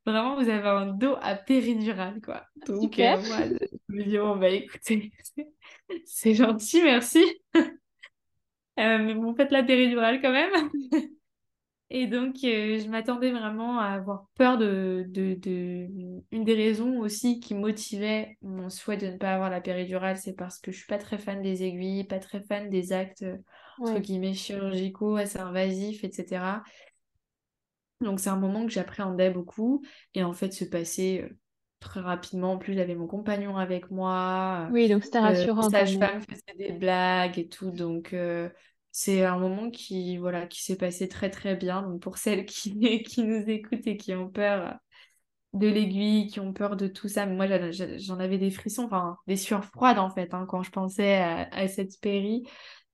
vraiment, 0.06 0.36
vous 0.42 0.50
avez 0.50 0.68
un 0.68 0.88
dos 0.88 1.16
à 1.22 1.36
péridurale, 1.36 2.20
quoi. 2.22 2.46
Donc, 2.68 3.00
euh, 3.00 3.22
moi, 3.24 3.40
je 3.90 3.96
me 3.96 4.04
dis, 4.04 4.18
bon, 4.18 4.36
bah 4.38 4.50
écoutez, 4.50 5.12
c'est 6.06 6.34
gentil, 6.36 6.82
merci. 6.84 7.20
Euh, 8.80 8.98
mais 9.00 9.14
bon, 9.14 9.36
faites 9.36 9.52
la 9.52 9.64
péridurale 9.64 10.22
quand 10.22 10.32
même. 10.32 10.52
Et 11.92 12.06
donc, 12.06 12.36
euh, 12.44 12.78
je 12.80 12.88
m'attendais 12.88 13.32
vraiment 13.32 13.80
à 13.80 13.86
avoir 13.88 14.28
peur 14.36 14.58
de, 14.60 15.06
de, 15.08 15.34
de... 15.34 15.88
Une 16.32 16.44
des 16.44 16.54
raisons 16.54 17.00
aussi 17.00 17.40
qui 17.40 17.56
motivait 17.56 18.38
mon 18.44 18.70
souhait 18.70 18.98
de 18.98 19.08
ne 19.08 19.18
pas 19.18 19.34
avoir 19.34 19.50
la 19.50 19.60
péridurale, 19.60 20.18
c'est 20.18 20.34
parce 20.36 20.60
que 20.60 20.72
je 20.72 20.78
suis 20.78 20.86
pas 20.88 21.00
très 21.00 21.18
fan 21.18 21.42
des 21.42 21.64
aiguilles, 21.64 22.04
pas 22.04 22.20
très 22.20 22.42
fan 22.44 22.70
des 22.70 22.94
actes, 22.94 23.26
entre 23.84 23.98
Ouais. 23.98 24.00
guillemets, 24.00 24.36
chirurgicaux, 24.36 25.16
assez 25.16 25.40
invasifs, 25.40 26.04
etc. 26.04 26.64
Donc, 28.02 28.20
c'est 28.20 28.30
un 28.30 28.38
moment 28.38 28.66
que 28.66 28.72
j'appréhendais 28.72 29.30
beaucoup. 29.32 29.84
Et 30.14 30.24
en 30.24 30.34
fait, 30.34 30.52
se 30.54 30.64
passait 30.66 31.24
euh, 31.24 31.38
très 31.80 32.00
rapidement. 32.02 32.54
En 32.54 32.58
plus, 32.58 32.74
j'avais 32.74 32.96
mon 32.96 33.08
compagnon 33.08 33.58
avec 33.58 33.92
moi. 33.92 34.70
Oui, 34.70 34.88
donc 34.88 35.04
c'était 35.04 35.20
Euh, 35.26 35.48
rassurant 35.60 35.72
quand 35.72 35.90
même. 35.90 36.10
sages-femmes 36.10 36.22
faisaient 36.24 36.58
des 36.58 36.72
blagues 36.72 37.38
et 37.40 37.48
tout, 37.50 37.72
donc 37.72 38.14
euh, 38.14 38.50
c'est 38.92 39.26
un 39.26 39.38
moment 39.38 39.70
qui, 39.70 40.18
voilà, 40.18 40.48
qui 40.48 40.64
s'est 40.64 40.78
passé 40.78 41.10
très 41.10 41.30
très 41.30 41.56
bien. 41.58 41.82
Donc 41.82 42.02
pour 42.02 42.18
celles 42.18 42.46
qui, 42.46 43.04
qui 43.04 43.24
nous 43.24 43.44
écoutent 43.50 43.86
et 43.88 43.98
qui 43.98 44.14
ont 44.16 44.30
peur 44.30 44.76
de 45.54 45.68
l'aiguille, 45.68 46.28
qui 46.28 46.40
ont 46.40 46.54
peur 46.54 46.76
de 46.76 46.88
tout 46.88 47.08
ça, 47.08 47.26
mais 47.26 47.36
moi 47.36 47.48
j'en 47.98 48.20
avais 48.20 48.38
des 48.38 48.52
frissons, 48.52 48.84
enfin 48.86 49.18
des 49.28 49.36
sueurs 49.38 49.66
froides 49.66 49.98
en 50.00 50.10
fait, 50.12 50.34
hein, 50.34 50.46
quand 50.48 50.62
je 50.64 50.70
pensais 50.72 51.16
à, 51.18 51.48
à 51.52 51.68
cette 51.68 52.00
péri. 52.02 52.44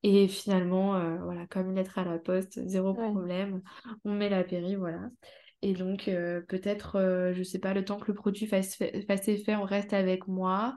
Et 0.04 0.28
finalement, 0.28 0.96
euh, 0.96 1.18
voilà, 1.24 1.48
comme 1.48 1.70
une 1.70 1.76
lettre 1.76 1.98
à 1.98 2.04
la 2.06 2.20
poste, 2.20 2.60
zéro 2.68 2.94
Ouais. 2.96 3.12
problème, 3.12 3.62
on 4.06 4.14
met 4.14 4.30
la 4.30 4.44
péri, 4.44 4.76
voilà. 4.76 5.00
Et 5.66 5.74
donc, 5.74 6.08
euh, 6.08 6.42
peut-être, 6.42 6.98
euh, 6.98 7.34
je 7.34 7.42
sais 7.42 7.58
pas, 7.58 7.74
le 7.74 7.84
temps 7.84 7.98
que 7.98 8.06
le 8.06 8.14
produit 8.14 8.46
fasse, 8.46 8.78
fasse 9.08 9.28
effet, 9.28 9.56
on 9.56 9.64
reste 9.64 9.94
avec 9.94 10.28
moi. 10.28 10.76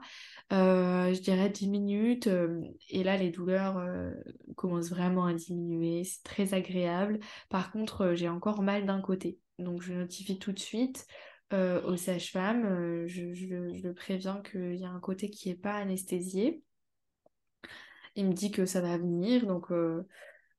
Euh, 0.51 1.13
je 1.13 1.21
dirais 1.21 1.51
10 1.51 1.69
minutes. 1.69 2.27
et 2.89 3.03
là, 3.03 3.15
les 3.15 3.29
douleurs 3.29 3.79
commencent 4.55 4.89
vraiment 4.89 5.25
à 5.25 5.35
diminuer. 5.35 6.03
C'est 6.05 6.23
très 6.23 6.55
agréable. 6.55 7.19
Par 7.49 7.71
contre, 7.71 8.15
j'ai 8.15 8.29
encore 8.29 8.63
mal 8.63 8.87
d'un 8.87 8.99
côté. 8.99 9.37
Donc, 9.59 9.83
je 9.83 9.93
notifie 9.93 10.39
tout 10.39 10.53
de 10.53 10.59
suite 10.59 11.05
aux 11.53 11.95
sages-femmes. 11.95 13.05
Je, 13.05 13.25
le 13.83 13.93
préviens 13.93 14.41
qu'il 14.41 14.75
y 14.75 14.85
a 14.85 14.89
un 14.89 14.99
côté 14.99 15.29
qui 15.29 15.49
n'est 15.49 15.55
pas 15.55 15.75
anesthésié. 15.75 16.63
Il 18.15 18.25
me 18.25 18.33
dit 18.33 18.49
que 18.49 18.65
ça 18.65 18.81
va 18.81 18.97
venir. 18.97 19.45
Donc, 19.45 19.67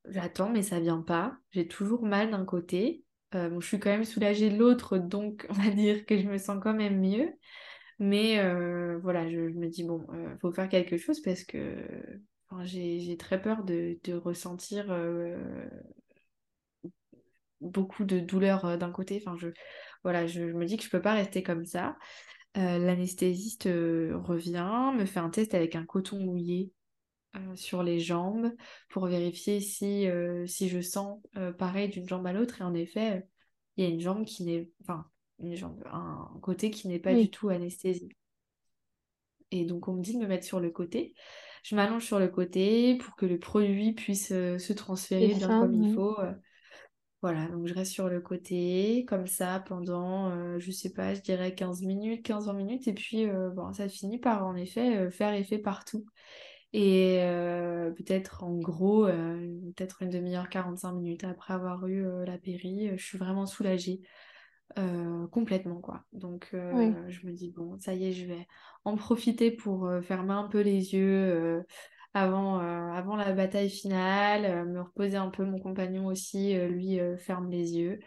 j'attends, 0.04 0.50
mais 0.50 0.62
ça 0.62 0.78
vient 0.78 1.02
pas. 1.02 1.36
J'ai 1.50 1.66
toujours 1.66 2.04
mal 2.04 2.30
d'un 2.30 2.44
côté. 2.44 3.02
Euh, 3.34 3.60
je 3.60 3.66
suis 3.66 3.78
quand 3.78 3.90
même 3.90 4.04
soulagée 4.04 4.50
de 4.50 4.56
l'autre, 4.56 4.98
donc 4.98 5.46
on 5.50 5.52
va 5.54 5.70
dire 5.70 6.04
que 6.06 6.18
je 6.18 6.26
me 6.28 6.38
sens 6.38 6.58
quand 6.62 6.74
même 6.74 7.00
mieux. 7.00 7.32
Mais 7.98 8.38
euh, 8.38 8.98
voilà, 9.02 9.28
je, 9.28 9.38
me 9.38 9.68
dis, 9.68 9.84
bon, 9.84 10.06
il 10.12 10.18
euh, 10.20 10.38
faut 10.40 10.52
faire 10.52 10.68
quelque 10.68 10.96
chose 10.96 11.20
parce 11.20 11.44
que 11.44 11.86
j'ai 12.64 13.16
très 13.18 13.40
peur 13.40 13.62
de, 13.64 13.98
ressentir 14.14 14.86
beaucoup 17.60 18.04
de 18.04 18.18
douleur 18.18 18.78
d'un 18.78 18.90
côté. 18.90 19.22
Enfin, 19.24 19.36
je, 19.38 19.48
voilà, 20.02 20.26
je, 20.26 20.42
me 20.42 20.64
dis 20.64 20.76
que 20.76 20.84
je 20.84 20.90
peux 20.90 21.02
pas 21.02 21.14
rester 21.14 21.42
comme 21.42 21.64
ça. 21.64 21.96
L'anesthésiste 22.54 23.64
revient, 23.66 24.92
me 24.96 25.04
fait 25.04 25.20
un 25.20 25.30
test 25.30 25.54
avec 25.54 25.76
un 25.76 25.84
coton 25.84 26.18
mouillé 26.18 26.72
sur 27.54 27.82
les 27.82 28.00
jambes 28.00 28.52
pour 28.88 29.06
vérifier 29.06 29.60
si, 29.60 30.06
si 30.46 30.68
je 30.68 30.80
sens 30.80 31.20
pareil 31.58 31.88
d'une 31.88 32.08
jambe 32.08 32.26
à 32.26 32.32
l'autre. 32.32 32.60
Et 32.60 32.64
en 32.64 32.74
effet, 32.74 33.26
il 33.76 33.84
y 33.84 33.86
a 33.86 33.90
une 33.90 34.00
jambe 34.00 34.24
qui 34.24 34.44
n'est. 34.44 34.70
Enfin, 34.82 35.04
une 35.38 35.54
jambe, 35.54 35.82
un 35.90 36.28
côté 36.42 36.70
qui 36.70 36.86
n'est 36.88 36.98
pas 36.98 37.14
du 37.14 37.30
tout 37.30 37.48
anesthésié. 37.48 38.14
Et 39.50 39.64
donc, 39.64 39.88
on 39.88 39.94
me 39.94 40.02
dit 40.02 40.14
de 40.14 40.18
me 40.18 40.26
mettre 40.26 40.44
sur 40.44 40.60
le 40.60 40.70
côté. 40.70 41.14
Je 41.62 41.74
m'allonge 41.74 42.04
sur 42.04 42.18
le 42.18 42.28
côté 42.28 42.96
pour 42.96 43.16
que 43.16 43.26
le 43.26 43.38
produit 43.38 43.92
puisse 43.92 44.28
se 44.28 44.72
transférer 44.72 45.34
bien 45.34 45.60
comme 45.60 45.74
il 45.74 45.94
faut. 45.94 46.16
Voilà, 47.22 47.48
donc 47.48 47.66
je 47.66 47.74
reste 47.74 47.92
sur 47.92 48.08
le 48.08 48.22
côté, 48.22 49.04
comme 49.06 49.26
ça, 49.26 49.60
pendant, 49.60 50.58
je 50.58 50.70
sais 50.70 50.92
pas, 50.92 51.14
je 51.14 51.20
dirais 51.20 51.54
15 51.54 51.82
minutes, 51.82 52.24
15-20 52.24 52.56
minutes, 52.56 52.88
et 52.88 52.94
puis 52.94 53.26
bon, 53.54 53.72
ça 53.72 53.88
finit 53.88 54.18
par 54.18 54.46
en 54.46 54.56
effet 54.56 55.10
faire 55.10 55.34
effet 55.34 55.58
partout. 55.58 56.06
Et 56.72 57.18
euh, 57.22 57.90
peut-être 57.90 58.44
en 58.44 58.56
gros, 58.56 59.04
euh, 59.06 59.59
peut-être 59.76 60.02
une 60.02 60.11
demi-heure, 60.11 60.48
45 60.48 60.92
minutes 60.92 61.24
après 61.24 61.52
avoir 61.52 61.87
eu 61.88 62.06
euh, 62.06 62.24
la 62.24 62.38
péri, 62.38 62.92
je 62.96 63.04
suis 63.04 63.18
vraiment 63.18 63.46
soulagée 63.46 64.00
complètement 65.33 65.80
quoi. 65.80 66.04
Donc 66.12 66.50
je 66.52 67.26
me 67.26 67.33
dis 67.33 67.50
bon, 67.50 67.76
ça 67.80 67.92
y 67.92 68.04
est, 68.04 68.12
je 68.12 68.24
vais 68.24 68.46
en 68.85 68.94
profiter 68.94 69.50
pour 69.50 69.90
fermer 70.00 70.33
un 70.33 70.46
peu 70.46 70.61
les 70.61 70.94
yeux 70.94 71.64
avant, 72.14 72.61
avant 72.61 73.16
la 73.16 73.33
bataille 73.33 73.68
finale, 73.68 74.68
me 74.68 74.80
reposer 74.80 75.16
un 75.16 75.28
peu. 75.28 75.44
Mon 75.44 75.59
compagnon 75.59 76.06
aussi, 76.06 76.54
lui, 76.68 77.00
ferme 77.18 77.50
les 77.50 77.78
yeux. 77.78 77.98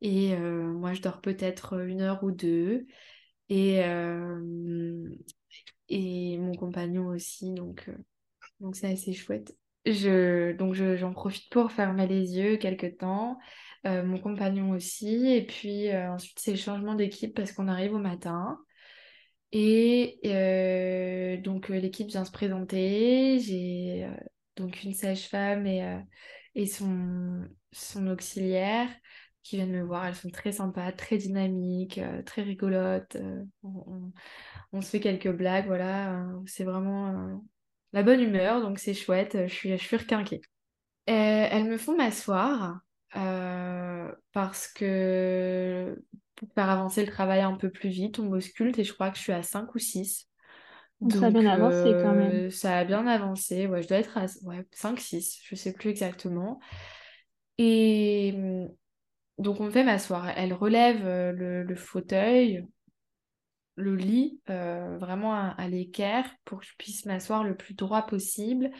Et 0.00 0.34
moi, 0.34 0.94
je 0.94 1.02
dors 1.02 1.20
peut-être 1.20 1.78
une 1.78 2.00
heure 2.00 2.24
ou 2.24 2.30
deux. 2.30 2.86
Et, 3.50 3.82
et 5.88 6.38
mon 6.38 6.54
compagnon 6.54 7.06
aussi, 7.06 7.52
donc 7.52 7.84
euh, 7.88 7.96
donc 8.60 8.76
c'est 8.76 8.92
assez 8.92 9.12
chouette. 9.12 9.56
Je, 9.86 10.52
donc 10.52 10.74
j'en 10.74 11.12
profite 11.12 11.48
pour 11.50 11.72
fermer 11.72 12.06
les 12.06 12.36
yeux 12.36 12.56
quelques 12.56 12.98
temps, 12.98 13.38
euh, 13.86 14.04
mon 14.04 14.18
compagnon 14.18 14.70
aussi, 14.70 15.28
et 15.28 15.46
puis 15.46 15.88
euh, 15.88 16.12
ensuite 16.12 16.38
c'est 16.38 16.50
le 16.50 16.58
changement 16.58 16.94
d'équipe 16.94 17.34
parce 17.34 17.52
qu'on 17.52 17.68
arrive 17.68 17.94
au 17.94 17.98
matin. 17.98 18.58
Et 19.50 20.20
donc 21.42 21.70
l'équipe 21.70 22.08
vient 22.08 22.26
se 22.26 22.30
présenter, 22.30 23.38
j'ai 23.40 24.06
donc 24.56 24.82
une 24.82 24.92
sage-femme 24.92 25.66
et, 25.66 26.02
et 26.54 26.66
son, 26.66 27.48
son 27.72 28.08
auxiliaire 28.08 28.90
qui 29.48 29.56
viennent 29.56 29.72
me 29.72 29.82
voir. 29.82 30.06
Elles 30.06 30.14
sont 30.14 30.30
très 30.30 30.52
sympas, 30.52 30.92
très 30.92 31.16
dynamiques, 31.18 32.00
très 32.24 32.42
rigolotes. 32.42 33.16
on, 33.62 34.12
on 34.72 34.80
se 34.80 34.90
fait 34.90 35.00
quelques 35.00 35.30
blagues, 35.30 35.66
voilà. 35.66 36.14
Euh, 36.14 36.40
c'est 36.46 36.64
vraiment 36.64 37.08
euh, 37.08 37.36
la 37.92 38.02
bonne 38.02 38.20
humeur, 38.20 38.60
donc 38.60 38.78
c'est 38.78 38.94
chouette. 38.94 39.36
Je 39.46 39.52
suis, 39.52 39.70
je 39.70 39.82
suis 39.82 39.96
requinquée. 39.96 40.40
elles 41.06 41.64
me 41.64 41.78
font 41.78 41.96
m'asseoir 41.96 42.80
euh, 43.16 44.12
parce 44.32 44.68
que 44.68 46.02
pour 46.36 46.48
faire 46.54 46.68
avancer 46.68 47.04
le 47.04 47.10
travail 47.10 47.40
un 47.40 47.54
peu 47.54 47.70
plus 47.70 47.88
vite, 47.88 48.18
on 48.18 48.24
m'ausculte 48.24 48.78
et 48.78 48.84
je 48.84 48.92
crois 48.92 49.10
que 49.10 49.16
je 49.16 49.22
suis 49.22 49.32
à 49.32 49.42
5 49.42 49.74
ou 49.74 49.78
6. 49.78 50.26
Donc, 51.00 51.12
ça 51.12 51.26
a 51.26 51.30
bien 51.30 51.46
avancé 51.46 51.92
quand 52.02 52.12
même. 52.12 52.50
Ça 52.50 52.78
a 52.78 52.84
bien 52.84 53.06
avancé, 53.06 53.66
ouais, 53.66 53.82
je 53.82 53.88
dois 53.88 53.98
être 53.98 54.18
à 54.18 54.26
ouais, 54.42 54.66
5-6, 54.72 55.40
je 55.44 55.54
sais 55.54 55.72
plus 55.72 55.90
exactement. 55.90 56.60
Et 57.56 58.34
donc 59.38 59.60
on 59.60 59.66
me 59.66 59.70
fait 59.70 59.84
m'asseoir. 59.84 60.30
Elle 60.36 60.52
relève 60.52 61.04
le 61.32 61.74
fauteuil, 61.76 62.66
le 63.78 63.94
lit 63.94 64.40
euh, 64.50 64.98
vraiment 64.98 65.34
à, 65.34 65.68
l'équerre 65.68 66.28
pour 66.44 66.60
que 66.60 66.66
je 66.66 66.72
puisse 66.78 67.06
m'asseoir 67.06 67.44
le 67.44 67.56
plus 67.56 67.74
droit 67.74 68.02
possible 68.02 68.70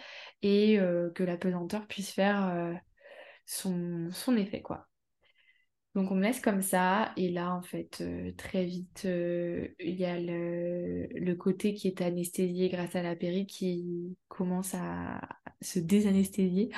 et 0.43 0.79
euh, 0.81 1.11
que 1.11 1.23
la 1.23 1.37
pesanteur 1.37 1.87
puisse 1.87 2.11
faire 2.11 2.49
euh, 2.49 2.75
son, 3.47 4.37
effet 4.37 4.61
quoi. 4.61 4.89
Donc 5.95 6.11
on 6.11 6.17
me 6.17 6.23
laisse 6.23 6.41
comme 6.41 6.63
ça 6.63 7.13
et 7.17 7.31
là 7.31 7.55
en 7.55 7.63
fait 7.63 8.05
très 8.37 8.65
vite 8.65 9.05
il 9.05 9.95
y 9.95 10.05
a 10.05 10.19
le, 10.19 11.35
côté 11.35 11.75
qui 11.75 11.89
est 11.89 12.03
anesthésié 12.03 12.69
grâce 12.69 12.95
à 12.95 13.03
la 13.03 13.17
péri 13.17 13.47
qui 13.47 14.17
commence 14.29 14.75
à 14.75 15.21
se 15.61 15.79
désanesthésier. 15.79 16.71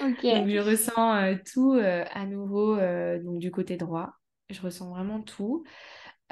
donc 0.00 0.18
je 0.22 0.58
ressens 0.58 1.36
tout 1.52 1.74
à 1.74 2.26
nouveau 2.26 2.76
donc 2.76 3.38
du 3.38 3.50
côté 3.50 3.76
droit. 3.76 4.14
Je 4.50 4.60
ressens 4.60 4.90
vraiment 4.90 5.20
tout. 5.22 5.64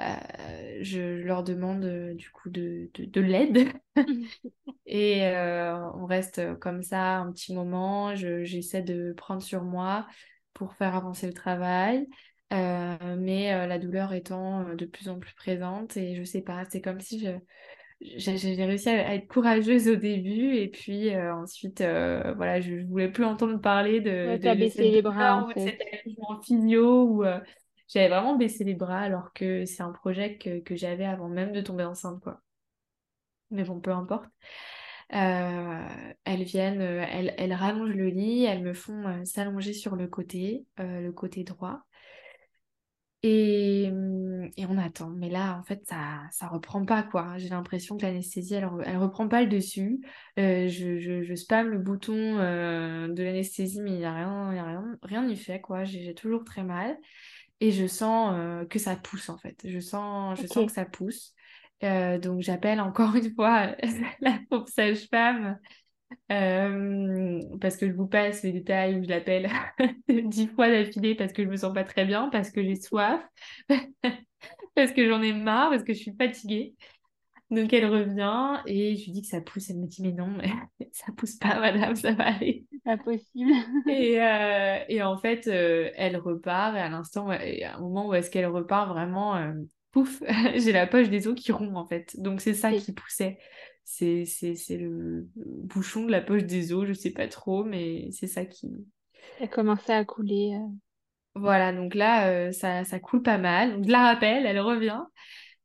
Euh, 0.00 0.78
je 0.80 1.00
leur 1.00 1.42
demande 1.42 1.84
euh, 1.84 2.14
du 2.14 2.30
coup 2.30 2.50
de, 2.50 2.88
de, 2.96 3.20
l'aide. 3.20 3.72
et 4.86 5.26
euh, 5.26 5.90
on 5.94 6.06
reste 6.06 6.56
comme 6.60 6.82
ça 6.82 7.18
un 7.18 7.32
petit 7.32 7.54
moment. 7.54 8.14
J'essaie 8.14 8.82
de 8.82 9.12
prendre 9.16 9.42
sur 9.42 9.64
moi 9.64 10.06
pour 10.54 10.74
faire 10.74 10.94
avancer 10.94 11.26
le 11.26 11.32
travail. 11.32 12.06
mais 12.50 13.66
la 13.66 13.78
douleur 13.78 14.12
étant 14.12 14.74
de 14.74 14.86
plus 14.86 15.08
en 15.08 15.18
plus 15.18 15.34
présente 15.34 15.96
et 15.96 16.14
je 16.14 16.22
sais 16.22 16.42
pas, 16.42 16.64
c'est 16.70 16.80
comme 16.80 17.00
si 17.00 17.20
je, 17.20 17.30
j'ai 18.00 18.64
réussi 18.64 18.88
à, 18.88 19.14
être 19.14 19.26
courageuse 19.26 19.88
au 19.88 19.96
début 19.96 20.54
et 20.54 20.68
puis 20.68 21.16
ensuite 21.16 21.80
voilà 21.80 22.60
je, 22.60 22.86
voulais 22.86 23.10
plus 23.10 23.24
entendre 23.24 23.60
parler 23.60 24.00
de, 24.00 24.36
de, 24.36 24.58
baissé 24.58 24.90
les 24.90 25.02
bras 25.02 25.42
en 25.42 25.48
fait. 25.48 25.78
en 26.28 26.40
physio 26.40 27.04
ou 27.04 27.24
j'avais 27.88 28.08
vraiment 28.08 28.36
baissé 28.36 28.64
les 28.64 28.74
bras 28.74 29.00
alors 29.00 29.32
que 29.32 29.64
c'est 29.64 29.82
un 29.82 29.92
projet 29.92 30.36
que, 30.36 30.60
que 30.60 30.76
j'avais 30.76 31.06
avant 31.06 31.28
même 31.28 31.52
de 31.52 31.60
tomber 31.60 31.84
enceinte, 31.84 32.20
quoi. 32.22 32.40
Mais 33.50 33.64
bon, 33.64 33.80
peu 33.80 33.92
importe. 33.92 34.28
Euh, 35.14 35.88
elles 36.24 36.42
viennent, 36.42 36.82
euh, 36.82 37.06
elles, 37.10 37.34
elles, 37.38 37.54
rallongent 37.54 37.94
le 37.94 38.08
lit, 38.08 38.44
elles 38.44 38.62
me 38.62 38.74
font 38.74 39.06
euh, 39.06 39.24
s'allonger 39.24 39.72
sur 39.72 39.96
le 39.96 40.06
côté, 40.06 40.66
le 40.76 41.10
côté 41.10 41.44
droit. 41.44 41.80
Et, 43.24 43.90
et, 44.56 44.66
on 44.66 44.78
attend. 44.78 45.10
Mais 45.10 45.28
là, 45.28 45.58
en 45.58 45.64
fait, 45.64 45.82
ça 45.88 46.20
ça 46.30 46.46
reprend 46.46 46.84
pas, 46.84 47.02
quoi. 47.02 47.36
J'ai 47.36 47.48
l'impression 47.48 47.96
que 47.96 48.02
l'anesthésie, 48.02 48.54
elle, 48.54 48.68
elle 48.84 48.96
reprend 48.98 49.26
pas 49.26 49.42
le 49.42 49.48
dessus. 49.48 50.00
je, 50.36 50.98
je, 51.00 51.22
je 51.24 51.34
spam 51.34 51.68
le 51.68 51.78
bouton 51.78 52.14
de 52.14 53.22
l'anesthésie, 53.22 53.80
mais 53.80 53.90
il 53.90 53.98
n'y 53.98 54.04
a 54.04 54.14
rien, 54.14 54.54
y 54.54 54.58
a 54.58 54.64
rien, 54.64 54.98
rien 55.02 55.26
n'y 55.26 55.36
fait, 55.36 55.60
quoi. 55.60 55.82
J'ai 55.82 56.14
toujours 56.14 56.44
très 56.44 56.62
mal 56.62 56.96
et 57.60 57.72
je 57.72 57.86
sens 57.86 58.34
euh, 58.36 58.64
que 58.66 58.78
ça 58.78 58.96
pousse 58.96 59.28
en 59.28 59.38
fait. 59.38 59.60
Je 59.64 59.80
sens, 59.80 60.38
je 60.40 60.46
sens 60.46 60.66
que 60.66 60.72
ça 60.72 60.84
pousse. 60.84 61.34
Euh, 61.84 62.18
donc 62.18 62.40
j'appelle 62.40 62.80
encore 62.80 63.14
une 63.16 63.34
fois 63.34 63.74
la 64.20 64.38
pauvre 64.50 64.68
sage-femme 64.68 65.58
euh, 66.32 67.40
parce 67.60 67.76
que 67.76 67.86
je 67.88 67.92
vous 67.92 68.06
passe 68.06 68.42
les 68.42 68.52
détails 68.52 68.96
où 68.98 69.04
je 69.04 69.08
l'appelle 69.08 69.50
dix 70.08 70.48
fois 70.48 70.68
d'affilée 70.70 71.14
parce 71.14 71.32
que 71.32 71.42
je 71.44 71.48
me 71.48 71.56
sens 71.56 71.74
pas 71.74 71.84
très 71.84 72.04
bien, 72.04 72.28
parce 72.30 72.50
que 72.50 72.62
j'ai 72.62 72.76
soif, 72.76 73.22
parce 74.74 74.92
que 74.92 75.08
j'en 75.08 75.22
ai 75.22 75.32
marre, 75.32 75.70
parce 75.70 75.84
que 75.84 75.92
je 75.94 75.98
suis 75.98 76.14
fatiguée. 76.18 76.74
Donc 77.50 77.72
elle 77.72 77.86
revient 77.86 78.60
et 78.66 78.96
je 78.96 79.06
lui 79.06 79.12
dis 79.12 79.22
que 79.22 79.28
ça 79.28 79.40
pousse. 79.40 79.70
Elle 79.70 79.78
me 79.78 79.86
dit 79.86 80.02
mais 80.02 80.12
non, 80.12 80.28
mais 80.28 80.50
ça 80.92 81.06
pousse 81.16 81.36
pas, 81.36 81.58
madame, 81.60 81.96
ça 81.96 82.12
va 82.12 82.26
aller. 82.34 82.66
Pas 82.84 82.98
possible. 82.98 83.52
et, 83.88 84.20
euh, 84.20 84.78
et 84.88 85.02
en 85.02 85.16
fait, 85.18 85.46
euh, 85.46 85.90
elle 85.96 86.16
repart 86.18 86.76
et 86.76 86.80
à 86.80 86.88
l'instant, 86.90 87.30
à 87.30 87.38
un 87.38 87.80
moment 87.80 88.08
où 88.08 88.14
est-ce 88.14 88.30
qu'elle 88.30 88.46
repart 88.46 88.88
vraiment, 88.90 89.36
euh, 89.36 89.52
pouf, 89.92 90.22
j'ai 90.56 90.72
la 90.72 90.86
poche 90.86 91.08
des 91.08 91.26
os 91.26 91.34
qui 91.34 91.52
rompt 91.52 91.76
en 91.76 91.86
fait. 91.86 92.20
Donc 92.20 92.40
c'est 92.42 92.54
ça 92.54 92.72
qui 92.72 92.92
poussait. 92.92 93.38
C'est, 93.90 94.76
le 94.76 95.26
bouchon 95.36 96.04
de 96.04 96.10
la 96.10 96.20
poche 96.20 96.44
des 96.44 96.72
os, 96.72 96.86
je 96.86 96.92
sais 96.92 97.10
pas 97.10 97.26
trop, 97.26 97.64
mais 97.64 98.10
c'est 98.12 98.26
ça 98.26 98.44
qui. 98.44 98.70
Elle 99.38 99.46
a 99.46 99.48
commencé 99.48 99.92
à 99.92 100.04
couler. 100.04 100.58
Voilà, 101.34 101.72
donc 101.72 101.94
là, 101.94 102.52
ça, 102.52 102.84
ça 102.84 103.00
coule 103.00 103.22
pas 103.22 103.38
mal. 103.38 103.72
Donc 103.72 103.86
je 103.86 103.90
la 103.90 104.02
rappelle, 104.02 104.44
elle 104.44 104.60
revient. 104.60 105.00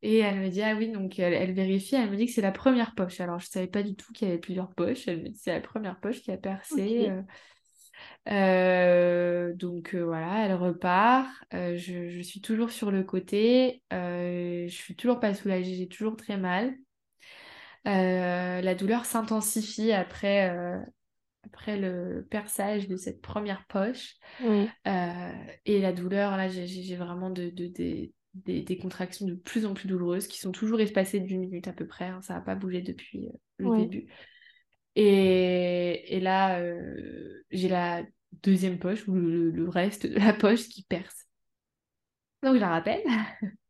Et 0.01 0.17
elle 0.17 0.39
me 0.39 0.49
dit, 0.49 0.61
ah 0.61 0.75
oui, 0.75 0.89
donc 0.89 1.19
elle, 1.19 1.53
vérifie, 1.53 1.95
elle 1.95 2.09
me 2.09 2.15
dit 2.15 2.25
que 2.25 2.31
c'est 2.31 2.41
la 2.41 2.51
première 2.51 2.95
poche. 2.95 3.19
Alors, 3.19 3.39
je 3.39 3.47
ne 3.47 3.51
savais 3.51 3.67
pas 3.67 3.83
du 3.83 3.95
tout 3.95 4.11
qu'il 4.13 4.27
y 4.27 4.31
avait 4.31 4.39
plusieurs 4.39 4.73
poches. 4.73 5.07
Elle 5.07 5.23
me 5.23 5.29
dit, 5.29 5.37
c'est 5.37 5.53
la 5.53 5.61
première 5.61 5.99
poche 5.99 6.21
qui 6.21 6.31
a 6.31 6.37
percé. 6.37 7.09
Euh. 7.09 7.21
Euh, 8.29 9.53
donc 9.53 9.95
voilà, 9.95 10.45
elle 10.45 10.55
repart. 10.55 11.29
Je, 11.51 12.21
suis 12.21 12.41
toujours 12.41 12.71
sur 12.71 12.89
le 12.89 13.03
côté. 13.03 13.81
je 13.91 14.67
suis 14.69 14.95
toujours 14.95 15.19
pas 15.19 15.33
soulagée, 15.33 15.75
j'ai 15.75 15.87
toujours 15.87 16.15
très 16.15 16.37
mal. 16.37 16.73
La 17.85 18.75
douleur 18.75 19.05
s'intensifie 19.05 19.91
après, 19.91 20.49
après 21.45 21.77
le 21.77 22.25
perçage 22.29 22.87
de 22.87 22.95
cette 22.97 23.21
première 23.21 23.65
poche. 23.67 24.15
et 25.65 25.81
la 25.81 25.93
douleur, 25.93 26.37
là, 26.37 26.47
j'ai 26.47 26.95
vraiment 26.95 27.29
de, 27.29 27.49
de, 27.49 27.67
des, 28.33 28.77
contractions 28.77 29.25
de 29.25 29.35
plus 29.35 29.65
en 29.65 29.73
plus 29.73 29.87
douloureuses 29.87 30.27
qui 30.27 30.39
sont 30.39 30.51
toujours 30.51 30.81
espacées 30.81 31.19
d'une 31.19 31.41
minute 31.41 31.67
à 31.67 31.73
peu 31.73 31.85
près. 31.85 32.05
Hein. 32.05 32.21
ça 32.21 32.35
n'a 32.35 32.41
pas 32.41 32.55
bougé 32.55 32.81
depuis 32.81 33.27
euh, 33.27 33.31
le 33.57 33.77
début. 33.77 34.07
Et, 34.95 36.19
là, 36.19 36.59
euh, 36.59 37.43
j'ai 37.51 37.69
la 37.69 38.03
deuxième 38.43 38.79
poche 38.79 39.07
ou 39.07 39.13
le, 39.13 39.69
reste 39.69 40.07
de 40.07 40.17
la 40.17 40.33
poche 40.33 40.67
qui 40.67 40.83
perce. 40.83 41.27
Donc 42.41 42.55
je 42.55 42.59
la 42.59 42.69
rappelle. 42.69 43.03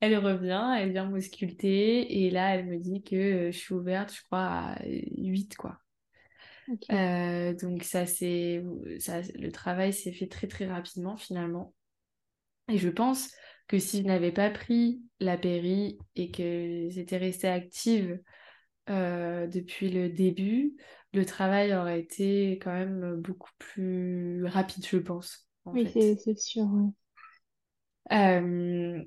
elle 0.00 0.16
revient, 0.18 0.76
elle 0.78 0.92
vient 0.92 1.08
m'ausculter 1.08 2.24
et 2.24 2.30
là, 2.30 2.54
elle 2.54 2.66
me 2.66 2.78
dit 2.78 3.02
que 3.02 3.16
euh, 3.16 3.52
je 3.52 3.58
suis 3.58 3.74
ouverte, 3.74 4.14
je 4.14 4.22
crois, 4.24 4.46
à 4.46 4.78
8, 4.86 5.56
quoi. 5.56 5.78
donc 6.68 7.82
ça 7.82 8.06
c'est 8.06 8.62
le 8.62 9.48
travail 9.50 9.92
s'est 9.92 10.12
fait 10.12 10.26
très 10.26 10.46
très 10.46 10.66
rapidement 10.66 11.16
finalement 11.16 11.72
et 12.68 12.76
je 12.76 12.88
pense 12.88 13.32
que 13.66 13.78
si 13.78 13.98
je 14.02 14.06
n'avais 14.06 14.32
pas 14.32 14.50
pris 14.50 15.02
la 15.20 15.36
péri 15.36 15.98
et 16.16 16.30
que 16.30 16.88
j'étais 16.90 17.18
restée 17.18 17.48
active 17.48 18.20
euh, 18.90 19.46
depuis 19.46 19.90
le 19.90 20.08
début, 20.08 20.74
le 21.12 21.24
travail 21.24 21.74
aurait 21.74 22.00
été 22.00 22.58
quand 22.62 22.72
même 22.72 23.16
beaucoup 23.16 23.50
plus 23.58 24.44
rapide, 24.46 24.86
je 24.86 24.98
pense. 24.98 25.48
oui, 25.66 25.88
c'est 25.92 26.38
sûr. 26.38 26.66
Euh, 28.12 29.02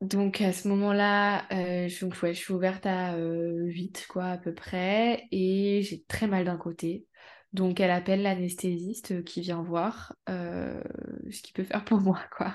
donc 0.00 0.40
à 0.40 0.52
ce 0.52 0.68
moment-là, 0.68 1.46
euh, 1.52 1.88
je, 1.88 2.32
suis 2.32 2.52
ouverte 2.52 2.86
à 2.86 3.16
8 3.16 4.06
quoi 4.08 4.24
à 4.24 4.38
peu 4.38 4.54
près 4.54 5.26
et 5.30 5.82
j'ai 5.82 6.02
très 6.04 6.26
mal 6.26 6.44
d'un 6.44 6.56
côté. 6.56 7.06
Donc 7.52 7.80
elle 7.80 7.90
appelle 7.90 8.22
l'anesthésiste 8.22 9.24
qui 9.24 9.40
vient 9.40 9.62
voir 9.62 10.14
ce 10.28 11.42
qu'il 11.42 11.52
peut 11.54 11.64
faire 11.64 11.84
pour 11.84 12.00
moi 12.00 12.20
quoi. 12.36 12.54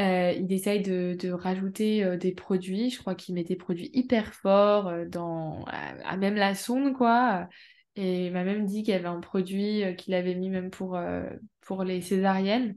Euh, 0.00 0.32
il 0.32 0.50
essaye 0.52 0.82
de, 0.82 1.30
rajouter 1.32 2.02
euh, 2.04 2.16
des 2.16 2.32
produits. 2.32 2.90
Je 2.90 2.98
crois 2.98 3.14
qu'il 3.14 3.34
met 3.34 3.44
des 3.44 3.56
produits 3.56 3.90
hyper 3.92 4.32
forts 4.32 4.88
euh, 4.88 5.04
dans, 5.06 5.64
à, 5.66 6.16
même 6.16 6.34
la 6.34 6.54
sonde, 6.54 6.94
quoi. 6.94 7.48
Et 7.96 8.26
il 8.26 8.32
m'a 8.32 8.44
même 8.44 8.64
dit 8.64 8.82
qu'il 8.82 8.94
y 8.94 8.96
avait 8.96 9.06
un 9.06 9.20
produit 9.20 9.84
qu'il 9.98 10.14
avait 10.14 10.34
mis 10.34 10.48
même 10.48 10.70
pour 10.70 11.84
les 11.84 12.00
césariennes. 12.00 12.76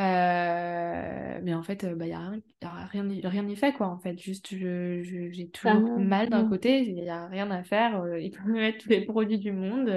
Mais 0.00 1.54
en 1.54 1.62
fait, 1.62 1.82
il 1.82 1.94
bah, 1.94 2.06
n'y 2.06 2.12
a, 2.12 2.32
a, 2.62 2.86
rien, 2.86 3.06
rien 3.24 3.42
n'y 3.42 3.56
fait, 3.56 3.72
quoi. 3.72 3.88
En 3.88 3.98
fait, 3.98 4.18
juste, 4.18 4.48
j'ai 4.48 5.50
toujours 5.52 5.98
mal 5.98 6.28
d'un 6.28 6.48
côté, 6.48 6.80
il 6.82 6.94
n'y 6.94 7.08
a 7.08 7.26
rien 7.26 7.50
à 7.50 7.62
faire. 7.64 8.16
il 8.18 8.30
peut 8.30 8.48
me 8.48 8.60
mettre 8.60 8.84
tous 8.84 8.88
les 8.90 9.04
produits 9.04 9.38
du 9.38 9.52
monde. 9.52 9.90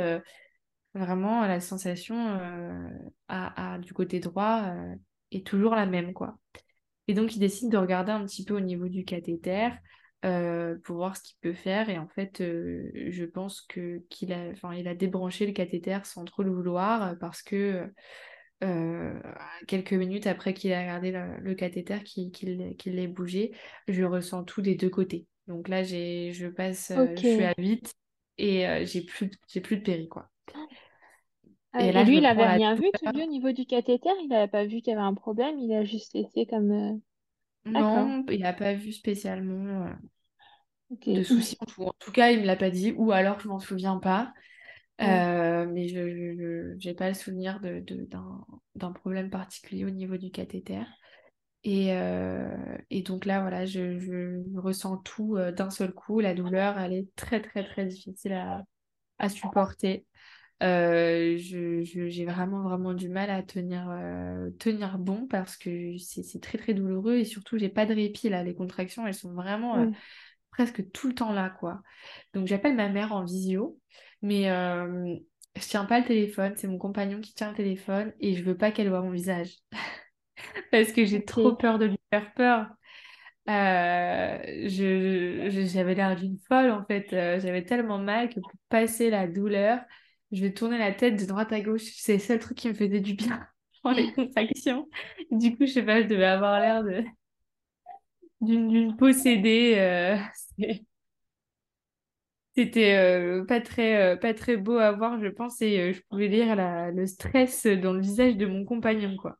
vraiment, 0.93 1.45
la 1.45 1.59
sensation 1.59 2.39
à, 3.27 3.77
du 3.79 3.93
côté 3.93 4.19
droit 4.19 4.73
est 5.31 5.45
toujours 5.45 5.75
la 5.75 5.85
même, 5.85 6.13
quoi. 6.13 6.37
Et 7.07 7.13
donc, 7.13 7.35
il 7.35 7.39
décide 7.39 7.69
de 7.69 7.77
regarder 7.77 8.11
un 8.11 8.25
petit 8.25 8.45
peu 8.45 8.55
au 8.55 8.59
niveau 8.59 8.87
du 8.87 9.03
cathéter 9.03 9.69
euh, 10.23 10.77
pour 10.83 10.97
voir 10.97 11.17
ce 11.17 11.23
qu'il 11.23 11.37
peut 11.41 11.53
faire. 11.53 11.89
Et 11.89 11.97
en 11.97 12.07
fait, 12.07 12.41
euh, 12.41 12.91
je 13.09 13.25
pense 13.25 13.61
que 13.61 14.03
qu'il 14.09 14.31
a, 14.33 14.51
il 14.75 14.87
a 14.87 14.95
débranché 14.95 15.47
le 15.47 15.51
cathéter 15.51 15.97
sans 16.03 16.25
trop 16.25 16.43
le 16.43 16.51
vouloir 16.51 17.17
parce 17.19 17.41
que 17.41 17.91
euh, 18.63 19.19
quelques 19.67 19.93
minutes 19.93 20.27
après 20.27 20.53
qu'il 20.53 20.73
a 20.73 20.81
regardé 20.81 21.11
le, 21.11 21.53
cathéter, 21.55 22.03
qu'il 22.03 22.75
l'ait 22.85 23.07
bougé, 23.07 23.51
je 23.87 24.03
ressens 24.03 24.43
tout 24.43 24.61
des 24.61 24.75
deux 24.75 24.89
côtés. 24.89 25.25
Donc 25.47 25.67
là, 25.67 25.83
j'ai, 25.83 26.31
je 26.33 26.47
passe, 26.47 26.91
je 27.15 27.19
suis 27.19 27.43
à 27.43 27.53
8 27.57 27.93
et 28.37 28.85
j'ai 28.85 29.01
plus, 29.01 29.31
plus 29.61 29.77
de 29.77 29.81
péri, 29.81 30.07
quoi. 30.07 30.29
Ah, 31.73 31.85
et, 31.85 32.03
lui, 32.03 32.17
il 32.17 32.25
avait 32.25 32.45
rien 32.45 32.75
vu, 32.75 32.89
tout 32.93 33.17
au 33.17 33.25
niveau 33.27 33.51
du 33.51 33.65
cathéter, 33.65 34.09
il 34.21 34.27
n'avait 34.27 34.49
pas 34.49 34.65
vu 34.65 34.81
qu'il 34.81 34.91
y 34.91 34.95
avait 34.95 35.01
un 35.01 35.13
problème, 35.13 35.57
il 35.57 35.73
a 35.73 35.85
juste 35.85 36.13
laissé 36.13 36.45
comme. 36.45 36.71
Euh, 36.71 36.99
non, 37.65 38.25
il 38.29 38.41
n'a 38.41 38.51
pas 38.51 38.73
vu 38.73 38.91
spécialement 38.91 39.85
euh, 39.85 41.13
de 41.13 41.23
soucis. 41.23 41.57
En 41.77 41.93
tout 41.97 42.11
cas, 42.11 42.31
il 42.31 42.37
ne 42.37 42.41
me 42.41 42.47
l'a 42.47 42.57
pas 42.57 42.71
dit, 42.71 42.91
ou 42.91 43.13
alors 43.13 43.39
je 43.39 43.47
m'en 43.47 43.59
souviens 43.59 43.97
pas. 43.97 44.33
Euh, 44.99 45.65
mais 45.65 45.87
je 45.87 46.87
n'ai 46.87 46.93
pas 46.93 47.07
le 47.07 47.13
souvenir 47.13 47.59
de, 47.59 47.83
d'un, 48.75 48.91
problème 48.91 49.29
particulier 49.29 49.85
au 49.85 49.89
niveau 49.89 50.17
du 50.17 50.31
cathéter. 50.31 50.83
Et, 51.63 51.89
et 52.89 53.01
donc 53.03 53.25
là, 53.25 53.41
voilà, 53.41 53.65
je, 53.65 53.97
je 53.99 54.59
ressens 54.59 54.97
tout 54.97 55.37
d'un 55.55 55.69
seul 55.69 55.93
coup. 55.93 56.19
La 56.19 56.33
douleur, 56.33 56.77
elle 56.79 56.93
est 56.93 57.15
très, 57.15 57.41
très, 57.41 57.63
très 57.63 57.85
difficile 57.85 58.33
à, 58.33 58.63
à 59.19 59.29
supporter. 59.29 60.05
Euh, 60.61 61.37
j'ai 61.37 62.25
vraiment, 62.25 62.61
vraiment 62.61 62.93
du 62.93 63.09
mal 63.09 63.31
à 63.31 63.41
tenir, 63.41 63.89
euh, 63.89 64.51
tenir 64.59 64.99
bon 64.99 65.25
parce 65.27 65.57
que 65.57 65.97
c'est 65.97 66.41
très, 66.41 66.59
très 66.59 66.73
douloureux 66.73 67.15
et 67.15 67.25
surtout, 67.25 67.57
j'ai 67.57 67.69
pas 67.69 67.85
de 67.85 67.95
répit 67.95 68.29
là. 68.29 68.43
Les 68.43 68.53
contractions, 68.53 69.07
elles 69.07 69.15
sont 69.15 69.33
vraiment 69.33 69.79
euh, 69.79 69.87
presque 70.51 70.91
tout 70.91 71.07
le 71.07 71.15
temps 71.15 71.33
là, 71.33 71.49
quoi. 71.49 71.81
Donc, 72.33 72.45
j'appelle 72.47 72.75
ma 72.75 72.89
mère 72.89 73.11
en 73.11 73.23
visio, 73.23 73.79
mais 74.21 74.45
je 75.55 75.67
tiens 75.67 75.85
pas 75.85 75.99
le 75.99 76.05
téléphone. 76.05 76.53
C'est 76.55 76.67
mon 76.67 76.77
compagnon 76.77 77.19
qui 77.21 77.33
tient 77.33 77.49
le 77.51 77.55
téléphone 77.57 78.13
et 78.19 78.35
je 78.35 78.43
veux 78.43 78.57
pas 78.57 78.71
qu'elle 78.71 78.89
voit 78.89 79.01
mon 79.01 79.11
visage 79.11 79.57
parce 80.71 80.91
que 80.91 81.05
j'ai 81.05 81.23
trop 81.25 81.55
peur 81.55 81.79
de 81.79 81.85
lui 81.85 81.97
faire 82.11 82.33
peur. 82.33 82.67
j'avais 83.47 84.75
l'air 85.95 86.15
d'une 86.15 86.37
folle 86.47 86.71
en 86.71 86.85
fait. 86.85 87.07
j'avais 87.11 87.65
tellement 87.65 87.97
mal 87.99 88.29
que 88.29 88.39
pour 88.39 88.51
passer 88.69 89.09
la 89.09 89.27
douleur, 89.27 89.81
je 90.31 90.41
vais 90.41 90.53
tourner 90.53 90.77
la 90.77 90.93
tête 90.93 91.19
de 91.19 91.25
droite 91.25 91.51
à 91.51 91.61
gauche. 91.61 91.83
C'est 91.97 92.13
le 92.13 92.19
seul 92.19 92.39
truc 92.39 92.57
qui 92.57 92.67
me 92.69 92.73
faisait 92.73 93.01
du 93.01 93.13
bien 93.13 93.45
dans 93.83 93.91
les 93.91 94.11
contractions. 94.13 94.87
Du 95.31 95.51
coup, 95.55 95.65
je 95.65 95.73
sais 95.73 95.83
pas, 95.83 96.01
je 96.01 96.07
devais 96.07 96.25
avoir 96.25 96.59
l'air 96.59 96.83
de 96.83 97.03
d'une 98.41 98.95
possédée. 98.97 99.75
Euh, 99.77 100.17
c'était 102.55 102.95
euh, 102.95 103.45
pas 103.45 103.61
très 103.61 104.13
euh, 104.13 104.15
pas 104.15 104.33
très 104.33 104.57
beau 104.57 104.77
à 104.77 104.91
voir, 104.91 105.19
je 105.21 105.27
pense, 105.27 105.61
et 105.61 105.93
je 105.93 106.01
pouvais 106.09 106.27
lire 106.27 106.55
le 106.55 107.05
stress 107.05 107.65
dans 107.65 107.93
le 107.93 108.01
visage 108.01 108.37
de 108.37 108.45
mon 108.45 108.65
compagnon, 108.65 109.15
quoi. 109.17 109.37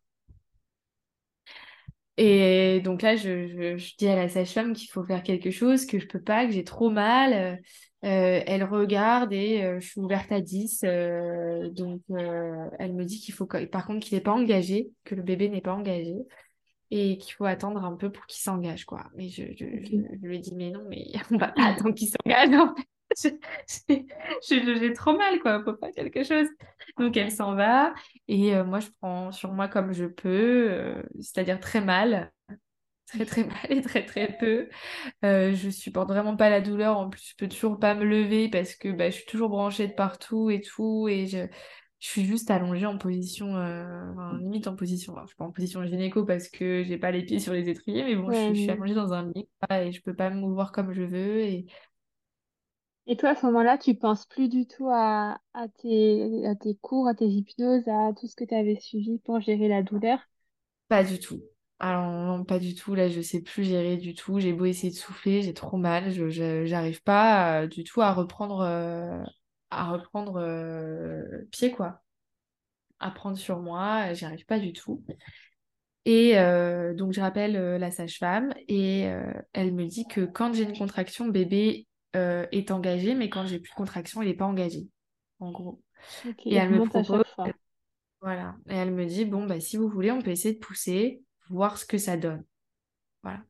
Et 2.18 2.82
donc 2.82 3.02
là, 3.02 3.16
je, 3.16 3.78
je 3.78 3.96
dis 3.98 4.08
à 4.08 4.16
la 4.16 4.30
sage-femme 4.30 4.74
qu'il 4.74 4.90
faut 4.90 5.04
faire 5.04 5.24
quelque 5.24 5.50
chose, 5.50 5.86
que 5.86 5.98
je 5.98 6.08
peux 6.08 6.22
pas, 6.22 6.46
que 6.46 6.52
j'ai 6.52 6.64
trop 6.64 6.90
mal. 6.90 7.60
Euh, 8.04 8.42
elle 8.48 8.64
regarde 8.64 9.32
et 9.32 9.64
euh, 9.64 9.80
je 9.80 9.88
suis 9.90 10.02
ouverte 10.02 10.32
à 10.32 10.42
10. 10.42 10.82
Euh, 10.84 11.70
donc, 11.70 12.02
elle 12.10 12.94
me 12.94 13.06
dit 13.06 13.20
qu'il 13.20 13.34
faut, 13.34 13.46
par 13.46 13.86
contre, 13.86 14.06
qu'il 14.06 14.18
n'est 14.18 14.24
pas 14.24 14.34
engagé, 14.34 14.92
que 15.04 15.16
le 15.16 15.22
bébé 15.22 15.50
n'est 15.50 15.62
pas 15.62 15.74
engagé 15.74 16.16
et 16.90 17.18
qu'il 17.18 17.34
faut 17.34 17.46
attendre 17.46 17.84
un 17.86 17.96
peu 17.96 18.12
pour 18.12 18.26
qu'il 18.26 18.42
s'engage, 18.42 18.86
quoi. 18.86 19.06
Mais 19.16 19.30
je, 19.30 19.44
je, 19.58 19.66
lui 20.22 20.40
dis, 20.40 20.56
mais 20.56 20.72
non, 20.72 20.84
mais 20.90 21.06
on 21.32 21.38
va 21.38 21.50
pas 21.50 21.66
attendre 21.68 21.94
qu'il 21.94 22.10
s'engage, 22.10 22.50
J'ai 24.48 24.94
trop 24.94 25.18
mal, 25.18 25.40
quoi. 25.40 25.64
Faut 25.64 25.74
pas 25.74 25.92
quelque 25.92 26.24
chose. 26.24 26.48
Donc, 26.98 27.18
elle 27.18 27.32
s'en 27.32 27.56
va 27.56 27.94
et 28.28 28.62
moi, 28.64 28.80
je 28.80 28.88
prends 29.00 29.32
sur 29.32 29.54
moi 29.54 29.68
comme 29.68 29.94
je 29.94 30.06
peux, 30.06 30.96
c'est-à-dire 31.20 31.60
très 31.60 31.82
mal 31.82 32.32
très 33.12 33.26
très 33.26 33.44
mal 33.44 33.66
et 33.70 33.82
très 33.82 34.06
très 34.06 34.38
peu. 34.38 34.70
Euh, 35.26 35.54
je 35.54 35.70
supporte 35.70 36.10
vraiment 36.10 36.36
pas 36.36 36.50
la 36.50 36.62
douleur. 36.62 36.98
En 36.98 37.10
plus, 37.10 37.30
je 37.32 37.36
peux 37.38 37.48
toujours 37.48 37.80
pas 37.80 37.94
me 37.94 38.06
lever 38.06 38.50
parce 38.50 38.76
que 38.76 38.90
bah, 38.90 39.10
je 39.10 39.16
suis 39.18 39.26
toujours 39.26 39.50
branchée 39.50 39.88
de 39.88 39.94
partout 39.94 40.50
et 40.50 40.62
tout. 40.62 41.08
Et 41.08 41.28
je, 41.28 41.46
je 42.00 42.08
suis 42.08 42.26
juste 42.26 42.50
allongée 42.52 42.86
en 42.86 42.98
position, 42.98 43.56
euh, 43.58 44.12
limite 44.40 44.68
en 44.68 44.76
position. 44.76 45.16
je 45.22 45.28
suis 45.28 45.36
pas 45.36 45.46
en 45.46 45.52
position 45.52 45.84
gynéco 45.86 46.26
parce 46.26 46.50
que 46.50 46.84
j'ai 46.84 46.98
pas 46.98 47.12
les 47.12 47.24
pieds 47.24 47.40
sur 47.40 47.54
les 47.54 47.70
étriers, 47.70 48.04
mais 48.04 48.16
bon, 48.16 48.32
je, 48.32 48.54
suis 48.54 48.70
allongée 48.70 48.96
dans 48.96 49.14
un 49.14 49.32
lit 49.32 49.48
et 49.70 49.92
je 49.92 50.02
peux 50.02 50.16
pas 50.16 50.30
me 50.30 50.40
mouvoir 50.40 50.72
comme 50.72 50.94
je 50.94 51.04
veux. 51.04 51.40
Et, 51.42 51.66
et 53.08 53.18
toi, 53.18 53.30
à 53.30 53.36
ce 53.36 53.46
moment-là, 53.48 53.78
tu 53.78 53.96
penses 53.96 54.26
plus 54.26 54.48
du 54.48 54.68
tout 54.68 54.90
à, 54.92 55.40
tes, 55.82 56.78
cours, 56.82 57.08
à 57.08 57.14
tes 57.14 57.28
hypnoses, 57.28 57.88
à 57.88 58.12
tout 58.20 58.28
ce 58.28 58.36
que 58.36 58.44
tu 58.44 58.56
avais 58.56 58.80
suivi 58.80 59.20
pour 59.20 59.40
gérer 59.42 59.68
la 59.68 59.84
douleur? 59.84 60.20
Pas 60.88 61.04
du 61.04 61.20
tout. 61.20 61.42
Alors 61.80 62.12
non, 62.12 62.44
pas 62.44 62.60
du 62.60 62.76
tout. 62.76 62.94
Là, 62.94 63.10
je 63.10 63.22
sais 63.22 63.42
plus 63.42 63.64
gérer 63.64 63.98
du 63.98 64.14
tout. 64.14 64.40
J'ai 64.40 64.54
beau 64.54 64.66
essayer 64.66 64.92
de 64.92 64.98
souffler, 64.98 65.42
j'ai 65.42 65.54
trop 65.54 65.78
mal. 65.78 66.12
Je 66.12 66.30
j'arrive 66.66 67.02
pas 67.02 67.64
euh, 67.64 67.68
du 67.68 67.84
tout 67.84 68.02
à 68.02 68.14
reprendre 68.14 68.62
euh, 68.62 69.24
à 69.72 69.90
reprendre 69.92 70.36
euh, 70.38 71.24
pied 71.52 71.72
quoi. 71.72 72.02
à 73.00 73.10
prendre 73.10 73.38
sur 73.38 73.60
moi, 73.60 74.14
j'y 74.14 74.26
arrive 74.26 74.46
pas 74.46 74.60
du 74.60 74.74
tout. 74.74 75.04
Et 76.06 76.34
donc, 76.96 77.14
je 77.14 77.22
rappelle 77.22 77.54
la 77.54 77.92
sage-femme 77.92 78.54
et 78.68 79.02
elle 79.54 79.72
me 79.74 79.86
dit 79.86 80.06
que 80.08 80.22
quand 80.22 80.52
j'ai 80.54 80.64
une 80.64 80.76
contraction, 80.76 81.28
bébé 81.28 81.88
est 82.14 82.72
engagé, 82.72 83.16
mais 83.16 83.30
quand 83.30 83.46
j'ai 83.46 83.60
plus 83.60 83.72
de 83.72 83.76
contraction, 83.76 84.22
il 84.22 84.28
n'est 84.28 84.36
pas 84.36 84.46
engagé, 84.46 84.88
en 85.40 85.52
gros. 85.52 85.82
et 86.46 86.56
elle 86.56 86.72
me 86.72 86.86
propose, 86.86 87.24
voilà, 88.22 88.56
et 88.70 88.76
elle 88.76 88.92
me 88.92 89.06
dit 89.06 89.26
bon 89.26 89.46
bah 89.46 89.60
si 89.60 89.78
vous 89.78 89.88
voulez, 89.88 90.12
on 90.12 90.22
peut 90.22 90.32
essayer 90.32 90.54
de 90.54 90.60
pousser, 90.60 91.22
voir 91.50 91.78
ce 91.78 91.86
que 91.86 91.98
ça 91.98 92.18
donne. 92.18 92.44
Voilà. 93.24 93.44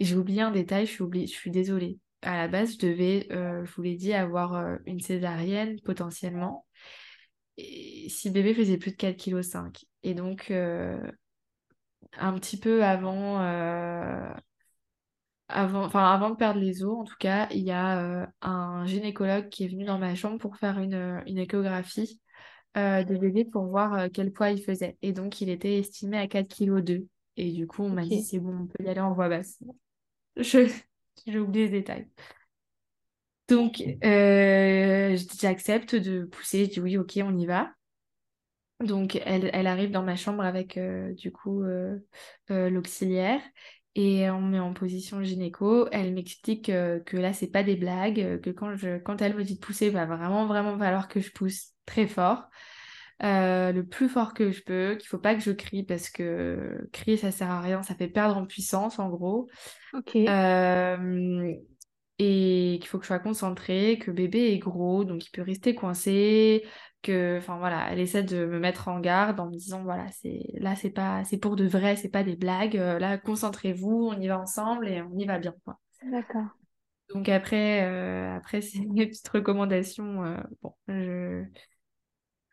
J'ai 0.00 0.16
oublié 0.16 0.42
un 0.42 0.50
détail, 0.50 0.86
je 0.86 0.92
suis 0.92 1.02
oublié, 1.02 1.26
je 1.26 1.32
suis 1.32 1.50
désolée. 1.50 1.98
À 2.22 2.36
la 2.36 2.48
base, 2.48 2.74
je 2.74 2.86
devais, 2.86 3.26
je 3.30 3.70
vous 3.74 3.82
l'ai 3.82 3.94
dit, 3.94 4.12
avoir 4.12 4.78
une 4.84 5.00
césarienne 5.00 5.80
potentiellement. 5.80 6.66
Et 7.56 8.08
si 8.10 8.30
bébé 8.30 8.52
faisait 8.52 8.76
plus 8.76 8.90
de 8.90 8.96
4,5 8.96 9.72
kg. 9.72 9.86
Et 10.02 10.14
donc, 10.14 10.52
un 12.18 12.32
petit 12.34 12.58
peu 12.58 12.84
avant, 12.84 13.40
euh, 13.40 14.32
avant, 15.48 15.84
enfin, 15.84 16.04
avant 16.04 16.30
de 16.30 16.36
perdre 16.36 16.60
les 16.60 16.84
os, 16.84 16.98
en 16.98 17.04
tout 17.04 17.16
cas, 17.18 17.48
il 17.50 17.62
y 17.62 17.70
a 17.70 18.00
euh, 18.00 18.26
un 18.42 18.86
gynécologue 18.86 19.48
qui 19.48 19.64
est 19.64 19.68
venu 19.68 19.84
dans 19.84 19.98
ma 19.98 20.14
chambre 20.14 20.38
pour 20.38 20.56
faire 20.56 20.78
une, 20.78 21.22
une 21.26 21.38
échographie 21.38 22.20
euh, 22.76 23.04
de 23.04 23.16
bébé 23.16 23.44
pour 23.44 23.66
voir 23.66 24.08
quel 24.12 24.32
poids 24.32 24.50
il 24.50 24.62
faisait. 24.62 24.96
Et 25.02 25.12
donc, 25.12 25.40
il 25.40 25.48
était 25.48 25.78
estimé 25.78 26.18
à 26.18 26.26
4,2 26.26 26.82
kg. 26.82 27.06
Et 27.36 27.52
du 27.52 27.66
coup, 27.66 27.82
on 27.82 27.90
m'a 27.90 28.04
dit, 28.04 28.22
c'est 28.22 28.38
bon, 28.38 28.62
on 28.62 28.66
peut 28.66 28.84
y 28.84 28.88
aller 28.88 29.00
en 29.00 29.12
voie 29.12 29.28
basse. 29.28 29.62
Je... 30.36 30.68
J'ai 31.26 31.38
oublié 31.38 31.64
les 31.66 31.80
détails. 31.80 32.08
Donc, 33.48 33.82
j'accepte 35.40 35.94
de 35.94 36.24
pousser. 36.24 36.66
Je 36.66 36.70
dis 36.70 36.80
oui, 36.80 36.98
ok, 36.98 37.18
on 37.22 37.36
y 37.36 37.46
va. 37.46 37.70
Donc, 38.80 39.16
elle, 39.24 39.48
elle, 39.54 39.66
arrive 39.66 39.90
dans 39.90 40.02
ma 40.02 40.16
chambre 40.16 40.44
avec, 40.44 40.76
euh, 40.76 41.14
du 41.14 41.32
coup, 41.32 41.62
euh, 41.62 41.98
euh, 42.50 42.68
l'auxiliaire 42.68 43.40
et 43.98 44.30
on 44.30 44.42
met 44.42 44.60
en 44.60 44.74
position 44.74 45.22
gynéco. 45.22 45.88
Elle 45.90 46.12
m'explique 46.12 46.66
que 46.66 47.16
là, 47.16 47.32
c'est 47.32 47.50
pas 47.50 47.62
des 47.62 47.76
blagues, 47.76 48.40
que 48.42 48.50
quand, 48.50 48.76
je, 48.76 48.98
quand 48.98 49.22
elle 49.22 49.34
me 49.34 49.42
dit 49.42 49.54
de 49.54 49.60
pousser, 49.60 49.86
il 49.86 49.92
va 49.92 50.04
vraiment, 50.04 50.46
vraiment 50.46 50.78
falloir 50.78 51.08
que 51.08 51.18
je 51.20 51.32
pousse 51.32 51.70
très 51.86 52.06
fort. 52.06 52.44
le 53.20 53.82
plus 53.82 54.10
fort 54.10 54.34
que 54.34 54.52
je 54.52 54.62
peux, 54.62 54.96
qu'il 54.98 55.08
faut 55.08 55.18
pas 55.18 55.34
que 55.34 55.40
je 55.40 55.50
crie 55.50 55.82
parce 55.82 56.10
que 56.10 56.86
crier 56.92 57.16
ça 57.16 57.30
sert 57.30 57.50
à 57.50 57.60
rien, 57.60 57.82
ça 57.82 57.94
fait 57.94 58.08
perdre 58.08 58.36
en 58.36 58.44
puissance 58.46 58.98
en 58.98 59.08
gros. 59.08 59.48
Ok 59.94 60.16
et 62.18 62.78
qu'il 62.80 62.88
faut 62.88 62.98
que 62.98 63.04
je 63.04 63.08
sois 63.08 63.18
concentrée, 63.18 63.98
que 63.98 64.10
bébé 64.10 64.52
est 64.52 64.58
gros, 64.58 65.04
donc 65.04 65.26
il 65.26 65.30
peut 65.30 65.42
rester 65.42 65.74
coincé, 65.74 66.64
que, 67.02 67.38
enfin 67.38 67.58
voilà, 67.58 67.90
elle 67.90 68.00
essaie 68.00 68.22
de 68.22 68.44
me 68.46 68.58
mettre 68.58 68.88
en 68.88 69.00
garde 69.00 69.40
en 69.40 69.46
me 69.46 69.52
disant 69.52 69.82
voilà, 69.82 70.06
c'est 70.12 70.42
là 70.54 70.74
c'est 70.76 70.90
pas, 70.90 71.24
c'est 71.24 71.38
pour 71.38 71.56
de 71.56 71.66
vrai, 71.66 71.96
c'est 71.96 72.08
pas 72.08 72.24
des 72.24 72.36
blagues, 72.36 72.76
euh, 72.76 72.98
là 72.98 73.18
concentrez-vous, 73.18 74.10
on 74.12 74.20
y 74.20 74.28
va 74.28 74.38
ensemble 74.38 74.88
et 74.88 75.02
on 75.02 75.16
y 75.16 75.24
va 75.24 75.38
bien 75.38 75.54
quoi. 75.64 75.78
D'accord. 76.02 76.46
Donc 77.14 77.28
après, 77.28 77.84
euh, 77.84 78.36
après 78.36 78.60
c'est 78.62 78.78
une 78.78 78.94
petite 78.94 79.28
recommandation, 79.28 80.24
euh, 80.24 80.36
bon, 80.62 80.74
je... 80.88 81.44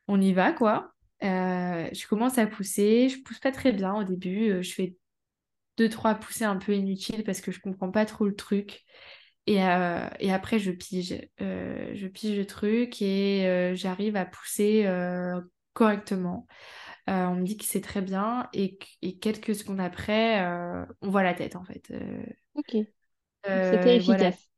on 0.08 0.22
y 0.22 0.34
va 0.34 0.54
quoi. 0.54 0.94
je 1.22 2.08
commence 2.08 2.38
à 2.38 2.48
pousser, 2.48 3.10
je 3.10 3.22
pousse 3.24 3.40
pas 3.40 3.52
très 3.52 3.72
bien 3.72 3.96
au 3.96 4.04
début, 4.04 4.62
je 4.64 4.74
fais 4.74 4.96
deux 5.78 5.90
trois 5.90 6.16
poussées 6.16 6.46
un 6.46 6.58
peu 6.58 6.76
inutiles 6.76 7.24
parce 7.24 7.42
que 7.42 7.52
je 7.52 7.60
comprends 7.60 7.92
pas 7.92 8.06
trop 8.06 8.26
le 8.26 8.36
truc. 8.36 8.84
Et, 9.46 9.64
euh, 9.64 10.08
et, 10.20 10.32
après, 10.32 10.60
je 10.60 10.72
pige. 10.72 11.20
Euh, 11.42 11.92
je 11.96 12.08
pige 12.08 12.38
le 12.38 12.46
truc 12.46 13.02
et 13.02 13.46
euh, 13.46 13.76
j'arrive 13.76 14.16
à 14.16 14.26
pousser 14.26 14.88
correctement. 15.74 16.48
on 17.08 17.36
me 17.36 17.44
dit 17.44 17.58
que 17.58 17.66
c'est 17.66 17.82
très 17.82 18.02
bien 18.02 18.48
et, 18.54 18.78
et, 19.02 19.18
quelques 19.18 19.56
secondes 19.56 19.82
après, 19.82 20.46
on 21.02 21.10
voit 21.10 21.24
la 21.24 21.34
tête 21.34 21.56
en 21.56 21.64
fait. 21.64 21.92
ok. 22.56 22.78
C'était 23.46 23.98
efficace. 23.98 24.50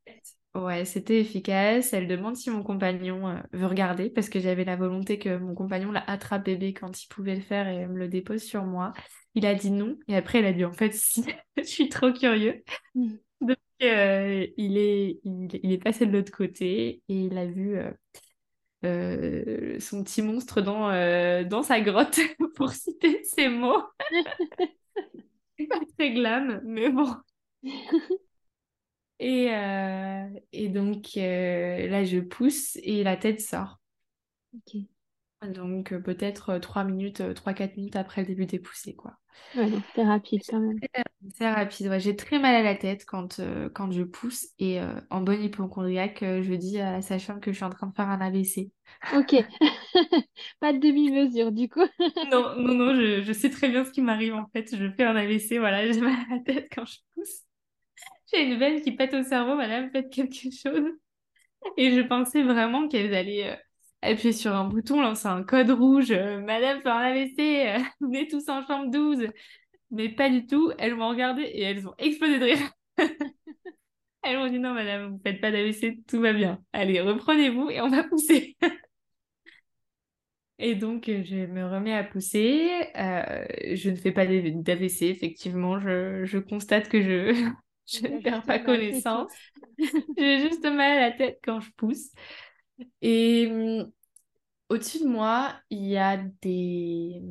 Ouais, 0.54 0.86
c'était 0.86 1.20
efficace. 1.20 1.92
Elle 1.92 2.08
demande 2.08 2.38
si 2.38 2.50
mon 2.50 2.64
compagnon 2.64 3.42
veut 3.52 3.66
regarder 3.66 4.10
parce 4.10 4.30
que 4.30 4.40
j'avais 4.40 4.64
la 4.64 4.78
volonté 4.78 5.20
que 5.20 5.36
mon 5.38 5.54
compagnon 5.54 5.92
la 5.92 6.04
attrape 6.10 6.46
bébé 6.46 6.74
quand 6.74 7.04
il 7.04 7.08
pouvait 7.08 7.36
le 7.36 7.42
faire 7.42 7.68
et 7.68 7.86
me 7.88 7.98
le 7.98 8.08
dépose 8.08 8.44
sur 8.44 8.64
moi. 8.64 8.94
Il 9.34 9.46
a 9.46 9.54
dit 9.54 9.72
non 9.72 9.98
et 10.08 10.16
après 10.16 10.40
elle 10.40 10.46
a 10.46 10.54
dit 10.54 10.64
en 10.64 10.72
fait 10.72 10.94
si, 10.94 11.26
je 11.58 11.64
suis 11.64 11.90
trop 11.90 12.14
curieux. 12.14 12.64
Euh, 13.82 14.47
il, 14.57 14.78
est, 14.78 15.19
il, 15.26 15.71
est 15.71 15.78
passé 15.78 16.05
de 16.05 16.11
l'autre 16.11 16.32
côté 16.32 17.03
et 17.09 17.13
il 17.26 17.38
a 17.38 17.45
vu 17.45 17.78
euh, 17.78 17.91
euh, 18.86 19.80
son 19.80 20.03
petit 20.03 20.21
monstre 20.21 20.61
dans, 20.61 20.89
dans 21.47 21.63
sa 21.63 21.82
grotte, 21.82 22.19
pour 22.55 22.71
citer 22.71 23.23
ses 23.23 23.49
mots. 23.49 23.84
C'est 25.57 25.67
pas 25.67 25.80
très 25.97 26.11
glam, 26.13 26.61
mais 26.63 26.89
bon. 26.89 27.15
Et, 29.19 29.45
et 30.51 30.69
donc 30.69 31.11
là, 31.15 32.03
je 32.03 32.19
pousse 32.19 32.78
et 32.84 33.03
la 33.03 33.17
tête 33.17 33.41
sort. 33.41 33.80
Donc 35.54 35.93
peut-être 35.93 36.58
3 36.58 36.84
minutes, 36.84 37.22
3-4 37.34 37.78
minutes 37.78 37.96
après 37.96 38.22
le 38.22 38.28
début 38.28 38.46
des 38.46 38.60
poussées, 38.60 38.96
quoi. 38.96 39.18
Ouais, 39.56 39.70
c'est 39.93 40.04
rapide 40.04 40.41
quand 40.50 40.60
même. 40.60 40.80
C'est 41.34 41.50
rapide, 41.50 41.88
ouais. 41.88 42.00
J'ai 42.00 42.16
très 42.16 42.39
mal 42.39 42.56
à 42.56 42.62
la 42.62 42.76
tête 42.76 43.06
quand, 43.06 43.39
euh, 43.39 43.70
quand 43.74 43.91
je 43.91 44.04
pousse 44.04 44.48
et 44.60 44.82
euh, 44.82 45.00
en 45.10 45.22
bonne 45.22 45.41
hypochondriaque, 45.41 46.24
euh, 46.24 46.43
je 46.43 46.54
dis 46.54 46.80
à 46.80 46.91
la 46.91 47.02
sage-femme 47.02 47.39
que 47.39 47.52
je 47.52 47.56
suis 47.56 47.66
en 47.66 47.70
train 47.70 47.88
de 47.88 47.93
faire 47.93 48.10
un 48.10 48.20
AVC. 48.20 48.72
Ok, 49.16 49.36
pas 50.60 50.74
de 50.74 50.80
demi-mesure 50.80 51.52
du 51.52 51.70
coup. 51.70 51.86
non, 52.32 52.56
non, 52.58 52.74
non, 52.74 52.96
je, 52.96 53.22
je, 53.22 53.34
sais 53.34 53.50
très 53.50 53.70
bien 53.70 53.86
ce 53.86 53.91
qui 53.91 54.02
m'arrive 54.02 54.36
en 54.36 54.48
fait. 54.48 54.76
Je 54.76 54.91
fais 54.91 55.04
un 55.04 55.16
AVC, 55.16 55.58
voilà, 55.60 55.89
j'ai 55.89 56.02
mal 56.02 56.14
à 56.30 56.36
la 56.36 56.39
tête 56.41 56.68
quand 56.74 56.86
je 56.86 56.98
pousse. 57.14 57.43
J'ai 58.32 58.43
une 58.43 58.58
veine 58.58 58.82
qui 58.82 58.91
pète 58.91 59.14
au 59.14 59.24
cerveau, 59.24 59.56
madame, 59.56 59.89
faites 59.91 60.10
quelque 60.10 60.36
chose. 60.36 60.91
Et 61.78 61.91
je 61.96 62.02
pensais 62.02 62.43
vraiment 62.43 62.88
qu'elle 62.88 63.14
allait 63.14 63.58
appuyer 64.02 64.34
sur 64.34 64.54
un 64.54 64.66
bouton, 64.66 65.02
lancer 65.02 65.28
un 65.28 65.43
code 65.43 65.72
rouge, 65.72 66.12
madame 66.12 66.82
fait 66.82 66.89
un 66.89 66.98
AVC, 66.98 67.84
venez 68.02 68.28
tous 68.28 68.48
en 68.50 68.66
chambre 68.66 68.91
12 68.91 69.28
mais 69.91 70.10
pas 70.10 70.30
du 70.30 70.46
tout. 70.46 70.72
Elles 70.78 70.96
m'ont 70.96 71.10
regardé 71.10 71.43
et 71.43 71.62
elles 71.62 71.88
ont 71.88 71.96
explosé 71.98 72.39
de 72.39 72.46
rire. 72.46 72.72
elles 74.24 74.38
m'ont 74.38 74.48
dit 74.50 74.60
non, 74.60 74.74
madame, 74.74 75.12
vous 75.12 75.22
faites 75.24 75.41
pas 75.41 75.52
d'AVC, 75.52 76.04
tout 76.08 76.20
va 76.20 76.34
bien. 76.34 76.62
Allez, 76.74 77.02
reprenez-vous 77.02 77.70
et 77.70 77.82
on 77.82 77.89
va 77.89 78.04
pousser. 78.04 78.58
et 80.60 80.76
donc, 80.76 81.06
je 81.06 81.46
me 81.46 81.66
remets 81.66 81.93
à 81.93 82.04
pousser. 82.04 82.88
Euh, 82.98 83.46
je 83.74 83.89
ne 83.89 83.96
fais 83.96 84.12
pas 84.12 84.26
d'AVC, 84.26 85.04
effectivement. 85.04 85.80
Je, 85.80 86.26
je, 86.26 86.38
constate 86.38 86.89
que 86.89 87.02
je, 87.02 87.34
je 87.88 88.08
ne 88.08 88.22
perds 88.22 88.43
pas 88.43 88.60
connaissance. 88.60 89.32
J'ai 90.18 90.39
juste 90.39 90.66
mal 90.66 90.98
à 90.98 91.10
la 91.10 91.12
tête 91.12 91.39
quand 91.43 91.60
je 91.60 91.72
pousse. 91.78 92.12
Et 93.01 93.47
hum, 93.51 93.91
au-dessus 94.69 94.99
de 94.99 95.07
moi, 95.07 95.53
il 95.69 95.86
y 95.86 95.97
a 95.97 96.17
des, 96.41 97.21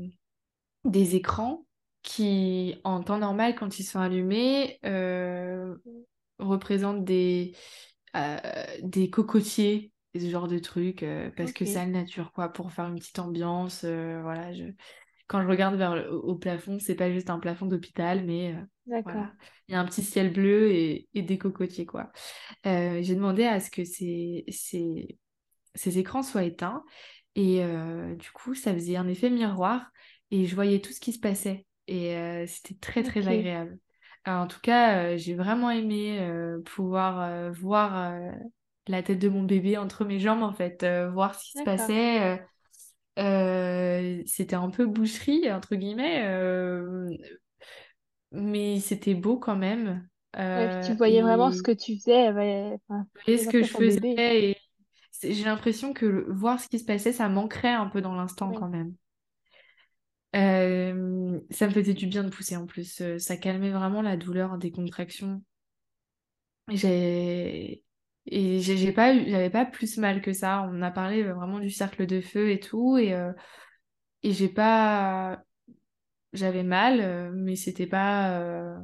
des 0.85 1.17
écrans 1.17 1.67
qui, 2.03 2.77
en 2.85 3.03
temps 3.03 3.19
normal, 3.19 3.55
quand 3.55 3.79
ils 3.79 3.85
sont 3.85 4.01
allumés, 4.01 4.79
euh, 4.85 5.75
représentent 6.39 7.05
des, 7.05 7.57
euh, 8.17 8.37
des 8.83 9.11
cocotiers, 9.11 9.93
ce 10.15 10.29
genre 10.29 10.47
de 10.49 10.59
trucs, 10.59 11.03
euh, 11.03 11.31
parce 11.37 11.53
que 11.53 11.65
c'est 11.65 11.75
la 11.75 11.87
nature, 11.87 12.33
quoi, 12.33 12.51
pour 12.51 12.73
faire 12.73 12.87
une 12.87 12.99
petite 12.99 13.19
ambiance. 13.19 13.85
voilà, 13.85 14.53
je... 14.53 14.65
Quand 15.27 15.41
je 15.43 15.49
regarde 15.49 15.77
vers 15.77 15.97
le, 15.97 16.13
au 16.13 16.37
plafond, 16.37 16.79
c'est 16.79 16.95
pas 16.95 17.11
juste 17.11 17.31
un 17.31 17.39
plafond 17.39 17.65
d'hôpital, 17.65 18.27
mais 18.27 18.55
voilà. 19.03 19.33
Il 19.67 19.73
y 19.73 19.75
a 19.75 19.81
un 19.81 19.87
petit 19.87 20.03
ciel 20.03 20.35
bleu 20.35 20.71
et, 20.71 21.09
et 21.15 21.23
des 21.23 21.39
cocotiers, 21.39 21.87
quoi. 21.87 22.13
J'ai 22.65 23.15
demandé 23.15 23.45
à 23.45 23.59
ce 23.59 23.71
que 23.71 23.85
ces, 23.85 24.45
ces, 24.51 25.19
ces 25.75 25.99
écrans 25.99 26.23
soient 26.23 26.45
éteints, 26.45 26.85
et 27.37 27.65
du 28.19 28.31
coup, 28.31 28.55
ça 28.55 28.73
faisait 28.73 28.97
un 28.97 29.09
effet 29.09 29.31
miroir, 29.31 29.91
et 30.31 30.47
je 30.47 30.55
voyais 30.55 30.81
tout 30.81 30.93
ce 30.93 31.01
qui 31.01 31.13
se 31.13 31.19
passait 31.19 31.67
et 31.87 32.17
euh, 32.17 32.47
c'était 32.47 32.75
très 32.75 33.03
très 33.03 33.27
agréable. 33.29 33.79
en 34.27 34.47
tout 34.47 34.61
cas, 34.61 35.05
euh, 35.05 35.17
j'ai 35.17 35.35
vraiment 35.35 35.71
aimé 35.71 36.19
euh, 36.21 36.61
pouvoir 36.63 37.53
voir 37.53 38.15
la 38.87 39.03
tête 39.03 39.19
de 39.19 39.29
mon 39.29 39.43
bébé 39.43 39.77
entre 39.77 40.05
mes 40.05 40.19
jambes, 40.19 40.43
en 40.43 40.53
fait, 40.53 40.85
voir 41.13 41.35
ce 41.35 41.53
qui 41.53 41.59
se 41.59 41.65
passait. 41.65 42.43
c'était 44.27 44.57
un 44.57 44.71
peu 44.71 44.87
boucherie, 44.87 45.51
entre 45.53 45.75
guillemets, 45.77 46.27
mais 48.33 48.81
c'était 48.81 49.15
beau 49.15 49.39
quand 49.39 49.57
même. 49.57 50.09
tu 50.85 50.95
voyais 50.95 51.23
vraiment 51.23 51.53
ce 51.53 51.63
que 51.63 51.73
tu 51.73 51.99
faisais. 51.99 52.33
Ouais, 52.33 52.79
ce 53.27 53.49
que 53.49 53.63
je 53.63 53.69
faisais. 53.69 54.15
Et 54.17 54.57
j'ai 55.33 55.45
l'impression 55.45 55.93
que 55.93 56.27
voir 56.31 56.61
ce 56.61 56.69
qui 56.69 56.79
se 56.79 56.85
passait, 56.85 57.13
ça 57.13 57.29
manquerait 57.29 57.73
un 57.73 57.87
peu 57.87 58.01
dans 58.01 58.15
l'instant 58.15 58.53
quand 58.53 58.69
même. 58.69 58.95
Euh, 60.35 61.39
ça 61.51 61.67
me 61.67 61.73
faisait 61.73 61.95
du 61.95 62.07
bien 62.07 62.25
de 62.25 62.29
pousser 62.29 62.57
en 62.57 62.67
plus. 62.67 63.01
Euh, 63.01 63.19
ça 63.19 63.37
calmait 63.37 63.71
vraiment 63.71 64.03
la 64.03 64.17
douleur 64.17 64.59
des 64.59 64.73
contractions. 64.73 65.43
J'ai 66.69 67.83
et 68.27 68.61
j'ai 68.61 68.93
pas 68.93 69.13
j'avais 69.13 69.51
pas 69.51 69.67
plus 69.67 69.99
mal 69.99 70.23
que 70.23 70.33
ça. 70.33 70.69
On 70.73 70.83
a 70.83 70.91
parlé 70.91 71.23
vraiment 71.23 71.61
du 71.61 71.71
cercle 71.71 72.07
de 72.07 72.21
feu 72.21 72.51
et 72.51 72.59
tout 72.59 72.99
et 72.99 73.15
euh, 73.15 73.33
et 74.23 74.33
j'ai 74.33 74.49
pas. 74.49 75.43
J'avais 76.33 76.65
mal, 76.65 77.33
mais 77.35 77.55
c'était 77.55 77.87
pas 77.87 78.77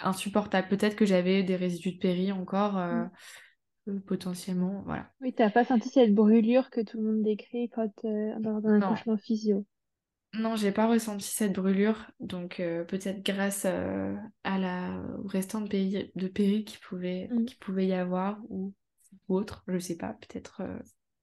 insupportable. 0.00 0.68
Peut-être 0.68 0.96
que 0.96 1.04
j'avais 1.04 1.42
des 1.42 1.56
résidus 1.56 1.92
de 1.92 1.98
péri 1.98 2.32
encore, 2.32 2.78
Mm. 2.78 3.10
Potentiellement. 4.06 4.82
Voilà. 4.86 5.10
Oui, 5.20 5.32
t'as 5.32 5.48
pas 5.48 5.64
senti 5.64 5.90
cette 5.90 6.12
brûlure 6.12 6.70
que 6.70 6.80
tout 6.80 6.96
le 6.98 7.04
monde 7.04 7.22
décrit 7.22 7.68
quand 7.68 8.04
euh, 8.04 8.34
dans 8.40 8.66
un 8.66 8.78
accouchement 8.78 9.16
physio? 9.16 9.64
non, 10.34 10.56
j'ai 10.56 10.72
pas 10.72 10.86
ressenti 10.88 11.26
cette 11.26 11.54
brûlure. 11.54 12.10
Donc, 12.20 12.56
peut-être 12.58 13.22
grâce 13.24 13.64
à 13.64 14.58
la 14.58 15.02
au 15.24 15.26
restant 15.26 15.60
de, 15.62 16.10
de 16.14 16.28
péri 16.28 16.64
qui 16.64 16.78
pouvait, 16.78 17.32
Mm. 17.32 17.46
qui 17.46 17.56
pouvait 17.56 17.86
y 17.86 17.92
avoir 17.94 18.38
ou, 18.50 18.74
ou 19.28 19.36
autre, 19.36 19.64
je 19.68 19.78
sais 19.78 19.96
pas. 19.96 20.14
Peut-être 20.14 20.62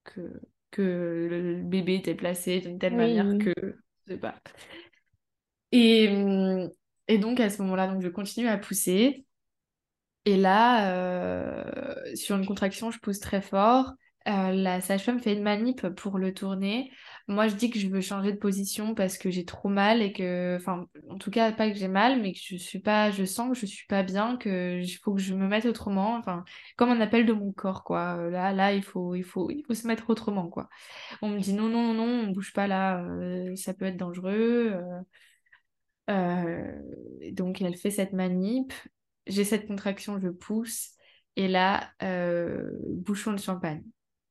que, 0.03 0.41
que 0.72 0.82
le 1.32 1.63
bébé 1.63 1.95
était 1.95 2.16
placé 2.16 2.61
d'une 2.61 2.80
telle 2.80 2.95
Oui, 2.95 2.97
manière 2.97 3.38
oui. 3.38 3.39
que. 3.39 3.53
Je 4.07 4.13
sais 4.13 4.20
pas. 4.20 4.36
Et, 5.72 6.09
hum, 6.09 6.72
et 7.07 7.18
donc 7.18 7.39
à 7.39 7.49
ce 7.49 7.61
moment-là, 7.63 7.88
donc 7.88 8.01
je 8.01 8.07
continue 8.09 8.47
à 8.47 8.57
pousser. 8.57 9.26
Et 10.26 10.38
là, 10.38 10.91
euh, 10.91 12.15
sur 12.15 12.36
une 12.36 12.45
contraction, 12.45 12.91
je 12.91 12.99
pousse 12.99 13.19
très 13.19 13.41
fort. 13.41 13.93
Euh, 14.28 14.53
la 14.53 14.82
sage-femme 14.82 15.19
fait 15.19 15.34
une 15.34 15.43
manip 15.43 15.88
pour 15.89 16.17
le 16.17 16.34
tourner. 16.34 16.91
Moi, 17.28 17.47
je 17.47 17.53
dis 17.55 17.69
que 17.69 17.78
je 17.78 17.88
veux 17.88 18.01
changer 18.01 18.32
de 18.34 18.38
position 18.39 18.95
parce 18.95 19.19
que 19.19 19.30
j'ai 19.30 19.45
trop 19.45 19.69
mal 19.69 20.01
et 20.01 20.13
que, 20.13 20.55
enfin, 20.59 20.88
en 21.11 21.17
tout 21.19 21.30
cas, 21.30 21.51
pas 21.51 21.69
que 21.69 21.76
j'ai 21.78 21.88
mal, 21.88 22.19
mais 22.23 22.34
que 22.34 22.39
je 22.41 22.55
suis 22.57 22.80
pas, 22.80 23.11
je 23.11 23.23
sens 23.23 23.49
que 23.51 23.55
je 23.59 23.67
suis 23.67 23.86
pas 23.86 24.01
bien, 24.01 24.36
que 24.38 24.80
il 24.82 24.89
faut 24.97 25.13
que 25.13 25.21
je 25.21 25.36
me 25.36 25.47
mette 25.47 25.65
autrement. 25.67 26.15
Enfin, 26.15 26.43
comme 26.76 26.89
un 26.89 27.01
appel 27.01 27.28
de 27.28 27.34
mon 27.34 27.51
corps, 27.51 27.84
quoi. 27.84 28.17
Euh, 28.17 28.32
Là, 28.32 28.51
là, 28.51 28.73
il 28.73 28.82
faut, 28.84 29.13
il 29.13 29.23
faut, 29.23 29.51
il 29.51 29.63
faut 29.67 29.76
se 29.76 29.86
mettre 29.88 30.09
autrement, 30.09 30.47
quoi. 30.49 30.69
On 31.21 31.30
me 31.30 31.39
dit 31.39 31.53
non, 31.53 31.69
non, 31.69 31.93
non, 31.93 32.28
on 32.28 32.32
bouge 32.32 32.51
pas 32.53 32.65
là, 32.67 33.05
ça 33.55 33.73
peut 33.76 33.86
être 33.86 33.97
dangereux. 33.97 34.73
donc 37.32 37.61
elle 37.61 37.76
fait 37.78 37.91
cette 37.91 38.13
manip, 38.13 38.73
j'ai 39.28 39.43
cette 39.43 39.67
contraction, 39.67 40.19
je 40.19 40.30
pousse, 40.30 40.91
et 41.36 41.47
là, 41.47 41.89
euh, 42.01 42.71
bouchon 42.88 43.34
de 43.34 43.39
champagne. 43.39 43.84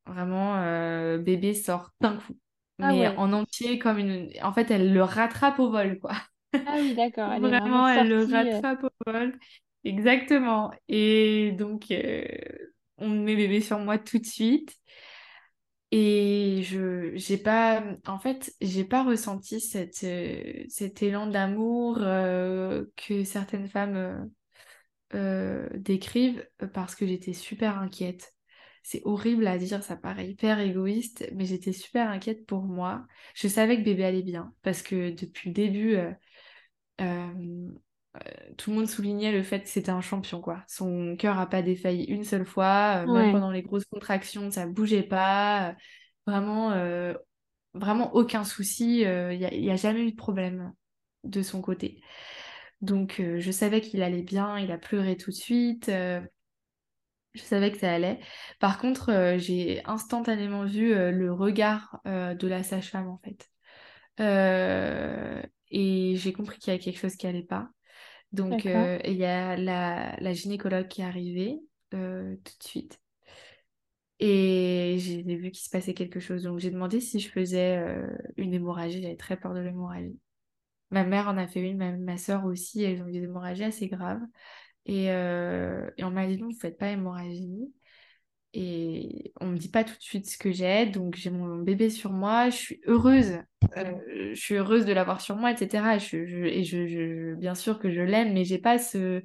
Vraiment, 0.06 0.56
euh, 0.56 1.18
bébé 1.18 1.54
sort 1.54 1.90
d'un 2.00 2.16
coup, 2.16 2.38
Ah 2.80 2.92
mais 2.92 3.08
ouais. 3.08 3.16
en 3.16 3.32
entier 3.32 3.78
comme 3.78 3.98
une... 3.98 4.30
En 4.42 4.52
fait, 4.52 4.70
elle 4.70 4.92
le 4.92 5.02
rattrape 5.02 5.58
au 5.58 5.70
vol, 5.70 5.98
quoi. 5.98 6.12
Ah 6.66 6.76
oui, 6.78 6.94
d'accord. 6.94 7.30
Vraiment 7.40 7.88
elle 7.88 8.08
le 8.08 8.22
euh, 8.22 8.26
rattrape 8.26 8.84
au 8.84 9.10
vol. 9.10 9.38
Exactement. 9.84 10.72
Et 10.88 11.52
donc, 11.52 11.90
euh, 11.90 12.24
on 12.98 13.08
met 13.08 13.36
bébé 13.36 13.60
sur 13.60 13.78
moi 13.78 13.98
tout 13.98 14.18
de 14.18 14.26
suite. 14.26 14.74
Et 15.90 16.62
je 16.64 17.12
j'ai 17.14 17.38
pas 17.38 17.84
en 18.06 18.18
fait 18.18 18.52
j'ai 18.60 18.84
pas 18.84 19.04
ressenti 19.04 19.60
cette, 19.60 20.04
cet 20.68 21.02
élan 21.02 21.28
d'amour 21.28 21.98
que 21.98 23.22
certaines 23.24 23.68
femmes 23.68 24.28
euh, 25.14 25.68
décrivent 25.74 26.46
euh, 26.62 26.66
parce 26.66 26.94
que 26.94 27.06
j'étais 27.06 27.32
super 27.32 27.78
inquiète. 27.78 28.34
C'est 28.82 29.00
horrible 29.04 29.46
à 29.46 29.56
dire, 29.56 29.82
ça 29.82 29.96
paraît 29.96 30.28
hyper 30.28 30.58
égoïste, 30.60 31.26
mais 31.34 31.46
j'étais 31.46 31.72
super 31.72 32.10
inquiète 32.10 32.44
pour 32.46 32.64
moi. 32.64 33.06
Je 33.34 33.48
savais 33.48 33.78
que 33.78 33.82
bébé 33.82 34.04
allait 34.04 34.22
bien 34.22 34.52
parce 34.62 34.82
que 34.82 35.10
depuis 35.10 35.50
le 35.50 35.54
début, 35.54 35.94
euh, 35.94 36.12
euh, 37.00 37.32
tout 38.58 38.70
le 38.70 38.76
monde 38.76 38.88
soulignait 38.88 39.32
le 39.32 39.42
fait 39.42 39.62
que 39.62 39.68
c'était 39.68 39.90
un 39.90 40.02
champion, 40.02 40.40
quoi. 40.40 40.62
Son 40.68 41.16
cœur 41.16 41.38
a 41.38 41.48
pas 41.48 41.62
défailli 41.62 42.04
une 42.04 42.24
seule 42.24 42.44
fois, 42.44 43.06
même 43.06 43.32
pendant 43.32 43.50
les 43.50 43.62
grosses 43.62 43.86
contractions, 43.86 44.50
ça 44.50 44.66
bougeait 44.66 45.02
pas. 45.02 45.74
vraiment, 46.26 46.70
vraiment 47.72 48.14
aucun 48.14 48.44
souci. 48.44 49.00
Il 49.00 49.38
n'y 49.38 49.70
a 49.70 49.76
jamais 49.76 50.02
eu 50.02 50.10
de 50.12 50.16
problème 50.16 50.72
de 51.24 51.42
son 51.42 51.60
côté. 51.60 52.02
Donc, 52.84 53.18
euh, 53.20 53.40
je 53.40 53.50
savais 53.50 53.80
qu'il 53.80 54.02
allait 54.02 54.22
bien. 54.22 54.58
Il 54.58 54.70
a 54.70 54.78
pleuré 54.78 55.16
tout 55.16 55.30
de 55.30 55.34
suite. 55.36 55.88
euh, 55.88 56.20
je 57.34 57.42
savais 57.42 57.72
que 57.72 57.78
ça 57.78 57.92
allait. 57.92 58.20
Par 58.60 58.78
contre, 58.78 59.10
euh, 59.10 59.38
j'ai 59.38 59.82
instantanément 59.86 60.64
vu 60.64 60.94
le 60.94 61.32
regard 61.32 62.00
de 62.04 62.46
la 62.46 62.62
sage-femme, 62.62 63.08
en 63.08 63.18
fait. 63.18 63.50
Et 65.70 66.14
j'ai 66.16 66.32
compris 66.32 66.58
qu'il 66.58 66.68
y 66.72 66.74
avait 66.74 66.82
quelque 66.82 66.98
chose 66.98 67.16
qui 67.16 67.26
allait 67.26 67.42
pas. 67.42 67.70
Donc, 68.32 68.64
il 68.64 69.16
y 69.16 69.24
a 69.24 69.56
la, 69.56 70.16
la 70.20 70.32
gynécologue 70.32 70.88
qui 70.88 71.02
est 71.02 71.04
arrivée 71.04 71.60
tout 71.90 71.98
de 71.98 72.64
suite. 72.64 73.00
Et 74.20 74.96
j'ai 75.00 75.22
vu 75.22 75.50
qu'il 75.50 75.64
se 75.64 75.70
passait 75.70 75.94
quelque 75.94 76.20
chose. 76.20 76.44
Donc, 76.44 76.58
j'ai 76.60 76.70
demandé 76.70 77.00
si 77.00 77.18
je 77.20 77.28
faisais 77.30 77.82
une 78.36 78.54
hémorragie. 78.54 79.02
J'avais 79.02 79.16
très 79.16 79.36
peur 79.36 79.54
de 79.54 79.60
l'hémorragie. 79.60 80.18
Ma 80.94 81.04
mère 81.04 81.28
en 81.28 81.36
a 81.38 81.46
fait 81.48 81.60
une, 81.62 81.78
ma, 81.78 81.92
ma 81.92 82.16
soeur 82.18 82.44
aussi. 82.46 82.82
Elles 82.82 83.02
ont 83.02 83.08
eu 83.08 83.12
des 83.12 83.24
hémorragies 83.24 83.64
assez 83.64 83.88
graves. 83.88 84.22
Et, 84.86 85.10
euh, 85.12 85.90
et 85.98 86.04
on 86.04 86.10
m'a 86.12 86.26
dit 86.26 86.38
non, 86.38 86.48
vous 86.50 86.58
faites 86.60 86.78
pas 86.78 86.90
hémorragie. 86.90 87.72
Et 88.54 89.32
on 89.40 89.46
me 89.48 89.58
dit 89.58 89.68
pas 89.68 89.84
tout 89.84 89.94
de 89.96 90.02
suite 90.02 90.30
ce 90.30 90.38
que 90.38 90.52
j'ai. 90.52 90.86
Donc, 90.86 91.16
j'ai 91.16 91.30
mon 91.30 91.56
bébé 91.58 91.90
sur 91.90 92.12
moi. 92.12 92.50
Je 92.50 92.56
suis 92.56 92.80
heureuse. 92.86 93.38
Euh, 93.76 93.92
je 94.34 94.40
suis 94.40 94.54
heureuse 94.54 94.84
de 94.86 94.92
l'avoir 94.92 95.20
sur 95.20 95.36
moi, 95.36 95.50
etc. 95.52 95.98
Je, 95.98 96.26
je- 96.26 96.44
et 96.46 96.62
je, 96.64 96.86
je- 96.86 97.34
bien 97.34 97.54
sûr 97.56 97.78
que 97.80 97.90
je 97.90 98.00
l'aime, 98.00 98.32
mais 98.34 98.44
j'ai 98.44 98.58
pas 98.58 98.78
ce 98.78 99.22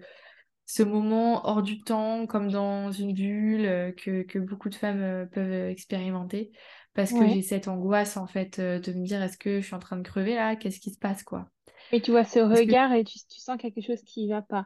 ce 0.65 0.83
moment 0.83 1.47
hors 1.47 1.63
du 1.63 1.79
temps, 1.83 2.27
comme 2.27 2.49
dans 2.51 2.91
une 2.91 3.13
bulle, 3.13 3.65
euh, 3.65 3.91
que, 3.91 4.21
que 4.23 4.39
beaucoup 4.39 4.69
de 4.69 4.75
femmes 4.75 5.27
peuvent 5.31 5.69
expérimenter. 5.69 6.51
Parce 6.93 7.13
que 7.13 7.25
Ouais. 7.25 7.27
j'ai 7.27 7.41
cette 7.41 7.67
angoisse, 7.67 8.17
en 8.17 8.27
fait, 8.27 8.59
de 8.59 8.93
me 8.93 9.05
dire, 9.05 9.21
est-ce 9.23 9.37
que 9.37 9.61
je 9.61 9.65
suis 9.65 9.75
en 9.75 9.79
train 9.79 9.97
de 9.97 10.03
crever 10.03 10.35
là? 10.35 10.55
Qu'est-ce 10.55 10.79
qui 10.79 10.91
se 10.93 10.99
passe, 10.99 11.23
quoi? 11.23 11.49
Et 11.91 12.01
tu 12.01 12.09
vois 12.09 12.25
ce 12.25 12.39
Parce 12.47 12.61
que 12.61 12.69
regard 12.69 12.93
et 12.93 13.03
tu, 13.03 13.19
tu 13.29 13.39
sens 13.39 13.57
quelque 13.59 13.81
chose 13.81 14.01
qui 14.01 14.27
va 14.27 14.41
pas. 14.41 14.65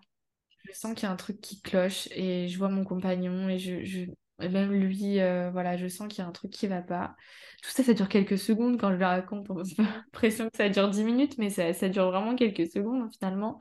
je 0.66 0.72
sens 0.74 0.94
qu'il 0.94 1.04
y 1.04 1.06
a 1.08 1.12
un 1.12 1.16
truc 1.16 1.42
qui 1.42 1.62
cloche 1.62 2.08
et 2.12 2.48
je 2.48 2.58
vois 2.58 2.70
mon 2.70 2.84
compagnon 2.86 3.50
et 3.50 3.60
je, 3.60 3.84
je... 3.84 4.02
et 4.42 4.50
même 4.50 4.72
lui, 4.72 5.20
euh, 5.20 5.52
voilà, 5.52 5.76
je 5.78 5.88
sens 5.88 6.08
qu'il 6.08 6.20
y 6.20 6.22
a 6.22 6.28
un 6.28 6.32
truc 6.32 6.52
qui 6.52 6.68
va 6.68 6.82
pas. 6.82 7.16
Tout 7.62 7.70
ça, 7.70 7.84
ça 7.84 7.94
dure 7.94 8.08
quelques 8.10 8.38
secondes 8.38 8.80
quand 8.80 8.92
je 8.92 8.96
le 8.98 9.06
raconte. 9.06 9.50
On 9.50 9.60
a 9.60 9.64
l'impression 9.78 10.50
que 10.50 10.58
ça 10.58 10.70
dure 10.70 10.90
10 10.90 11.04
minutes, 11.04 11.38
mais 11.38 11.50
ça, 11.50 11.74
ça 11.74 11.90
dure 11.90 12.12
vraiment 12.12 12.36
quelques 12.36 12.68
secondes, 12.72 13.10
finalement. 13.14 13.58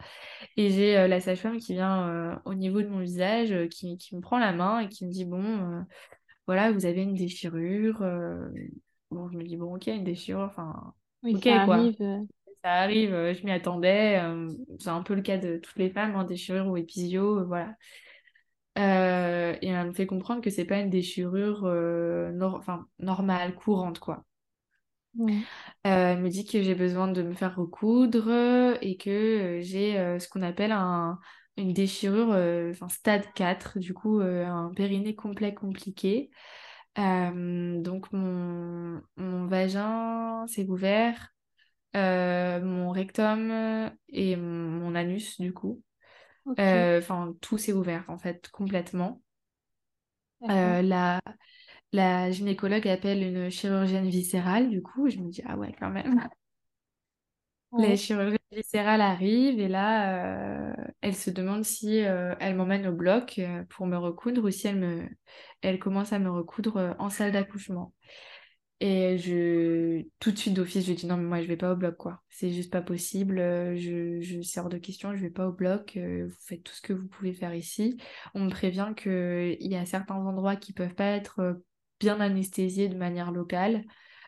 Et 0.57 0.71
j'ai 0.71 0.99
euh, 0.99 1.09
la 1.09 1.21
sage-femme 1.21 1.59
qui 1.59 1.75
vient 1.75 2.09
euh, 2.09 2.37
au 2.45 2.55
niveau 2.55 2.83
de 2.83 2.89
mon 2.89 3.01
visage, 3.01 3.69
qui, 3.71 3.99
qui 3.99 4.17
me 4.17 4.21
prend 4.21 4.39
la 4.39 4.53
main 4.53 4.81
et 4.81 4.89
qui 4.89 5.07
me 5.07 5.13
dit, 5.13 5.25
bon, 5.25 5.85
voilà, 6.47 6.73
vous 6.73 6.87
avez 6.87 7.03
une 7.03 7.15
déchirure. 7.15 8.01
Bon, 9.11 9.31
je 9.31 9.37
me 9.39 9.45
dis, 9.45 9.57
bon, 9.57 9.75
ok, 9.77 9.87
une 9.89 10.05
déchirure, 10.05 10.43
enfin, 10.45 10.95
Oui, 11.23 11.37
ok, 11.37 11.47
ça 11.47 11.63
quoi. 11.65 11.93
arrive. 11.93 11.97
Ça 12.65 12.75
arrive, 12.83 13.13
euh, 13.13 13.35
je 13.35 13.45
m'y 13.45 13.51
attendais. 13.53 14.19
euh, 14.23 14.49
c'est 14.79 14.89
un 14.91 15.03
peu 15.03 15.15
le 15.15 15.23
cas 15.23 15.37
de 15.39 15.59
toutes 15.59 15.77
les 15.79 15.91
femmes, 15.91 16.15
hein, 16.17 16.25
déchirure 16.25 16.67
ou 16.69 16.77
épisio, 16.77 17.41
euh, 17.41 17.45
voilà. 17.45 17.75
Euh, 18.79 19.57
et 19.63 19.69
elle 19.69 19.89
me 19.89 19.93
fait 19.93 20.07
comprendre 20.07 20.41
que 20.43 20.51
c'est 20.51 20.65
pas 20.65 20.79
une 20.81 20.91
déchirure 20.91 21.65
euh, 21.67 22.31
nor- 22.33 22.63
normale, 22.99 23.55
courante, 23.55 23.99
quoi. 23.99 24.25
Ouais. 25.15 25.47
Euh, 25.87 26.13
elle 26.15 26.21
me 26.23 26.29
dit 26.29 26.45
que 26.47 26.63
j'ai 26.63 26.75
besoin 26.75 27.09
de 27.09 27.23
me 27.23 27.35
faire 27.35 27.57
recoudre 27.57 28.29
et 28.81 28.97
que 28.97 29.59
j'ai 29.63 29.95
ce 30.21 30.29
qu'on 30.29 30.43
appelle 30.43 30.73
un, 30.73 31.19
une 31.57 31.73
déchirure, 31.73 32.35
stade 32.89 33.25
4, 33.35 33.79
du 33.79 33.95
coup 33.95 34.21
un 34.21 34.73
périnée 34.75 35.15
complet 35.15 35.55
compliqué. 35.55 36.31
Donc 36.97 38.13
mon, 38.13 39.03
mon 39.17 39.47
vagin 39.47 40.47
s'est 40.49 40.67
ouvert, 40.69 41.33
euh, 41.97 42.61
mon 42.61 42.90
rectum 42.90 43.90
et 44.09 44.36
mon, 44.36 44.95
anus 44.95 45.40
du 45.40 45.53
coup. 45.53 45.82
Euh, 46.59 46.99
Enfin 46.99 47.34
tout 47.40 47.59
s'est 47.59 47.72
ouvert 47.72 48.05
en 48.09 48.18
fait 48.18 48.49
complètement. 48.51 49.22
Euh, 50.51 50.82
la, 50.82 51.20
la 51.93 52.30
gynécologue 52.30 52.88
appelle 52.88 53.22
une 53.22 53.51
chirurgienne 53.51 54.09
viscérale 54.09 54.70
du 54.70 54.82
coup. 54.82 55.09
Je 55.09 55.18
me 55.18 55.30
dis 55.30 55.43
ah 55.47 55.57
ouais 55.57 55.74
quand 55.78 55.90
même. 55.90 56.28
La 57.78 57.88
Ouais. 57.88 57.97
chirurgie 57.97 58.36
viscérale 58.51 59.01
arrive 59.01 59.59
et 59.59 59.66
là, 59.68 60.68
euh, 60.70 60.74
elle 61.01 61.16
se 61.16 61.30
demande 61.30 61.64
si 61.64 62.05
euh, 62.05 62.34
elle 62.38 62.55
m'emmène 62.55 62.86
au 62.86 62.93
bloc 62.93 63.38
euh, 63.38 63.64
pour 63.70 63.86
me 63.86 63.97
recoudre 63.97 64.45
ou 64.45 64.51
si 64.51 64.66
elle 64.66 64.76
me, 64.76 65.09
elle 65.62 65.78
commence 65.78 66.12
à 66.12 66.18
me 66.18 66.30
recoudre 66.30 66.76
euh, 66.76 66.93
en 66.99 67.09
salle 67.09 67.32
d'accouchement. 67.32 67.95
Et 68.85 69.16
je, 69.18 70.03
tout 70.18 70.33
de 70.33 70.37
suite 70.39 70.55
d'office, 70.55 70.85
je 70.87 70.93
dis 70.93 71.07
non 71.07 71.16
mais 71.16 71.22
moi 71.22 71.41
je 71.41 71.47
vais 71.47 71.57
pas 71.57 71.72
au 71.72 71.76
bloc 71.76 71.97
quoi. 71.97 72.20
C'est 72.30 72.51
juste 72.51 72.72
pas 72.72 72.83
possible. 72.83 73.39
euh, 73.39 73.76
Je, 73.76 74.20
je 74.20 74.43
c'est 74.43 74.59
hors 74.59 74.68
de 74.68 74.78
question. 74.78 75.14
Je 75.14 75.20
vais 75.22 75.30
pas 75.30 75.47
au 75.47 75.53
bloc. 75.53 75.97
euh, 75.97 76.26
Vous 76.26 76.37
faites 76.41 76.64
tout 76.64 76.72
ce 76.74 76.83
que 76.83 76.93
vous 76.93 77.07
pouvez 77.07 77.33
faire 77.33 77.55
ici. 77.55 77.97
On 78.35 78.41
me 78.45 78.51
prévient 78.51 78.93
que 78.97 79.57
il 79.61 79.70
y 79.70 79.76
a 79.76 79.87
certains 79.87 80.16
endroits 80.16 80.57
qui 80.57 80.72
peuvent 80.72 80.95
pas 80.97 81.05
être 81.12 81.39
euh, 81.41 81.55
bien 82.01 82.18
anesthésiés 82.20 82.89
de 82.89 82.97
manière 82.97 83.30
locale. 83.30 83.85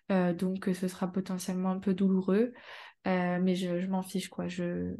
donc 0.08 0.70
ce 0.72 0.86
sera 0.88 1.10
potentiellement 1.10 1.70
un 1.72 1.80
peu 1.80 1.92
douloureux. 1.94 2.52
Mais 3.06 3.54
je, 3.56 3.80
je 3.80 3.86
m'en 3.88 4.02
fiche, 4.02 4.28
quoi. 4.28 4.46
Je, 4.48 4.94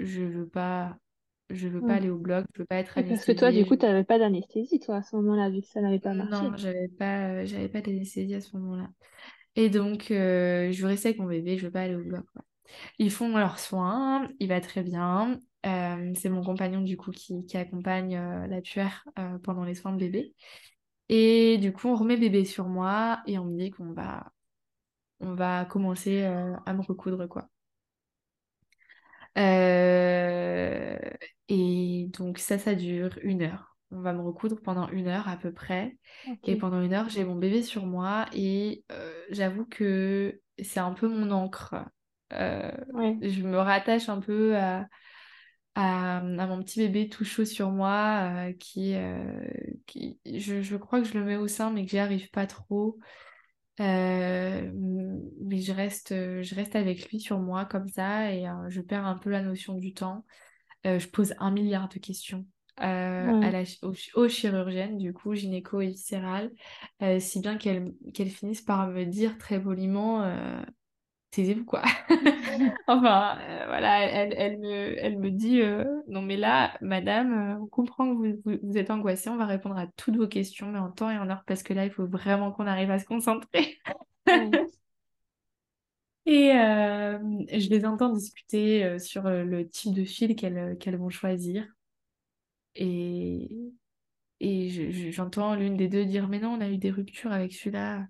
je 0.00 0.22
veux 0.22 0.48
pas, 0.48 0.98
je 1.50 1.68
veux 1.68 1.82
pas 1.84 1.94
Ouais. 1.94 1.96
aller 1.96 2.10
au 2.10 2.18
bloc, 2.18 2.46
je 2.54 2.60
veux 2.62 2.66
pas 2.66 2.76
être 2.78 2.98
Oui, 2.98 3.04
parce 3.04 3.24
que 3.24 3.32
toi, 3.32 3.52
du 3.52 3.64
anesthésiée. 3.64 3.66
coup, 3.66 3.76
je- 3.76 3.78
tu 3.78 3.86
n'avais 3.86 4.04
pas 4.04 4.18
d'anesthésie, 4.18 4.80
toi, 4.80 4.96
à 4.96 5.02
ce 5.02 5.16
moment-là, 5.16 5.50
vu 5.50 5.62
que 5.62 5.68
ça 5.68 5.80
n'avait 5.80 6.00
pas 6.00 6.14
Non, 6.18 6.52
marché. 6.52 6.56
j'avais 6.56 6.88
pas, 6.88 7.28
euh, 7.42 7.46
j'avais 7.46 7.68
pas 7.68 7.80
d'anesthésie 7.82 8.34
à 8.34 8.40
ce 8.40 8.56
moment-là. 8.56 8.88
Et 9.56 9.70
donc, 9.70 10.06
je 10.10 10.80
veux 10.82 10.88
rester 10.88 11.08
avec 11.10 11.20
mon 11.20 11.26
bébé, 11.26 11.58
je 11.58 11.66
veux 11.66 11.72
pas 11.72 11.82
aller 11.82 11.96
au 11.96 12.04
bloc. 12.04 12.26
Ils 12.98 13.10
font 13.12 13.36
leurs 13.36 13.58
soins, 13.60 14.28
il 14.40 14.48
va 14.48 14.60
très 14.60 14.82
bien. 14.84 15.40
c'est 15.64 16.30
mon 16.30 16.42
compagnon 16.44 16.82
du 16.82 16.96
coup 16.96 17.12
qui, 17.12 17.46
qui 17.46 17.56
accompagne 17.58 18.16
la 18.48 18.62
tuère 18.62 19.04
pendant 19.44 19.64
les 19.64 19.74
soins 19.76 19.92
de 19.92 19.98
bébé. 19.98 20.34
Et 21.10 21.58
du 21.58 21.72
coup, 21.72 21.88
on 21.88 21.96
remet 21.96 22.16
bébé 22.18 22.44
sur 22.46 22.68
moi 22.68 23.22
et 23.26 23.38
on 23.38 23.46
me 23.46 23.58
dit 23.58 23.70
qu'on 23.72 23.92
va, 23.94 24.32
on 25.20 25.34
va 25.34 25.64
commencer 25.66 26.24
à 26.24 26.74
me 26.74 26.82
recoudre 26.82 27.28
quoi. 27.28 27.48
Euh, 29.36 30.96
et 31.48 32.08
donc 32.16 32.38
ça, 32.38 32.58
ça 32.58 32.74
dure 32.74 33.18
une 33.22 33.42
heure. 33.42 33.76
On 33.90 34.00
va 34.00 34.12
me 34.12 34.20
recoudre 34.20 34.60
pendant 34.62 34.88
une 34.88 35.06
heure 35.06 35.28
à 35.28 35.36
peu 35.36 35.52
près. 35.52 35.96
Et 36.44 36.56
pendant 36.56 36.82
une 36.82 36.92
heure, 36.92 37.08
j'ai 37.08 37.24
mon 37.24 37.36
bébé 37.36 37.62
sur 37.62 37.86
moi 37.86 38.26
et 38.32 38.84
euh, 38.90 39.12
j'avoue 39.30 39.64
que 39.64 40.40
c'est 40.62 40.80
un 40.80 40.92
peu 40.92 41.08
mon 41.08 41.30
encre. 41.30 41.76
Euh, 42.32 42.72
je 43.22 43.42
me 43.42 43.58
rattache 43.58 44.08
un 44.08 44.20
peu 44.20 44.56
à, 44.56 44.86
à, 45.76 46.20
mon 46.20 46.62
petit 46.62 46.80
bébé 46.80 47.08
tout 47.08 47.24
chaud 47.24 47.44
sur 47.44 47.70
moi 47.70 48.50
qui, 48.58 48.96
qui 49.86 50.18
je, 50.24 50.62
je, 50.62 50.76
crois 50.76 51.00
que 51.00 51.06
je 51.06 51.16
le 51.16 51.24
mets 51.24 51.36
au 51.36 51.46
sein 51.46 51.70
mais 51.70 51.84
que 51.84 51.90
j'y 51.90 51.98
arrive 51.98 52.28
pas 52.30 52.48
trop. 52.48 52.98
Euh, 53.80 54.70
mais 55.42 55.60
je 55.60 55.72
reste, 55.72 56.10
je 56.10 56.54
reste 56.54 56.76
avec 56.76 57.10
lui 57.10 57.20
sur 57.20 57.38
moi 57.38 57.64
comme 57.66 57.88
ça 57.88 58.32
et 58.32 58.48
euh, 58.48 58.52
je 58.68 58.80
perds 58.80 59.06
un 59.06 59.18
peu 59.18 59.30
la 59.30 59.42
notion 59.42 59.74
du 59.74 59.92
temps. 59.92 60.24
Euh, 60.86 60.98
je 60.98 61.08
pose 61.08 61.34
un 61.38 61.50
milliard 61.50 61.88
de 61.88 61.98
questions 61.98 62.46
à 62.78 63.50
la, 63.50 63.62
aux, 64.14 64.28
chirurgiennes, 64.28 64.98
du 64.98 65.14
coup, 65.14 65.34
gynéco 65.34 65.80
et 65.80 65.86
viscérale, 65.86 66.50
si 67.20 67.40
bien 67.40 67.56
qu'elles 67.56 67.94
qu'elles 68.12 68.28
finissent 68.28 68.60
par 68.60 68.88
me 68.88 69.06
dire 69.06 69.38
très 69.38 69.58
poliment 69.58 70.20
taisez-vous 71.30 71.64
quoi. 71.64 71.82
enfin, 72.86 73.38
euh, 73.40 73.66
voilà, 73.66 74.04
elle, 74.06 74.34
elle, 74.36 74.58
me, 74.58 74.98
elle 74.98 75.18
me 75.18 75.30
dit 75.30 75.60
euh, 75.60 75.84
non 76.08 76.22
mais 76.22 76.36
là, 76.36 76.76
madame, 76.80 77.32
euh, 77.32 77.62
on 77.62 77.66
comprend 77.66 78.08
que 78.14 78.36
vous, 78.44 78.58
vous, 78.62 78.78
êtes 78.78 78.90
angoissée, 78.90 79.30
on 79.30 79.36
va 79.36 79.46
répondre 79.46 79.76
à 79.76 79.86
toutes 79.96 80.16
vos 80.16 80.28
questions, 80.28 80.70
mais 80.70 80.78
en 80.78 80.90
temps 80.90 81.10
et 81.10 81.18
en 81.18 81.28
heure, 81.28 81.44
parce 81.46 81.62
que 81.62 81.74
là, 81.74 81.84
il 81.84 81.90
faut 81.90 82.06
vraiment 82.06 82.52
qu'on 82.52 82.66
arrive 82.66 82.90
à 82.90 82.98
se 82.98 83.04
concentrer. 83.04 83.78
et 86.26 86.52
je 86.52 87.70
les 87.70 87.84
entends 87.84 88.10
discuter 88.10 88.98
sur 88.98 89.24
le 89.24 89.68
type 89.68 89.94
de 89.94 90.04
fil 90.04 90.34
qu'elles 90.36 90.76
qu'elles 90.78 90.96
vont 90.96 91.10
choisir. 91.10 91.66
Et, 92.74 93.48
et 94.40 95.12
j'entends 95.12 95.54
l'une 95.54 95.76
des 95.76 95.88
deux 95.88 96.04
dire 96.04 96.28
mais 96.28 96.40
non, 96.40 96.54
on 96.54 96.60
a 96.60 96.68
eu 96.68 96.78
des 96.78 96.90
ruptures 96.90 97.32
avec 97.32 97.52
celui-là 97.54 98.06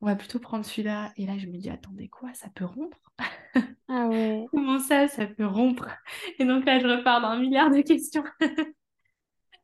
on 0.00 0.06
va 0.06 0.16
plutôt 0.16 0.38
prendre 0.38 0.64
celui-là. 0.64 1.12
Et 1.16 1.26
là, 1.26 1.38
je 1.38 1.46
me 1.46 1.56
dis, 1.56 1.70
attendez, 1.70 2.08
quoi, 2.08 2.32
ça 2.34 2.48
peut 2.54 2.64
rompre? 2.64 2.98
Ah 3.88 4.06
ouais. 4.06 4.46
Comment 4.52 4.78
ça, 4.78 5.08
ça 5.08 5.26
peut 5.26 5.46
rompre? 5.46 5.88
Et 6.38 6.44
donc 6.44 6.64
là, 6.64 6.78
je 6.78 6.86
repars 6.86 7.20
dans 7.20 7.28
un 7.28 7.40
milliard 7.40 7.70
de 7.70 7.80
questions. 7.80 8.24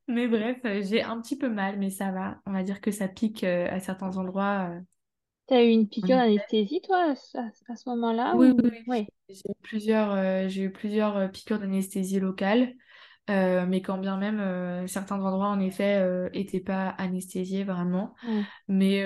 mais 0.08 0.26
bref, 0.26 0.58
euh, 0.64 0.82
j'ai 0.82 1.02
un 1.02 1.20
petit 1.20 1.36
peu 1.36 1.48
mal, 1.48 1.78
mais 1.78 1.90
ça 1.90 2.10
va. 2.10 2.40
On 2.46 2.52
va 2.52 2.62
dire 2.62 2.80
que 2.80 2.90
ça 2.90 3.06
pique 3.06 3.44
euh, 3.44 3.68
à 3.70 3.78
certains 3.80 4.16
endroits. 4.16 4.70
Euh. 4.70 4.80
T'as 5.46 5.62
eu 5.62 5.68
une 5.68 5.88
piqûre 5.88 6.16
d'anesthésie, 6.16 6.80
toi, 6.80 7.14
à, 7.34 7.76
ce 7.76 7.88
moment-là 7.90 8.34
Oui, 8.34 8.52
oui, 8.62 8.82
oui. 8.86 9.06
J'ai 9.28 9.50
eu 9.50 9.54
plusieurs, 9.62 10.48
j'ai 10.48 10.62
eu 10.62 10.72
plusieurs 10.72 11.30
piqûres 11.30 11.58
d'anesthésie 11.58 12.18
locale. 12.18 12.72
mais 13.28 13.82
quand 13.82 13.98
bien 13.98 14.16
même, 14.16 14.88
certains 14.88 15.20
endroits, 15.20 15.48
en 15.48 15.60
effet, 15.60 16.30
n'étaient 16.30 16.60
pas 16.60 16.88
anesthésiés 16.96 17.64
vraiment. 17.64 18.14
Mais 18.68 19.04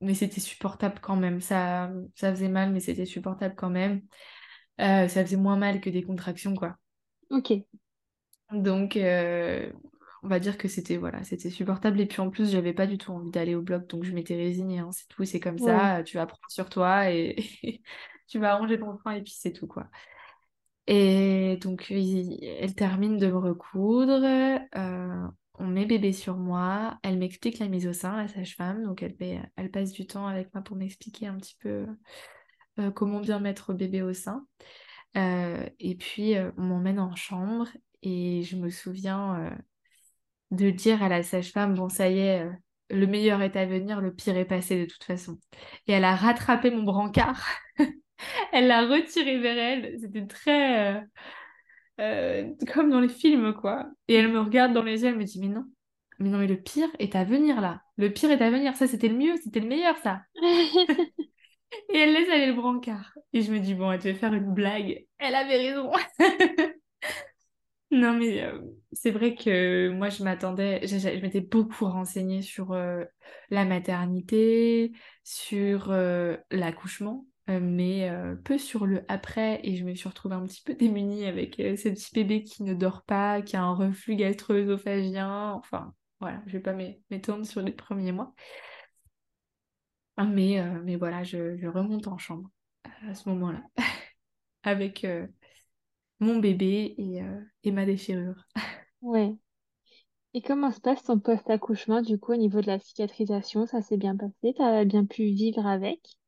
mais 0.00 0.14
c'était 0.14 0.40
supportable 0.40 0.98
quand 1.00 1.16
même. 1.16 1.40
Ça, 1.40 1.90
ça 2.14 2.30
faisait 2.30 2.48
mal, 2.48 2.72
mais 2.72 2.80
c'était 2.80 3.06
supportable 3.06 3.54
quand 3.56 3.70
même. 3.70 4.02
Euh, 4.80 5.08
ça 5.08 5.24
faisait 5.24 5.36
moins 5.36 5.56
mal 5.56 5.80
que 5.80 5.90
des 5.90 6.02
contractions, 6.02 6.54
quoi. 6.54 6.76
Ok. 7.30 7.52
Donc, 8.52 8.96
euh, 8.96 9.70
on 10.22 10.28
va 10.28 10.38
dire 10.38 10.56
que 10.56 10.68
c'était 10.68 10.96
voilà, 10.96 11.22
c'était 11.24 11.50
supportable. 11.50 12.00
Et 12.00 12.06
puis 12.06 12.20
en 12.20 12.30
plus, 12.30 12.50
j'avais 12.50 12.72
pas 12.72 12.86
du 12.86 12.96
tout 12.96 13.12
envie 13.12 13.30
d'aller 13.30 13.54
au 13.54 13.62
bloc, 13.62 13.86
donc 13.88 14.04
je 14.04 14.12
m'étais 14.12 14.36
résignée. 14.36 14.78
Hein. 14.78 14.90
C'est 14.92 15.08
tout, 15.08 15.24
c'est 15.24 15.40
comme 15.40 15.58
ça. 15.58 16.02
Tu 16.04 16.16
vas 16.16 16.26
prendre 16.26 16.50
sur 16.50 16.70
toi 16.70 17.10
et 17.10 17.36
tu 18.28 18.38
vas 18.38 18.56
ranger 18.56 18.78
ton 18.78 18.96
frein 18.98 19.12
et 19.12 19.22
puis 19.22 19.34
c'est 19.36 19.52
tout, 19.52 19.66
quoi. 19.66 19.88
Et 20.86 21.58
donc, 21.60 21.90
elle 21.90 22.74
termine 22.74 23.18
de 23.18 23.26
me 23.26 23.36
recoudre. 23.36 24.24
Euh, 24.24 25.28
on 25.58 25.66
met 25.66 25.86
bébé 25.86 26.12
sur 26.12 26.36
moi, 26.36 26.98
elle 27.02 27.18
m'explique 27.18 27.58
la 27.58 27.68
mise 27.68 27.86
au 27.86 27.92
sein, 27.92 28.16
la 28.16 28.28
sage-femme, 28.28 28.84
donc 28.84 29.02
elle, 29.02 29.16
elle 29.56 29.70
passe 29.70 29.92
du 29.92 30.06
temps 30.06 30.26
avec 30.26 30.52
moi 30.54 30.62
pour 30.62 30.76
m'expliquer 30.76 31.26
un 31.26 31.36
petit 31.36 31.56
peu 31.60 31.86
euh, 32.78 32.90
comment 32.90 33.20
bien 33.20 33.40
mettre 33.40 33.72
bébé 33.72 34.02
au 34.02 34.12
sein. 34.12 34.46
Euh, 35.16 35.66
et 35.80 35.96
puis 35.96 36.36
euh, 36.36 36.50
on 36.56 36.62
m'emmène 36.62 37.00
en 37.00 37.14
chambre 37.16 37.68
et 38.02 38.42
je 38.42 38.56
me 38.56 38.70
souviens 38.70 39.56
de 40.50 40.70
dire 40.70 41.02
à 41.02 41.08
la 41.08 41.22
sage-femme, 41.22 41.74
bon 41.74 41.88
ça 41.88 42.08
y 42.08 42.18
est, 42.18 42.48
le 42.90 43.06
meilleur 43.06 43.42
est 43.42 43.56
à 43.56 43.66
venir, 43.66 44.00
le 44.00 44.14
pire 44.14 44.36
est 44.36 44.44
passé 44.44 44.78
de 44.80 44.84
toute 44.90 45.02
façon. 45.02 45.38
Et 45.86 45.92
elle 45.92 46.04
a 46.04 46.14
rattrapé 46.14 46.70
mon 46.70 46.84
brancard, 46.84 47.44
elle 48.52 48.68
l'a 48.68 48.86
retiré 48.86 49.38
vers 49.40 49.58
elle, 49.58 49.98
c'était 50.00 50.26
très 50.26 51.02
euh, 52.00 52.50
comme 52.72 52.90
dans 52.90 53.00
les 53.00 53.08
films, 53.08 53.54
quoi. 53.54 53.90
Et 54.06 54.14
elle 54.14 54.30
me 54.30 54.40
regarde 54.40 54.72
dans 54.72 54.82
les 54.82 55.02
yeux, 55.02 55.08
elle 55.08 55.18
me 55.18 55.24
dit, 55.24 55.40
mais 55.40 55.48
non, 55.48 55.64
mais 56.18 56.28
non, 56.28 56.38
mais 56.38 56.46
le 56.46 56.60
pire 56.60 56.88
est 56.98 57.16
à 57.16 57.24
venir 57.24 57.60
là. 57.60 57.82
Le 57.96 58.10
pire 58.12 58.30
est 58.30 58.42
à 58.42 58.50
venir. 58.50 58.76
Ça, 58.76 58.86
c'était 58.86 59.08
le 59.08 59.16
mieux, 59.16 59.36
c'était 59.42 59.60
le 59.60 59.68
meilleur, 59.68 59.96
ça. 59.98 60.22
et 60.42 61.98
elle 61.98 62.12
laisse 62.12 62.30
aller 62.30 62.46
le 62.46 62.54
brancard. 62.54 63.12
Et 63.32 63.42
je 63.42 63.52
me 63.52 63.58
dis, 63.58 63.74
bon, 63.74 63.90
elle 63.90 63.98
devait 63.98 64.14
faire 64.14 64.34
une 64.34 64.54
blague. 64.54 65.04
Elle 65.18 65.34
avait 65.34 65.56
raison. 65.56 65.90
non, 67.90 68.14
mais 68.14 68.42
euh, 68.42 68.60
c'est 68.92 69.10
vrai 69.10 69.34
que 69.34 69.90
moi, 69.90 70.08
je 70.08 70.22
m'attendais, 70.22 70.86
je, 70.86 71.20
m'étais 71.20 71.40
beaucoup 71.40 71.86
renseignée 71.86 72.42
sur 72.42 72.72
euh, 72.72 73.04
la 73.50 73.64
maternité, 73.64 74.92
sur 75.24 75.92
l'accouchement. 76.50 77.26
Euh, 77.48 77.60
mais 77.62 78.10
euh, 78.10 78.36
peu 78.36 78.58
sur 78.58 78.84
le 78.84 79.04
après 79.08 79.60
et 79.62 79.76
je 79.76 79.84
me 79.84 79.94
suis 79.94 80.08
retrouvée 80.08 80.34
un 80.34 80.44
petit 80.44 80.62
peu 80.62 80.74
démunie 80.74 81.24
avec 81.24 81.58
euh, 81.60 81.76
ce 81.76 81.88
petit 81.88 82.12
bébé 82.12 82.44
qui 82.44 82.62
ne 82.62 82.74
dort 82.74 83.02
pas, 83.04 83.40
qui 83.40 83.56
a 83.56 83.62
un 83.62 83.74
reflux 83.74 84.16
gastro-œsophagien, 84.16 85.52
enfin 85.52 85.94
voilà, 86.20 86.42
je 86.46 86.52
vais 86.52 86.62
pas 86.62 86.74
m'étendre 86.74 87.46
sur 87.46 87.62
les 87.62 87.72
premiers 87.72 88.12
mois. 88.12 88.34
Mais, 90.18 90.60
mais 90.84 90.96
voilà, 90.96 91.22
je, 91.22 91.64
remonte 91.68 92.08
en 92.08 92.18
chambre 92.18 92.50
à 93.08 93.14
ce 93.14 93.28
moment-là 93.28 93.62
avec 94.64 95.06
mon 96.18 96.40
bébé 96.40 96.96
et, 96.98 97.22
et 97.62 97.70
ma 97.70 97.86
déchirure. 97.86 98.44
Ouais. 99.00 99.36
Et 100.34 100.42
comment 100.42 100.72
se 100.72 100.80
passe 100.80 101.04
ton 101.04 101.20
post-accouchement 101.20 102.02
du 102.02 102.18
coup 102.18 102.32
au 102.32 102.36
niveau 102.36 102.60
de 102.60 102.66
la 102.66 102.80
cicatrisation? 102.80 103.64
Ça 103.66 103.80
s'est 103.80 103.96
bien 103.96 104.16
passé? 104.16 104.54
T'as 104.56 104.84
bien 104.84 105.04
pu 105.04 105.22
vivre 105.26 105.64
avec? 105.64 106.18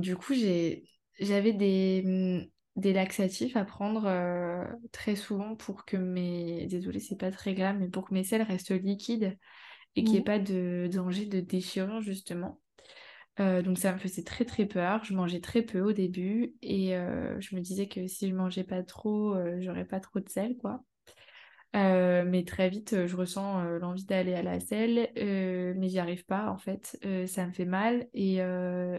Du 0.00 0.16
coup, 0.16 0.34
j'avais 0.34 1.52
des, 1.52 2.02
mmh, 2.04 2.80
des 2.80 2.92
laxatifs 2.92 3.56
à 3.56 3.64
prendre 3.64 4.04
euh, 4.06 4.64
très 4.92 5.16
souvent 5.16 5.56
pour 5.56 5.84
que 5.84 5.96
mes... 5.96 6.66
Désolée, 6.66 7.00
c'est 7.00 7.16
pas 7.16 7.30
très 7.30 7.54
grave, 7.54 7.76
mais 7.78 7.88
pour 7.88 8.08
que 8.08 8.14
mes 8.14 8.24
selles 8.24 8.42
restent 8.42 8.70
liquides 8.70 9.36
et 9.96 10.04
qu'il 10.04 10.14
n'y 10.14 10.20
ait 10.20 10.24
pas 10.24 10.38
de 10.38 10.88
danger 10.92 11.26
de 11.26 11.40
déchirure, 11.40 12.02
justement. 12.02 12.60
Euh, 13.40 13.62
donc 13.62 13.78
ça 13.78 13.92
me 13.92 13.98
faisait 13.98 14.24
très 14.24 14.44
très 14.44 14.66
peur. 14.66 15.04
Je 15.04 15.14
mangeais 15.14 15.40
très 15.40 15.62
peu 15.62 15.80
au 15.80 15.92
début 15.92 16.54
et 16.62 16.96
euh, 16.96 17.40
je 17.40 17.56
me 17.56 17.60
disais 17.62 17.88
que 17.88 18.06
si 18.06 18.28
je 18.28 18.34
mangeais 18.34 18.64
pas 18.64 18.82
trop, 18.82 19.36
j'aurais 19.60 19.86
pas 19.86 20.00
trop 20.00 20.20
de 20.20 20.28
sel, 20.28 20.56
quoi. 20.58 20.84
Euh, 21.74 22.24
mais 22.24 22.44
très 22.44 22.68
vite, 22.68 22.92
euh, 22.92 23.08
je 23.08 23.16
ressens 23.16 23.64
euh, 23.64 23.78
l'envie 23.80 24.04
d'aller 24.04 24.34
à 24.34 24.42
la 24.42 24.60
selle, 24.60 25.10
mais 25.16 25.88
j'y 25.88 25.98
arrive 25.98 26.24
pas 26.24 26.48
en 26.48 26.56
fait. 26.56 26.96
ça 27.26 27.46
me 27.46 27.52
fait 27.52 27.64
mal 27.64 28.06
et 28.14 28.38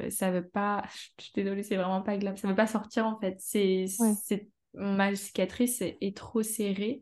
ça 0.10 0.32
veut 0.32 0.48
pas. 0.48 0.84
Je 1.20 1.26
suis 1.26 1.34
désolée, 1.34 1.64
c'est 1.64 1.78
vraiment 1.78 2.02
pas 2.02 2.14
agréable. 2.14 2.38
Ça 2.38 2.48
veut 2.48 2.56
pas 2.56 2.68
sortir 2.68 3.06
en 3.06 3.18
fait. 3.20 3.38
C'est, 3.40 3.86
c'est... 4.22 4.50
ma 4.74 5.16
cicatrice 5.16 5.82
est, 5.82 6.18
trop 6.18 6.44
serrée. 6.44 7.02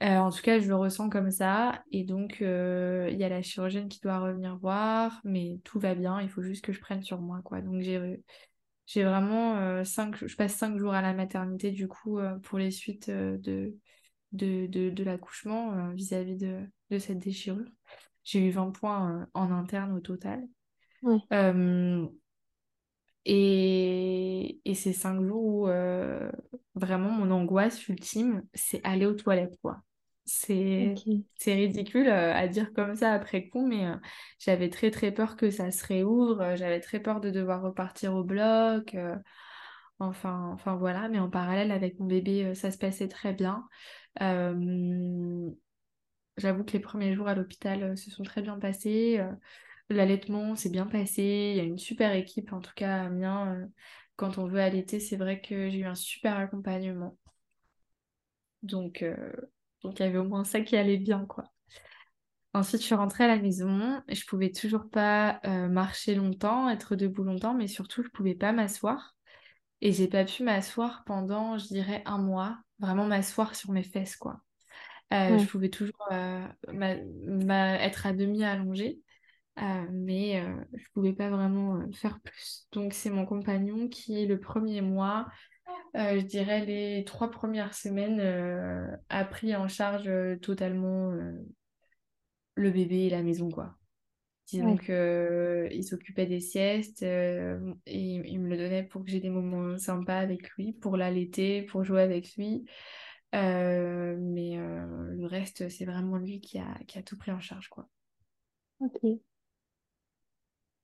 en 0.00 0.30
tout 0.30 0.42
cas, 0.42 0.58
je 0.58 0.66
le 0.66 0.74
ressens 0.74 1.08
comme 1.10 1.30
ça. 1.30 1.82
Et 1.92 2.04
donc, 2.04 2.38
il 2.40 3.16
y 3.16 3.24
a 3.24 3.28
la 3.28 3.42
chirurgienne 3.42 3.88
qui 3.88 4.00
doit 4.00 4.18
revenir 4.18 4.56
voir, 4.56 5.20
mais 5.24 5.60
tout 5.64 5.78
va 5.78 5.94
bien. 5.94 6.20
Il 6.20 6.28
faut 6.28 6.42
juste 6.42 6.64
que 6.64 6.72
je 6.72 6.80
prenne 6.80 7.02
sur 7.02 7.20
moi, 7.20 7.40
quoi. 7.44 7.60
Donc, 7.60 7.80
j'ai, 7.82 8.20
j'ai 8.86 9.04
vraiment 9.04 9.84
cinq... 9.84 10.16
Je 10.26 10.34
passe 10.36 10.54
cinq 10.54 10.76
jours 10.76 10.94
à 10.94 11.02
la 11.02 11.12
maternité, 11.14 11.70
du 11.70 11.86
coup, 11.86 12.18
pour 12.42 12.58
les 12.58 12.72
suites 12.72 13.10
de 13.10 13.76
de, 14.32 14.66
de, 14.66 15.04
l'accouchement 15.04 15.72
euh, 15.72 15.92
vis-à-vis 15.92 16.36
de, 16.36 16.60
de, 16.90 16.98
cette 16.98 17.18
déchirure. 17.18 17.68
J'ai 18.24 18.46
eu 18.46 18.50
20 18.50 18.70
points 18.72 19.22
euh, 19.22 19.26
en 19.34 19.50
interne 19.50 19.92
au 19.92 20.00
total. 20.00 20.42
Euh, 21.32 22.06
et, 23.24 24.60
et 24.64 24.74
c'est 24.74 24.92
cinq 24.92 25.22
jours 25.22 25.44
où 25.44 25.66
vraiment 26.74 27.10
mon 27.10 27.30
angoisse 27.30 27.88
ultime, 27.88 28.42
c'est 28.54 28.80
aller 28.84 29.06
aux 29.06 29.14
toilettes, 29.14 29.58
quoi. 29.60 29.82
C'est 30.24 31.54
ridicule 31.54 32.08
euh, 32.08 32.32
à 32.32 32.46
dire 32.46 32.72
comme 32.72 32.94
ça 32.94 33.12
après 33.12 33.48
coup, 33.48 33.66
mais 33.66 33.86
euh, 33.86 33.96
j'avais 34.38 34.70
très 34.70 34.90
très 34.90 35.10
peur 35.10 35.36
que 35.36 35.50
ça 35.50 35.70
se 35.72 35.84
réouvre, 35.84 36.40
euh, 36.40 36.56
j'avais 36.56 36.80
très 36.80 37.00
peur 37.00 37.20
de 37.20 37.30
devoir 37.30 37.62
repartir 37.62 38.14
au 38.14 38.22
bloc. 38.22 38.96
Enfin, 40.06 40.50
enfin 40.52 40.76
voilà, 40.76 41.08
mais 41.08 41.18
en 41.18 41.30
parallèle 41.30 41.70
avec 41.70 41.98
mon 41.98 42.06
bébé, 42.06 42.54
ça 42.54 42.70
se 42.70 42.78
passait 42.78 43.08
très 43.08 43.32
bien. 43.32 43.68
J'avoue 46.38 46.64
que 46.64 46.72
les 46.72 46.80
premiers 46.80 47.14
jours 47.14 47.28
à 47.28 47.34
l'hôpital 47.34 47.96
se 47.96 48.10
sont 48.10 48.22
très 48.22 48.42
bien 48.42 48.58
passés. 48.58 49.20
L'allaitement 49.90 50.56
s'est 50.56 50.70
bien 50.70 50.86
passé. 50.86 51.52
Il 51.52 51.56
y 51.56 51.60
a 51.60 51.64
une 51.64 51.78
super 51.78 52.14
équipe, 52.14 52.52
en 52.52 52.60
tout 52.60 52.72
cas, 52.74 53.04
Amiens. 53.04 53.68
quand 54.16 54.38
on 54.38 54.46
veut 54.46 54.60
allaiter, 54.60 55.00
c'est 55.00 55.16
vrai 55.16 55.40
que 55.40 55.68
j'ai 55.68 55.78
eu 55.78 55.84
un 55.84 55.94
super 55.94 56.38
accompagnement. 56.38 57.18
Donc, 58.62 59.04
donc 59.82 59.98
il 59.98 60.02
y 60.02 60.06
avait 60.06 60.18
au 60.18 60.24
moins 60.24 60.44
ça 60.44 60.60
qui 60.60 60.76
allait 60.76 60.98
bien, 60.98 61.26
quoi. 61.26 61.44
Ensuite, 62.54 62.82
je 62.82 62.86
suis 62.86 62.94
rentrée 62.94 63.24
à 63.24 63.28
la 63.28 63.38
maison. 63.38 64.02
Je 64.08 64.24
pouvais 64.26 64.50
toujours 64.50 64.88
pas 64.90 65.40
euh, 65.46 65.68
marcher 65.68 66.14
longtemps, 66.14 66.68
être 66.68 66.96
debout 66.96 67.24
longtemps, 67.24 67.54
mais 67.54 67.66
surtout, 67.66 68.02
je 68.02 68.08
pouvais 68.08 68.34
pas 68.34 68.52
m'asseoir. 68.52 69.16
Et 69.82 69.92
j'ai 69.92 70.08
pas 70.08 70.24
pu 70.24 70.42
m'asseoir 70.42 71.02
pendant, 71.04 71.58
je 71.58 71.66
dirais, 71.66 72.02
un 72.06 72.18
mois. 72.18 72.56
Vraiment 72.78 73.04
m'asseoir 73.04 73.54
sur 73.54 73.70
mes 73.72 73.82
fesses, 73.82 74.16
quoi. 74.16 74.40
Euh, 75.12 75.36
je 75.36 75.46
pouvais 75.46 75.68
toujours 75.68 76.08
euh, 76.10 76.46
être 76.70 78.06
à 78.06 78.14
demi 78.14 78.42
allongée, 78.44 79.00
mais 79.90 80.42
je 80.72 80.84
pouvais 80.94 81.12
pas 81.12 81.28
vraiment 81.28 81.84
faire 81.92 82.18
plus. 82.20 82.66
Donc, 82.72 82.94
c'est 82.94 83.10
mon 83.10 83.26
compagnon 83.26 83.88
qui, 83.88 84.24
le 84.26 84.40
premier 84.40 84.80
mois, 84.80 85.26
euh, 85.96 86.18
je 86.18 86.24
dirais 86.24 86.64
les 86.64 87.04
trois 87.04 87.30
premières 87.30 87.74
semaines, 87.74 88.18
euh, 88.20 88.96
a 89.10 89.24
pris 89.24 89.54
en 89.54 89.68
charge 89.68 90.08
euh, 90.08 90.36
totalement 90.36 91.12
le 92.54 92.70
bébé 92.70 93.00
et 93.00 93.10
la 93.10 93.22
maison, 93.22 93.50
quoi. 93.50 93.76
Disons 94.52 94.76
qu'il 94.76 95.84
s'occupait 95.84 96.26
des 96.26 96.40
siestes 96.40 97.02
et 97.02 97.56
il 97.86 98.38
me 98.40 98.48
le 98.48 98.56
donnait 98.56 98.82
pour 98.82 99.04
que 99.04 99.10
j'ai 99.10 99.20
des 99.20 99.30
moments 99.30 99.78
sympas 99.78 100.18
avec 100.18 100.50
lui, 100.50 100.72
pour 100.74 100.96
l'allaiter, 100.96 101.62
pour 101.62 101.84
jouer 101.84 102.02
avec 102.02 102.36
lui. 102.36 102.64
mais 103.32 104.56
le 104.56 105.26
reste, 105.26 105.68
c'est 105.68 105.84
vraiment 105.86 106.16
lui 106.18 106.40
qui 106.40 106.58
a, 106.58 106.78
qui 106.86 106.98
a 106.98 107.02
tout 107.02 107.16
pris 107.16 107.32
en 107.32 107.40
charge, 107.40 107.68
quoi. 107.68 107.88
Ok. 108.80 109.22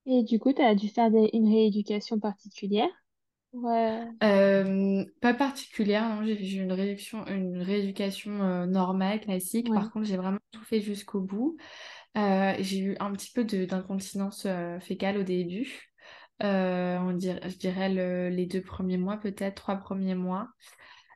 Et 0.07 0.25
du 0.25 0.41
coup, 0.41 0.53
tu 0.53 0.61
as 0.61 0.75
dû 0.75 0.89
faire 0.89 1.07
une 1.33 1.47
rééducation 1.47 2.19
particulière? 2.19 2.91
Ouais. 3.53 4.07
Euh, 4.23 5.05
pas 5.21 5.33
particulière, 5.33 6.09
non, 6.09 6.25
j'ai 6.27 6.37
fait 6.37 6.51
une 6.51 6.73
réduction, 6.73 7.25
une 7.29 7.63
rééducation 7.63 8.43
euh, 8.43 8.67
normale, 8.67 9.21
classique. 9.21 9.73
Par 9.73 9.91
contre, 9.93 10.07
j'ai 10.07 10.17
vraiment 10.17 10.41
tout 10.51 10.65
fait 10.65 10.81
jusqu'au 10.81 11.21
bout. 11.21 11.57
Euh, 12.17 12.55
j'ai 12.59 12.79
eu 12.81 12.97
un 13.01 13.13
petit 13.13 13.31
peu 13.33 13.45
d'incontinence 13.45 14.47
fécale 14.81 15.19
au 15.19 15.23
début. 15.23 15.93
on 16.41 17.13
dirait, 17.13 17.49
je 17.49 17.57
dirais 17.57 18.31
les 18.31 18.47
deux 18.47 18.63
premiers 18.63 18.99
mois, 18.99 19.19
peut-être 19.19 19.57
trois 19.57 19.77
premiers 19.77 20.15
mois. 20.15 20.49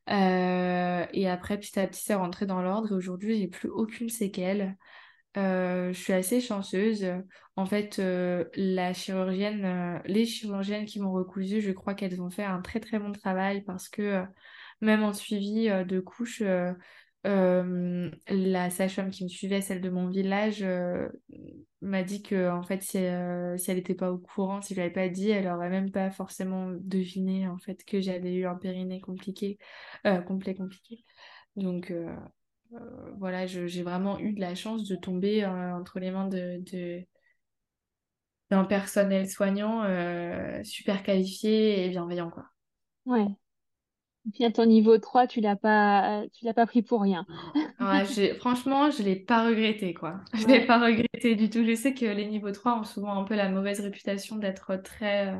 et 0.08 1.28
après, 1.28 1.58
petit 1.58 1.78
à 1.78 1.86
petit, 1.86 2.02
c'est 2.02 2.14
rentré 2.14 2.46
dans 2.46 2.62
l'ordre. 2.62 2.92
Et 2.92 2.94
aujourd'hui, 2.94 3.38
j'ai 3.38 3.48
plus 3.48 3.68
aucune 3.68 4.08
séquelle. 4.08 4.76
Euh, 5.36 5.92
je 5.92 5.98
suis 5.98 6.12
assez 6.12 6.40
chanceuse. 6.40 7.06
En 7.56 7.64
fait, 7.66 7.98
euh, 7.98 8.44
la 8.54 8.92
chirurgienne, 8.92 9.64
euh, 9.64 9.98
les 10.04 10.26
chirurgiennes 10.26 10.84
qui 10.84 11.00
m'ont 11.00 11.12
recousu, 11.12 11.60
je 11.60 11.70
crois 11.72 11.94
qu'elles 11.94 12.20
ont 12.20 12.30
fait 12.30 12.44
un 12.44 12.60
très 12.60 12.80
très 12.80 12.98
bon 12.98 13.12
travail 13.12 13.62
parce 13.62 13.88
que 13.88 14.24
même 14.80 15.02
en 15.02 15.12
suivi 15.12 15.68
de 15.68 16.00
couche, 17.24 18.10
la 18.28 18.70
sage-femme 18.70 19.10
qui 19.10 19.24
me 19.24 19.28
suivait, 19.28 19.60
celle 19.60 19.80
de 19.80 19.90
mon 19.90 20.08
village, 20.08 20.64
m'a 21.80 22.02
dit 22.02 22.22
que 22.22 22.50
en 22.50 22.62
fait, 22.62 22.82
si, 22.82 22.98
elle 22.98 23.58
n'était 23.68 23.94
pas 23.94 24.12
au 24.12 24.18
courant, 24.18 24.62
si 24.62 24.74
je 24.74 24.80
l'avais 24.80 24.92
pas 24.92 25.08
dit, 25.08 25.30
elle 25.30 25.48
aurait 25.48 25.70
même 25.70 25.90
pas 25.90 26.10
forcément 26.10 26.70
deviné 26.80 27.48
en 27.48 27.58
fait 27.58 27.84
que 27.84 28.00
j'avais 28.00 28.34
eu 28.34 28.46
un 28.46 28.56
périnée 28.56 29.00
compliqué, 29.00 29.58
complet 30.26 30.54
compliqué. 30.54 31.04
Donc 31.56 31.92
euh, 32.74 33.14
voilà, 33.18 33.46
j'ai 33.46 33.82
vraiment 33.82 34.18
eu 34.18 34.32
de 34.32 34.40
la 34.40 34.54
chance 34.54 34.88
de 34.88 34.96
tomber 34.96 35.44
euh, 35.44 35.74
entre 35.74 35.98
les 35.98 36.10
mains 36.10 36.28
de, 36.28 37.04
d'un 38.50 38.64
personnel 38.64 39.28
soignant 39.28 39.84
euh, 39.84 40.62
super 40.64 41.02
qualifié 41.02 41.84
et 41.84 41.88
bienveillant, 41.90 42.30
quoi. 42.30 42.44
Ouais. 43.04 43.26
Et 44.26 44.30
puis 44.30 44.44
à 44.44 44.52
ton 44.52 44.66
niveau 44.66 44.98
3, 44.98 45.26
tu 45.26 45.40
l'as 45.40 45.56
pas, 45.56 46.22
tu 46.32 46.44
l'as 46.44 46.54
pas 46.54 46.66
pris 46.66 46.82
pour 46.82 47.02
rien. 47.02 47.26
franchement, 48.38 48.90
je 48.90 49.02
l'ai 49.02 49.16
pas 49.16 49.46
regretté, 49.46 49.94
quoi. 49.94 50.20
Je 50.34 50.46
l'ai 50.46 50.64
pas 50.64 50.78
regretté 50.78 51.34
du 51.34 51.50
tout. 51.50 51.64
Je 51.64 51.74
sais 51.74 51.92
que 51.94 52.06
les 52.06 52.26
niveaux 52.26 52.52
3 52.52 52.80
ont 52.80 52.84
souvent 52.84 53.20
un 53.20 53.24
peu 53.24 53.34
la 53.34 53.48
mauvaise 53.48 53.80
réputation 53.80 54.36
d'être 54.36 54.76
très 54.76 55.36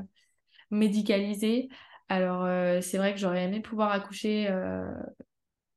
médicalisés. 0.70 1.68
Alors, 2.08 2.46
c'est 2.82 2.98
vrai 2.98 3.12
que 3.14 3.20
j'aurais 3.20 3.44
aimé 3.44 3.60
pouvoir 3.60 3.92
accoucher 3.92 4.48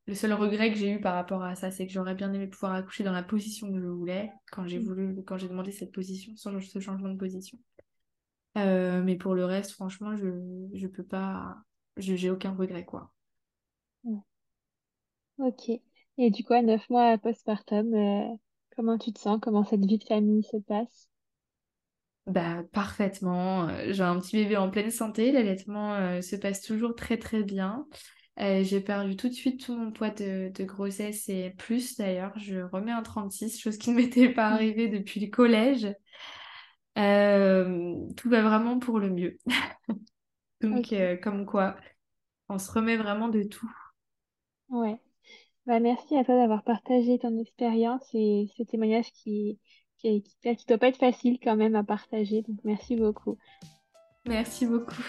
le 0.07 0.13
seul 0.13 0.33
regret 0.33 0.71
que 0.71 0.77
j'ai 0.77 0.91
eu 0.91 1.01
par 1.01 1.15
rapport 1.15 1.43
à 1.43 1.55
ça, 1.55 1.71
c'est 1.71 1.87
que 1.87 1.91
j'aurais 1.91 2.13
bien 2.13 2.31
aimé 2.31 2.47
pouvoir 2.47 2.73
accoucher 2.73 3.03
dans 3.03 3.11
la 3.11 3.23
position 3.23 3.71
que 3.71 3.79
je 3.79 3.87
voulais 3.87 4.31
quand 4.51 4.67
j'ai 4.67 4.79
mm. 4.79 4.83
voulu, 4.83 5.23
quand 5.25 5.37
j'ai 5.37 5.47
demandé 5.47 5.71
cette 5.71 5.91
position, 5.91 6.35
sans 6.35 6.59
ce 6.59 6.79
changement 6.79 7.09
de 7.09 7.17
position. 7.17 7.57
Euh, 8.57 9.01
mais 9.03 9.15
pour 9.15 9.33
le 9.33 9.45
reste, 9.45 9.71
franchement, 9.71 10.15
je 10.15 10.27
je 10.73 10.87
peux 10.87 11.03
pas, 11.03 11.57
j'ai 11.97 12.29
aucun 12.29 12.53
regret 12.53 12.85
quoi. 12.85 13.11
Ok. 15.37 15.69
Et 16.17 16.31
du 16.31 16.43
coup, 16.43 16.53
à 16.53 16.61
neuf 16.61 16.89
mois 16.89 17.17
postpartum, 17.17 17.93
euh, 17.93 18.35
comment 18.75 18.97
tu 18.97 19.11
te 19.11 19.19
sens? 19.19 19.39
Comment 19.41 19.65
cette 19.65 19.85
vie 19.85 19.97
de 19.97 20.03
famille 20.05 20.43
se 20.43 20.57
passe? 20.57 21.09
Bah, 22.25 22.63
parfaitement. 22.71 23.67
Euh, 23.67 23.91
j'ai 23.91 24.03
un 24.03 24.19
petit 24.19 24.37
bébé 24.37 24.55
en 24.55 24.69
pleine 24.69 24.91
santé. 24.91 25.31
L'allaitement 25.31 26.21
se 26.21 26.35
passe 26.37 26.61
toujours 26.61 26.95
très 26.95 27.17
très 27.17 27.43
bien. 27.43 27.85
Euh, 28.39 28.63
j'ai 28.63 28.81
perdu 28.81 29.15
tout 29.15 29.29
de 29.29 29.33
suite 29.33 29.63
tout 29.65 29.77
mon 29.77 29.91
poids 29.91 30.09
de, 30.09 30.51
grossesse 30.63 31.29
et 31.29 31.51
plus 31.57 31.97
d'ailleurs. 31.97 32.37
Je 32.37 32.59
remets 32.59 32.91
un 32.91 33.01
36, 33.01 33.59
chose 33.59 33.77
qui 33.77 33.91
ne 33.91 33.95
m'était 33.97 34.29
pas 34.29 34.47
arrivée 34.47 34.87
depuis 34.87 35.19
le 35.19 35.27
collège. 35.27 35.87
Euh, 36.97 37.95
tout 38.15 38.29
va 38.29 38.41
vraiment 38.41 38.79
pour 38.79 38.99
le 38.99 39.09
mieux. 39.09 39.37
Donc, 40.69 40.93
euh, 40.93 41.17
comme 41.17 41.45
quoi, 41.45 41.75
on 42.49 42.59
se 42.59 42.71
remet 42.71 42.97
vraiment 42.97 43.29
de 43.29 43.43
tout. 43.43 43.71
Ouais. 44.69 44.99
Bah, 45.65 45.79
merci 45.79 46.15
à 46.15 46.23
toi 46.23 46.35
d'avoir 46.35 46.63
partagé 46.63 47.17
ton 47.17 47.37
expérience 47.39 48.03
et 48.13 48.49
ce 48.57 48.63
témoignage 48.63 49.11
qui, 49.13 49.59
qui, 49.97 50.23
qui, 50.23 50.55
qui 50.55 50.65
doit 50.65 50.77
pas 50.77 50.89
être 50.89 50.99
facile 50.99 51.39
quand 51.41 51.55
même 51.55 51.75
à 51.75 51.83
partager. 51.83 52.43
Donc, 52.43 52.59
merci 52.63 52.95
beaucoup. 52.95 53.37
Merci 54.27 54.65
beaucoup. 54.65 55.03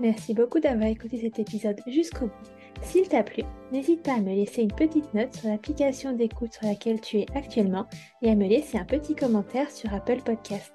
Merci 0.00 0.34
beaucoup 0.34 0.58
d'avoir 0.58 0.88
écouté 0.88 1.18
cet 1.18 1.38
épisode 1.38 1.80
jusqu'au 1.86 2.26
bout. 2.26 2.54
S'il 2.82 3.08
t'a 3.08 3.22
plu, 3.22 3.42
n'hésite 3.72 4.02
pas 4.02 4.14
à 4.14 4.20
me 4.20 4.34
laisser 4.34 4.62
une 4.62 4.72
petite 4.72 5.14
note 5.14 5.34
sur 5.34 5.48
l'application 5.48 6.12
d'écoute 6.12 6.52
sur 6.52 6.66
laquelle 6.66 7.00
tu 7.00 7.18
es 7.18 7.26
actuellement 7.34 7.86
et 8.22 8.30
à 8.30 8.34
me 8.34 8.46
laisser 8.46 8.76
un 8.76 8.84
petit 8.84 9.14
commentaire 9.14 9.70
sur 9.70 9.92
Apple 9.94 10.20
Podcast. 10.22 10.74